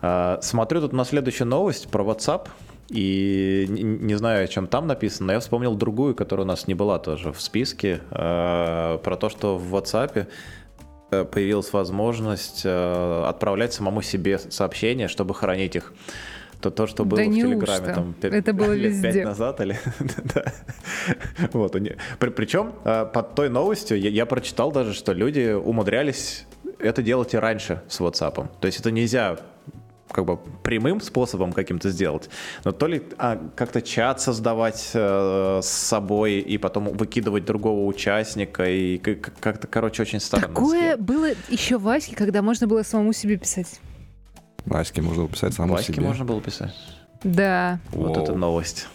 А, 0.00 0.40
смотрю 0.42 0.80
тут 0.80 0.92
на 0.92 1.04
следующую 1.04 1.46
новость 1.46 1.88
про 1.88 2.02
WhatsApp. 2.02 2.48
И 2.90 3.66
не, 3.68 4.14
знаю, 4.16 4.44
о 4.44 4.48
чем 4.48 4.66
там 4.66 4.88
написано, 4.88 5.28
но 5.28 5.32
я 5.34 5.40
вспомнил 5.40 5.76
другую, 5.76 6.16
которая 6.16 6.44
у 6.44 6.48
нас 6.48 6.66
не 6.66 6.74
была 6.74 6.98
тоже 6.98 7.32
в 7.32 7.40
списке, 7.40 8.00
э, 8.10 8.98
про 9.02 9.16
то, 9.16 9.28
что 9.28 9.56
в 9.58 9.76
WhatsApp 9.76 10.26
э, 11.12 11.24
появилась 11.24 11.72
возможность 11.72 12.62
э, 12.64 13.24
отправлять 13.28 13.72
самому 13.72 14.02
себе 14.02 14.40
сообщения, 14.40 15.06
чтобы 15.06 15.34
хранить 15.34 15.76
их. 15.76 15.92
То, 16.60 16.70
то 16.70 16.88
что 16.88 17.04
было 17.04 17.22
да 17.22 17.30
в 17.30 17.32
Телеграме 17.32 17.94
там, 17.94 18.12
5, 18.12 18.32
Это 18.32 18.52
было 18.52 18.72
лет 18.72 18.92
везде. 18.92 19.12
5 19.12 19.24
назад 19.24 19.60
или... 19.60 19.78
вот, 21.52 21.72
При, 22.18 22.28
причем 22.30 22.72
под 22.82 23.34
той 23.36 23.48
новостью 23.48 24.00
я, 24.00 24.10
я 24.10 24.26
прочитал 24.26 24.72
даже, 24.72 24.94
что 24.94 25.12
люди 25.12 25.52
умудрялись 25.52 26.44
это 26.80 27.02
делать 27.02 27.34
и 27.34 27.38
раньше 27.38 27.82
с 27.88 28.00
WhatsApp. 28.00 28.48
То 28.60 28.66
есть 28.66 28.80
это 28.80 28.90
нельзя 28.90 29.38
как 30.10 30.24
бы 30.24 30.38
прямым 30.62 31.00
способом 31.00 31.52
каким-то 31.52 31.90
сделать, 31.90 32.28
но 32.64 32.72
то 32.72 32.86
ли 32.86 33.02
а, 33.18 33.40
как-то 33.54 33.80
чат 33.82 34.20
создавать 34.20 34.90
э, 34.94 35.60
с 35.62 35.68
собой 35.68 36.40
и 36.40 36.58
потом 36.58 36.84
выкидывать 36.84 37.44
другого 37.44 37.86
участника 37.86 38.64
и 38.64 38.98
как-то, 38.98 39.66
короче, 39.66 40.02
очень 40.02 40.20
странно. 40.20 40.48
Такое 40.48 40.96
было 40.96 41.28
еще 41.48 41.78
в 41.78 41.88
Аське, 41.88 42.16
когда 42.16 42.42
можно 42.42 42.66
было 42.66 42.82
самому 42.82 43.12
себе 43.12 43.36
писать. 43.36 43.80
В 44.64 44.76
Аське 44.76 45.02
можно 45.02 45.22
было 45.22 45.32
писать 45.32 45.54
самому 45.54 45.76
в 45.76 45.82
себе. 45.82 46.02
можно 46.02 46.24
было 46.24 46.40
писать. 46.40 46.74
Да. 47.24 47.80
Вот 47.90 48.16
Воу. 48.16 48.22
это 48.22 48.34
новость. 48.34 48.88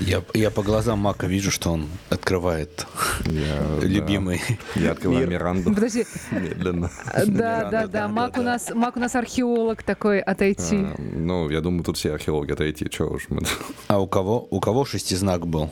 Я, 0.00 0.22
я 0.34 0.50
по 0.50 0.62
глазам 0.62 0.98
Мака 0.98 1.26
вижу, 1.26 1.50
что 1.50 1.70
он 1.70 1.88
открывает 2.10 2.86
Я, 3.26 3.56
да. 3.80 3.86
любимый. 3.86 4.40
Я 4.74 4.92
открываю 4.92 5.20
Мир. 5.20 5.30
Миранду 5.30 5.72
Подожди. 5.72 6.04
медленно. 6.32 6.90
Да, 7.14 7.24
да, 7.26 7.70
да, 7.70 7.86
да. 7.86 8.08
Мак 8.08 8.34
да, 8.34 8.40
у 8.40 8.44
да. 8.44 8.50
нас, 8.52 8.70
Мак 8.74 8.96
у 8.96 9.00
нас 9.00 9.14
археолог 9.14 9.82
такой 9.84 10.20
от 10.20 10.42
IT. 10.42 10.94
А, 10.98 11.00
Ну, 11.00 11.48
я 11.48 11.60
думаю, 11.60 11.84
тут 11.84 11.96
все 11.96 12.12
археологи 12.12 12.52
отойти. 12.52 12.88
Че 12.88 13.04
уж 13.04 13.28
мы... 13.28 13.42
А 13.86 14.00
у 14.00 14.06
кого? 14.08 14.46
У 14.50 14.60
кого 14.60 14.84
шестизнак 14.84 15.46
был? 15.46 15.70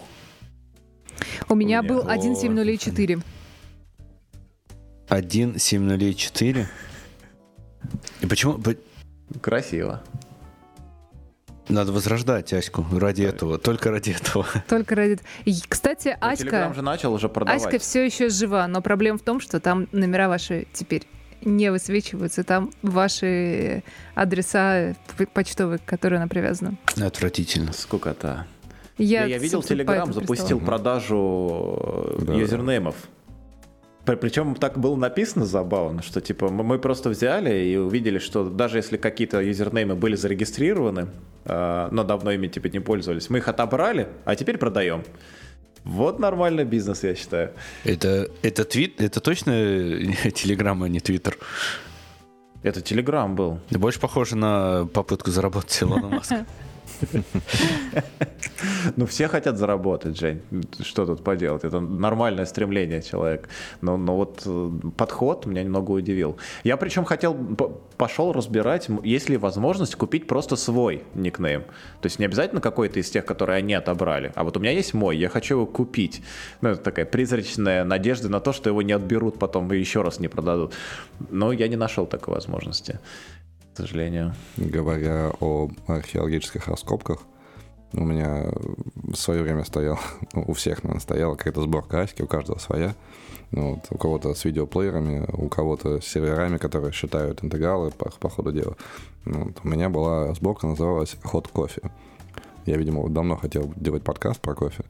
У 1.49 1.55
меня 1.57 1.83
был 1.83 1.99
1704. 2.01 3.19
1, 5.09 5.59
7 5.59 5.83
нулей 5.83 6.15
4. 6.15 6.69
И 8.21 8.27
почему? 8.27 8.55
по- 8.55 8.77
Красиво. 9.41 10.03
Надо 11.69 11.93
возрождать 11.93 12.53
Аську 12.53 12.85
ради 12.99 13.23
этого, 13.23 13.59
только 13.59 13.91
ради 13.91 14.11
этого. 14.11 14.47
Только 14.69 14.95
ради... 14.95 15.19
И, 15.45 15.55
Кстати, 15.69 16.17
Ну, 16.21 16.37
Телеграм 16.37 16.71
Аська, 16.71 16.75
же 16.75 16.83
начал 16.83 17.13
уже 17.15 17.29
продавать. 17.29 17.63
Аська 17.65 17.79
все 17.79 18.05
еще 18.05 18.29
жива, 18.29 18.67
но 18.67 18.83
проблема 18.83 19.19
в 19.19 19.23
том, 19.23 19.41
что 19.41 19.61
там 19.61 19.89
номера 19.93 20.29
ваши 20.29 20.67
теперь 20.73 21.07
не 21.45 21.71
высвечиваются, 21.71 22.45
там 22.45 22.71
ваши 22.83 23.83
адреса 24.15 24.95
почтовые, 25.35 25.79
к 25.79 25.85
которым 25.85 26.19
она 26.19 26.29
привязана. 26.29 26.77
Отвратительно. 27.01 27.73
Сколько-то. 27.73 28.47
Я, 28.99 29.25
я 29.25 29.39
видел, 29.39 29.59
собственно, 29.59 29.85
Телеграм 29.85 30.13
запустил 30.13 30.61
продажу 30.61 31.79
э, 32.19 32.25
Да. 32.25 32.35
юзернеймов. 32.35 32.95
При- 34.05 34.17
Причем 34.17 34.55
так 34.57 34.79
было 34.79 34.97
написано 34.97 35.47
забавно, 35.47 36.03
что 36.03 36.21
типа 36.21 36.49
мы 36.49 36.79
просто 36.79 37.09
взяли 37.11 37.55
и 37.67 37.77
увидели, 37.77 38.19
что 38.19 38.49
даже 38.51 38.79
если 38.79 38.97
какие-то 38.97 39.41
юзернеймы 39.41 39.95
были 39.95 40.17
зарегистрированы, 40.17 41.09
э, 41.45 41.89
но 41.91 42.03
давно 42.03 42.33
ими 42.33 42.49
типа 42.49 42.67
не 42.67 42.81
пользовались, 42.81 43.31
мы 43.31 43.39
их 43.39 43.49
отобрали, 43.49 44.09
а 44.25 44.35
теперь 44.35 44.59
продаем. 44.59 45.05
Вот 45.85 46.19
нормальный 46.21 46.65
бизнес, 46.65 47.03
я 47.03 47.15
считаю. 47.15 47.53
Это, 47.85 48.29
это 48.43 48.65
твит, 48.65 49.01
это 49.01 49.21
точно 49.21 49.53
Телеграм, 50.35 50.83
а 50.83 50.89
не 50.89 51.01
Твиттер? 51.01 51.39
Это 52.63 52.81
Телеграм 52.81 53.35
был. 53.35 53.59
Больше 53.71 53.99
похоже 54.01 54.37
на 54.37 54.87
попытку 54.93 55.31
заработать 55.31 55.83
Илона 55.83 56.09
Маска. 56.09 56.47
Ну, 58.97 59.07
все 59.07 59.29
хотят 59.29 59.59
заработать, 59.59 60.19
Жень. 60.19 60.43
Что 60.81 61.07
тут 61.07 61.25
поделать? 61.25 61.65
Это 61.65 61.81
нормальное 61.81 62.47
стремление 62.47 63.03
человека. 63.03 63.49
Но, 63.81 63.97
но 63.97 64.17
вот 64.17 64.43
э, 64.47 64.71
подход 64.97 65.47
меня 65.47 65.63
немного 65.63 65.93
удивил. 65.93 66.37
Я 66.65 66.77
причем 66.77 67.05
хотел, 67.05 67.35
пошел 67.97 68.33
разбирать, 68.33 68.89
есть 69.05 69.29
ли 69.29 69.37
возможность 69.37 69.95
купить 69.97 70.27
просто 70.27 70.57
свой 70.57 71.03
никнейм. 71.15 71.63
То 71.63 72.07
есть 72.07 72.19
не 72.19 72.27
обязательно 72.27 72.61
какой-то 72.61 73.01
из 73.01 73.11
тех, 73.11 73.25
которые 73.25 73.59
они 73.59 73.75
отобрали. 73.75 74.33
А 74.35 74.45
вот 74.45 74.57
у 74.57 74.61
меня 74.61 74.73
есть 74.73 74.95
мой, 74.95 75.17
я 75.17 75.29
хочу 75.29 75.55
его 75.57 75.67
купить. 75.67 76.23
Ну, 76.61 76.71
это 76.71 76.83
такая 76.83 77.05
призрачная 77.05 77.85
надежда 77.85 78.29
на 78.29 78.41
то, 78.41 78.53
что 78.53 78.71
его 78.71 78.83
не 78.83 78.93
отберут 78.93 79.39
потом 79.39 79.73
и 79.73 79.79
еще 79.79 80.03
раз 80.03 80.21
не 80.21 80.29
продадут. 80.29 80.73
Но 81.31 81.53
я 81.53 81.69
не 81.69 81.77
нашел 81.77 82.07
такой 82.07 82.35
возможности, 82.35 83.01
к 83.73 83.77
сожалению. 83.77 84.35
Говоря 84.57 85.33
о 85.41 85.71
археологических 85.87 86.69
раскопках, 86.69 87.21
у 87.95 88.05
меня 88.05 88.47
в 88.95 89.15
свое 89.15 89.43
время 89.43 89.65
стоял, 89.65 89.99
у 90.35 90.53
всех, 90.53 90.83
наверное, 90.83 91.01
стояла 91.01 91.35
какая-то 91.35 91.63
сборка 91.63 92.03
аськи, 92.03 92.23
у 92.23 92.27
каждого 92.27 92.59
своя. 92.59 92.95
Ну, 93.51 93.75
вот, 93.75 93.87
у 93.91 93.99
кого-то 93.99 94.35
с 94.35 94.45
видеоплеерами, 94.47 95.27
у 95.31 95.49
кого-то 95.49 96.01
с 96.01 96.07
серверами, 96.07 96.57
которые 96.57 96.93
считают 96.93 97.45
интегралы 97.45 97.91
по, 97.91 98.11
по 98.11 98.31
ходу 98.31 98.51
дела. 98.51 98.77
Ну, 99.27 99.47
вот 99.47 99.59
у 99.63 99.69
меня 99.69 99.91
была 99.91 100.33
сборка, 100.35 100.67
называлась 100.67 101.17
Hot 101.25 101.51
Coffee. 101.53 101.91
Я, 102.65 102.77
видимо, 102.77 103.09
давно 103.11 103.37
хотел 103.37 103.73
делать 103.77 104.05
подкаст 104.05 104.41
про 104.41 104.55
кофе. 104.55 104.85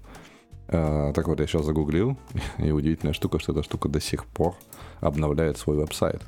А, 0.69 1.13
так 1.13 1.27
вот, 1.27 1.41
я 1.41 1.47
сейчас 1.47 1.65
загуглил, 1.65 2.17
и 2.59 2.71
удивительная 2.71 3.15
штука, 3.15 3.41
что 3.41 3.53
эта 3.53 3.63
штука 3.63 3.89
до 3.89 4.01
сих 4.01 4.27
пор 4.27 4.55
обновляет 5.03 5.59
свой 5.59 5.77
веб-сайт. 5.77 6.23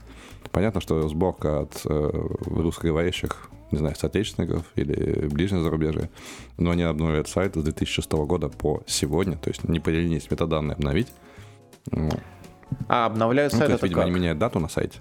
Понятно, 0.50 0.80
что 0.80 1.08
сборка 1.08 1.60
от 1.62 1.80
э, 1.86 2.10
русскоговорящих, 2.44 3.48
не 3.70 3.78
знаю, 3.78 3.96
соотечественников 3.96 4.64
или 4.76 5.26
ближнего 5.26 5.62
зарубежья, 5.62 6.10
но 6.58 6.70
они 6.70 6.82
обновляют 6.82 7.28
сайт 7.28 7.54
с 7.56 7.62
2006 7.62 8.12
года 8.12 8.48
по 8.48 8.82
сегодня, 8.86 9.36
то 9.36 9.48
есть 9.48 9.64
не 9.68 9.80
поленились 9.80 10.30
метаданные 10.30 10.74
обновить. 10.74 11.08
Ну, 11.90 12.10
А, 12.88 13.06
обновляют 13.06 13.52
ну, 13.52 13.58
сайт, 13.58 13.68
то 13.68 13.72
есть, 13.72 13.78
это 13.80 13.86
видимо, 13.86 14.02
как? 14.02 14.06
они 14.08 14.14
меняют 14.18 14.38
дату 14.38 14.60
на 14.60 14.68
сайте. 14.68 14.98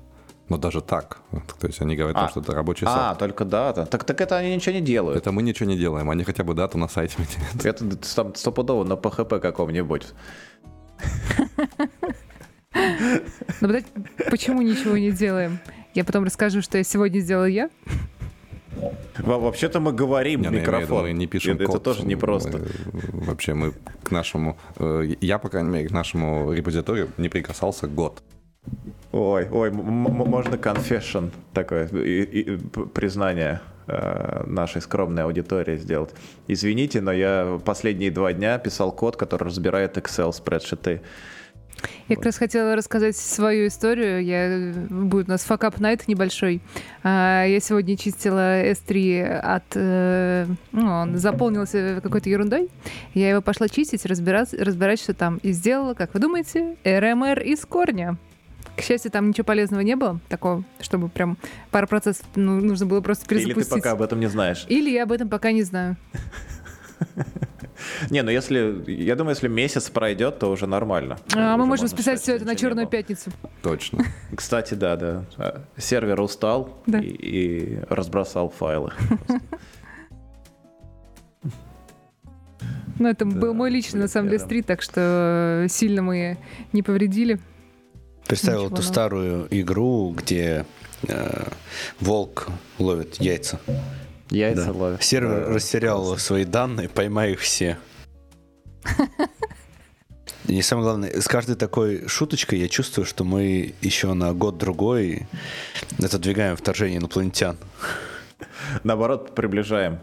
Но 0.50 0.58
даже 0.58 0.82
так. 0.82 1.20
То 1.60 1.68
есть 1.68 1.82
они 1.82 1.96
говорят, 1.96 2.18
А. 2.18 2.30
что 2.30 2.42
это 2.42 2.54
рабочий 2.54 2.86
А, 2.86 3.10
сайт. 3.10 3.20
только 3.20 3.46
дата. 3.46 3.86
Так, 3.86 4.04
так 4.04 4.20
это 4.22 4.38
они 4.38 4.56
ничего 4.56 4.76
не 4.76 4.82
делают. 4.82 5.18
Это 5.18 5.32
мы 5.32 5.42
ничего 5.44 5.70
не 5.70 5.78
делаем, 5.78 6.10
они 6.10 6.24
хотя 6.24 6.44
бы 6.44 6.54
дату 6.54 6.78
на 6.78 6.88
сайте 6.90 7.16
меняют. 7.20 7.66
Это 7.66 7.98
там 8.16 8.36
стопудово 8.36 8.84
на 8.84 8.94
PHP 8.94 9.40
каком-нибудь. 9.40 10.08
Ну, 12.74 13.68
подожди, 13.68 13.88
почему 14.30 14.62
ничего 14.62 14.98
не 14.98 15.12
делаем? 15.12 15.60
Я 15.94 16.04
потом 16.04 16.24
расскажу, 16.24 16.62
что 16.62 16.78
я 16.78 16.84
сегодня 16.84 17.20
сделала 17.20 17.46
я. 17.46 17.70
Во- 19.20 19.40
Вообще-то 19.40 19.80
мы 19.80 19.94
говорим 19.94 20.42
Не, 20.42 20.48
в 20.48 20.52
ну, 20.52 20.58
я 20.58 20.62
микрофон. 20.64 21.04
мы 21.04 21.14
не 21.14 21.28
пишем 21.28 21.54
это, 21.56 21.64
это 21.64 21.72
код. 21.74 21.84
тоже 21.84 22.06
непросто. 22.06 22.58
Мы- 22.58 23.26
вообще 23.26 23.54
мы 23.54 23.74
к 24.04 24.12
нашему... 24.12 24.58
э, 24.80 25.14
Я, 25.22 25.38
по 25.38 25.50
крайней 25.50 25.70
мере, 25.70 25.88
к 25.88 25.92
нашему 25.92 26.52
репозиторию 26.52 27.10
не 27.18 27.30
прикасался 27.30 27.88
год. 27.88 28.24
Ой, 29.12 29.48
ой, 29.52 29.70
можно 29.72 30.56
confession 30.56 31.32
такое, 31.54 31.88
и- 31.88 32.24
и- 32.24 32.58
признание 32.94 33.62
э, 33.88 34.44
нашей 34.48 34.82
скромной 34.82 35.24
аудитории 35.24 35.76
сделать. 35.78 36.10
Извините, 36.48 37.02
но 37.02 37.12
я 37.12 37.60
последние 37.64 38.10
два 38.12 38.34
дня 38.34 38.58
писал 38.58 38.92
код, 38.92 39.18
который 39.18 39.44
разбирает 39.44 39.98
Excel 39.98 40.32
Я 42.08 42.16
как 42.16 42.26
раз 42.26 42.38
хотела 42.38 42.76
рассказать 42.76 43.16
свою 43.18 43.68
историю. 43.68 44.24
Я, 44.24 44.74
будет 44.90 45.28
у 45.28 45.32
нас 45.32 45.44
факап 45.44 45.80
найт 45.80 46.08
небольшой. 46.08 46.62
А, 47.04 47.46
Я 47.46 47.60
сегодня 47.60 47.98
чистила 47.98 48.64
S3 48.64 49.24
от... 49.40 49.64
э, 49.76 50.46
Ну, 50.72 50.86
он 50.92 51.18
заполнился 51.18 52.00
какой-то 52.02 52.30
ерундой. 52.30 52.70
Я 53.14 53.30
его 53.30 53.42
пошла 53.42 53.68
чистить, 53.70 54.06
разбирать, 54.06 54.54
разбирать, 54.54 55.00
что 55.02 55.14
там. 55.14 55.38
И 55.44 55.52
сделала, 55.52 55.94
как 55.94 56.14
вы 56.14 56.20
думаете, 56.20 56.76
РМР 56.86 57.40
из 57.42 57.66
корня. 57.66 58.18
К 58.76 58.82
счастью, 58.82 59.12
там 59.12 59.30
ничего 59.30 59.44
полезного 59.46 59.82
не 59.82 59.96
было, 59.96 60.20
такого, 60.30 60.64
чтобы 60.82 61.08
прям 61.08 61.38
пару 61.70 61.86
процессов 61.86 62.26
ну, 62.36 62.60
нужно 62.60 62.88
было 62.88 63.02
просто 63.02 63.24
Или 63.36 63.42
ты 63.42 63.46
перезапустить. 63.54 63.74
пока 63.84 63.92
об 63.92 64.02
этом 64.02 64.20
не 64.20 64.28
знаешь. 64.28 64.66
Или 64.68 64.90
я 64.90 65.04
об 65.04 65.12
этом 65.12 65.30
пока 65.30 65.52
не 65.52 65.62
знаю. 65.64 65.96
Не, 68.10 68.22
ну 68.24 68.32
если, 68.32 68.84
я 68.88 69.16
думаю, 69.16 69.36
если 69.36 69.48
месяц 69.48 69.90
пройдет, 69.90 70.40
то 70.40 70.50
уже 70.52 70.68
нормально. 70.68 71.18
А, 71.36 71.58
мы 71.58 71.66
можем 71.66 71.88
списать 71.88 72.22
все 72.22 72.36
это 72.36 72.46
на 72.46 72.56
Черную 72.56 72.88
пятницу. 72.88 73.32
Точно. 73.62 74.04
Кстати, 74.36 74.74
да, 74.74 74.96
да. 74.96 75.26
А, 75.38 75.62
Сервер 75.78 76.22
устал 76.22 76.78
Да. 76.86 77.00
И, 77.00 77.08
и 77.08 77.80
разбросал 77.90 78.50
файлы. 78.50 78.92
Ну, 83.00 83.10
это 83.10 83.26
Да, 83.26 83.32
был 83.40 83.54
мой 83.54 83.72
личный, 83.72 84.02
на 84.02 84.08
самом 84.08 84.30
деле, 84.30 84.40
стрит, 84.40 84.68
так 84.68 84.82
что 84.82 85.66
сильно 85.70 86.02
мы 86.04 86.38
не 86.74 86.84
повредили. 86.84 87.40
Представил 88.28 88.66
Ничего 88.66 88.68
эту 88.68 88.76
нового. 88.76 88.94
старую 88.94 89.48
игру, 89.50 90.12
где 90.16 90.66
э, 91.08 91.44
волк 92.00 92.48
ловит 92.80 93.16
яйца. 93.16 93.60
Яйца 94.34 94.66
Да. 94.66 94.72
ловят. 94.72 95.04
Сервер 95.04 95.46
Да. 95.48 95.54
растерял 95.54 96.18
свои 96.18 96.44
данные, 96.46 96.90
поймай 96.90 97.34
их 97.34 97.40
все. 97.40 97.78
И 100.48 100.62
самое 100.62 100.86
главное, 100.86 101.22
с 101.22 101.28
каждой 101.28 101.56
такой 101.56 102.08
шуточкой 102.08 102.60
я 102.60 102.68
чувствую, 102.68 103.06
что 103.06 103.24
мы 103.24 103.74
еще 103.82 104.14
на 104.14 104.34
год-другой 104.34 105.26
отодвигаем 106.00 106.58
вторжение 106.58 106.98
инопланетян. 107.00 107.58
Наоборот, 108.84 109.34
приближаем. 109.36 110.00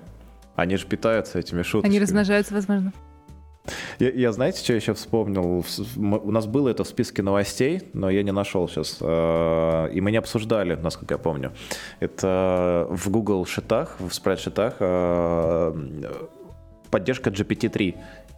Они 0.56 0.76
же 0.76 0.86
питаются 0.86 1.38
этими 1.38 1.62
шутками. 1.62 1.90
Они 1.90 2.00
размножаются, 2.00 2.54
возможно. 2.54 2.92
Я, 3.98 4.10
я 4.10 4.32
знаете, 4.32 4.62
что 4.62 4.72
еще 4.72 4.94
вспомнил? 4.94 5.64
У 5.96 6.30
нас 6.30 6.46
было 6.46 6.68
это 6.68 6.84
в 6.84 6.88
списке 6.88 7.22
новостей, 7.22 7.82
но 7.92 8.10
я 8.10 8.22
не 8.22 8.32
нашел 8.32 8.68
сейчас. 8.68 8.98
Э, 9.00 9.90
И 9.92 10.00
мы 10.00 10.10
не 10.10 10.18
обсуждали, 10.18 10.74
насколько 10.74 11.14
я 11.14 11.18
помню. 11.18 11.52
Это 12.00 12.86
в 12.90 13.10
Google 13.10 13.46
шитах, 13.46 13.96
в 13.98 14.12
спрайт-шитах 14.12 14.76
э, 14.80 15.74
поддержка 16.90 17.30
GPT-3, 17.30 17.96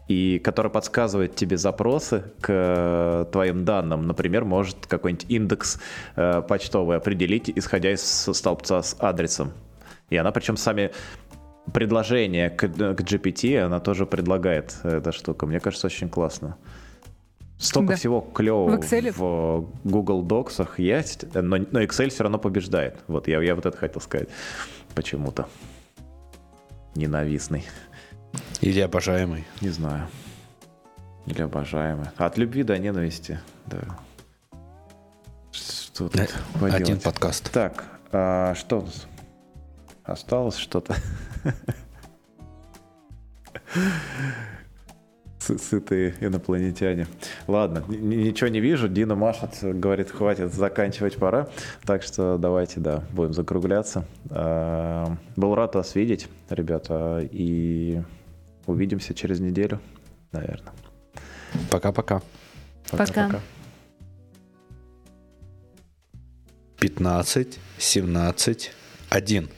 и 0.08 0.38
которая 0.38 0.70
подсказывает 0.70 1.34
тебе 1.36 1.56
запросы 1.56 2.24
к 2.40 3.28
твоим 3.32 3.64
данным. 3.64 4.06
Например, 4.06 4.44
может 4.44 4.86
какой-нибудь 4.86 5.26
индекс 5.30 5.80
э, 6.16 6.42
почтовый 6.42 6.96
определить, 6.96 7.50
исходя 7.54 7.92
из 7.92 8.02
столбца 8.02 8.82
с 8.82 8.96
адресом. 8.98 9.52
И 10.10 10.16
она 10.16 10.30
причем 10.30 10.58
сами 10.58 10.90
предложение 11.72 12.50
к, 12.50 12.66
к 12.68 13.00
GPT, 13.00 13.58
она 13.58 13.80
тоже 13.80 14.06
предлагает 14.06 14.74
эта 14.84 15.12
штука. 15.12 15.46
Мне 15.46 15.60
кажется, 15.60 15.86
очень 15.86 16.08
классно. 16.08 16.56
Столько 17.58 17.90
Да. 17.90 17.96
всего 17.96 18.20
клевого 18.20 18.70
В 18.70 18.80
Excel? 18.80 19.12
в 19.12 19.68
Google 19.88 20.24
Docs 20.24 20.68
есть, 20.78 21.32
но, 21.34 21.58
но 21.58 21.80
Excel 21.82 22.08
все 22.08 22.24
равно 22.24 22.38
побеждает. 22.38 22.98
Вот 23.06 23.28
я, 23.28 23.40
я 23.40 23.54
вот 23.54 23.66
это 23.66 23.76
хотел 23.76 24.00
сказать. 24.00 24.28
Почему-то. 24.96 25.48
Ненавистный. 26.96 27.64
Или 28.60 28.80
обожаемый. 28.80 29.44
Не 29.60 29.68
знаю. 29.70 30.08
Или 31.26 31.42
обожаемый. 31.42 32.06
От 32.16 32.36
любви 32.36 32.64
до 32.64 32.76
ненависти. 32.78 33.38
Да. 33.66 33.78
Что 35.52 36.08
тут 36.08 36.20
Э, 36.20 36.26
поделать? 36.54 36.74
Один 36.82 36.98
подкаст. 37.00 37.50
Так, 37.52 37.84
а 38.10 38.54
что 38.56 38.80
у 38.80 38.82
нас? 38.82 39.06
Осталось 40.04 40.56
что-то? 40.56 40.96
Сы- 45.38 45.58
Сытые 45.58 46.14
инопланетяне. 46.20 47.06
Ладно, 47.48 47.84
ничего 47.88 48.48
не 48.48 48.60
вижу. 48.60 48.88
Дина 48.88 49.14
машет, 49.16 49.58
говорит, 49.62 50.10
хватит, 50.10 50.52
заканчивать 50.54 51.16
пора. 51.16 51.48
Так 51.84 52.02
что 52.02 52.38
давайте, 52.38 52.80
да, 52.80 53.02
будем 53.12 53.32
закругляться. 53.32 54.04
А, 54.30 55.16
Был 55.36 55.54
рад 55.54 55.74
вас 55.74 55.94
видеть, 55.96 56.28
ребята, 56.48 57.26
и 57.30 58.02
увидимся 58.66 59.14
через 59.14 59.40
неделю, 59.40 59.80
наверное. 60.32 60.72
Пока-пока. 61.70 62.22
Пока. 62.90 63.40
15, 66.78 67.58
17, 67.78 68.72
1. 69.10 69.48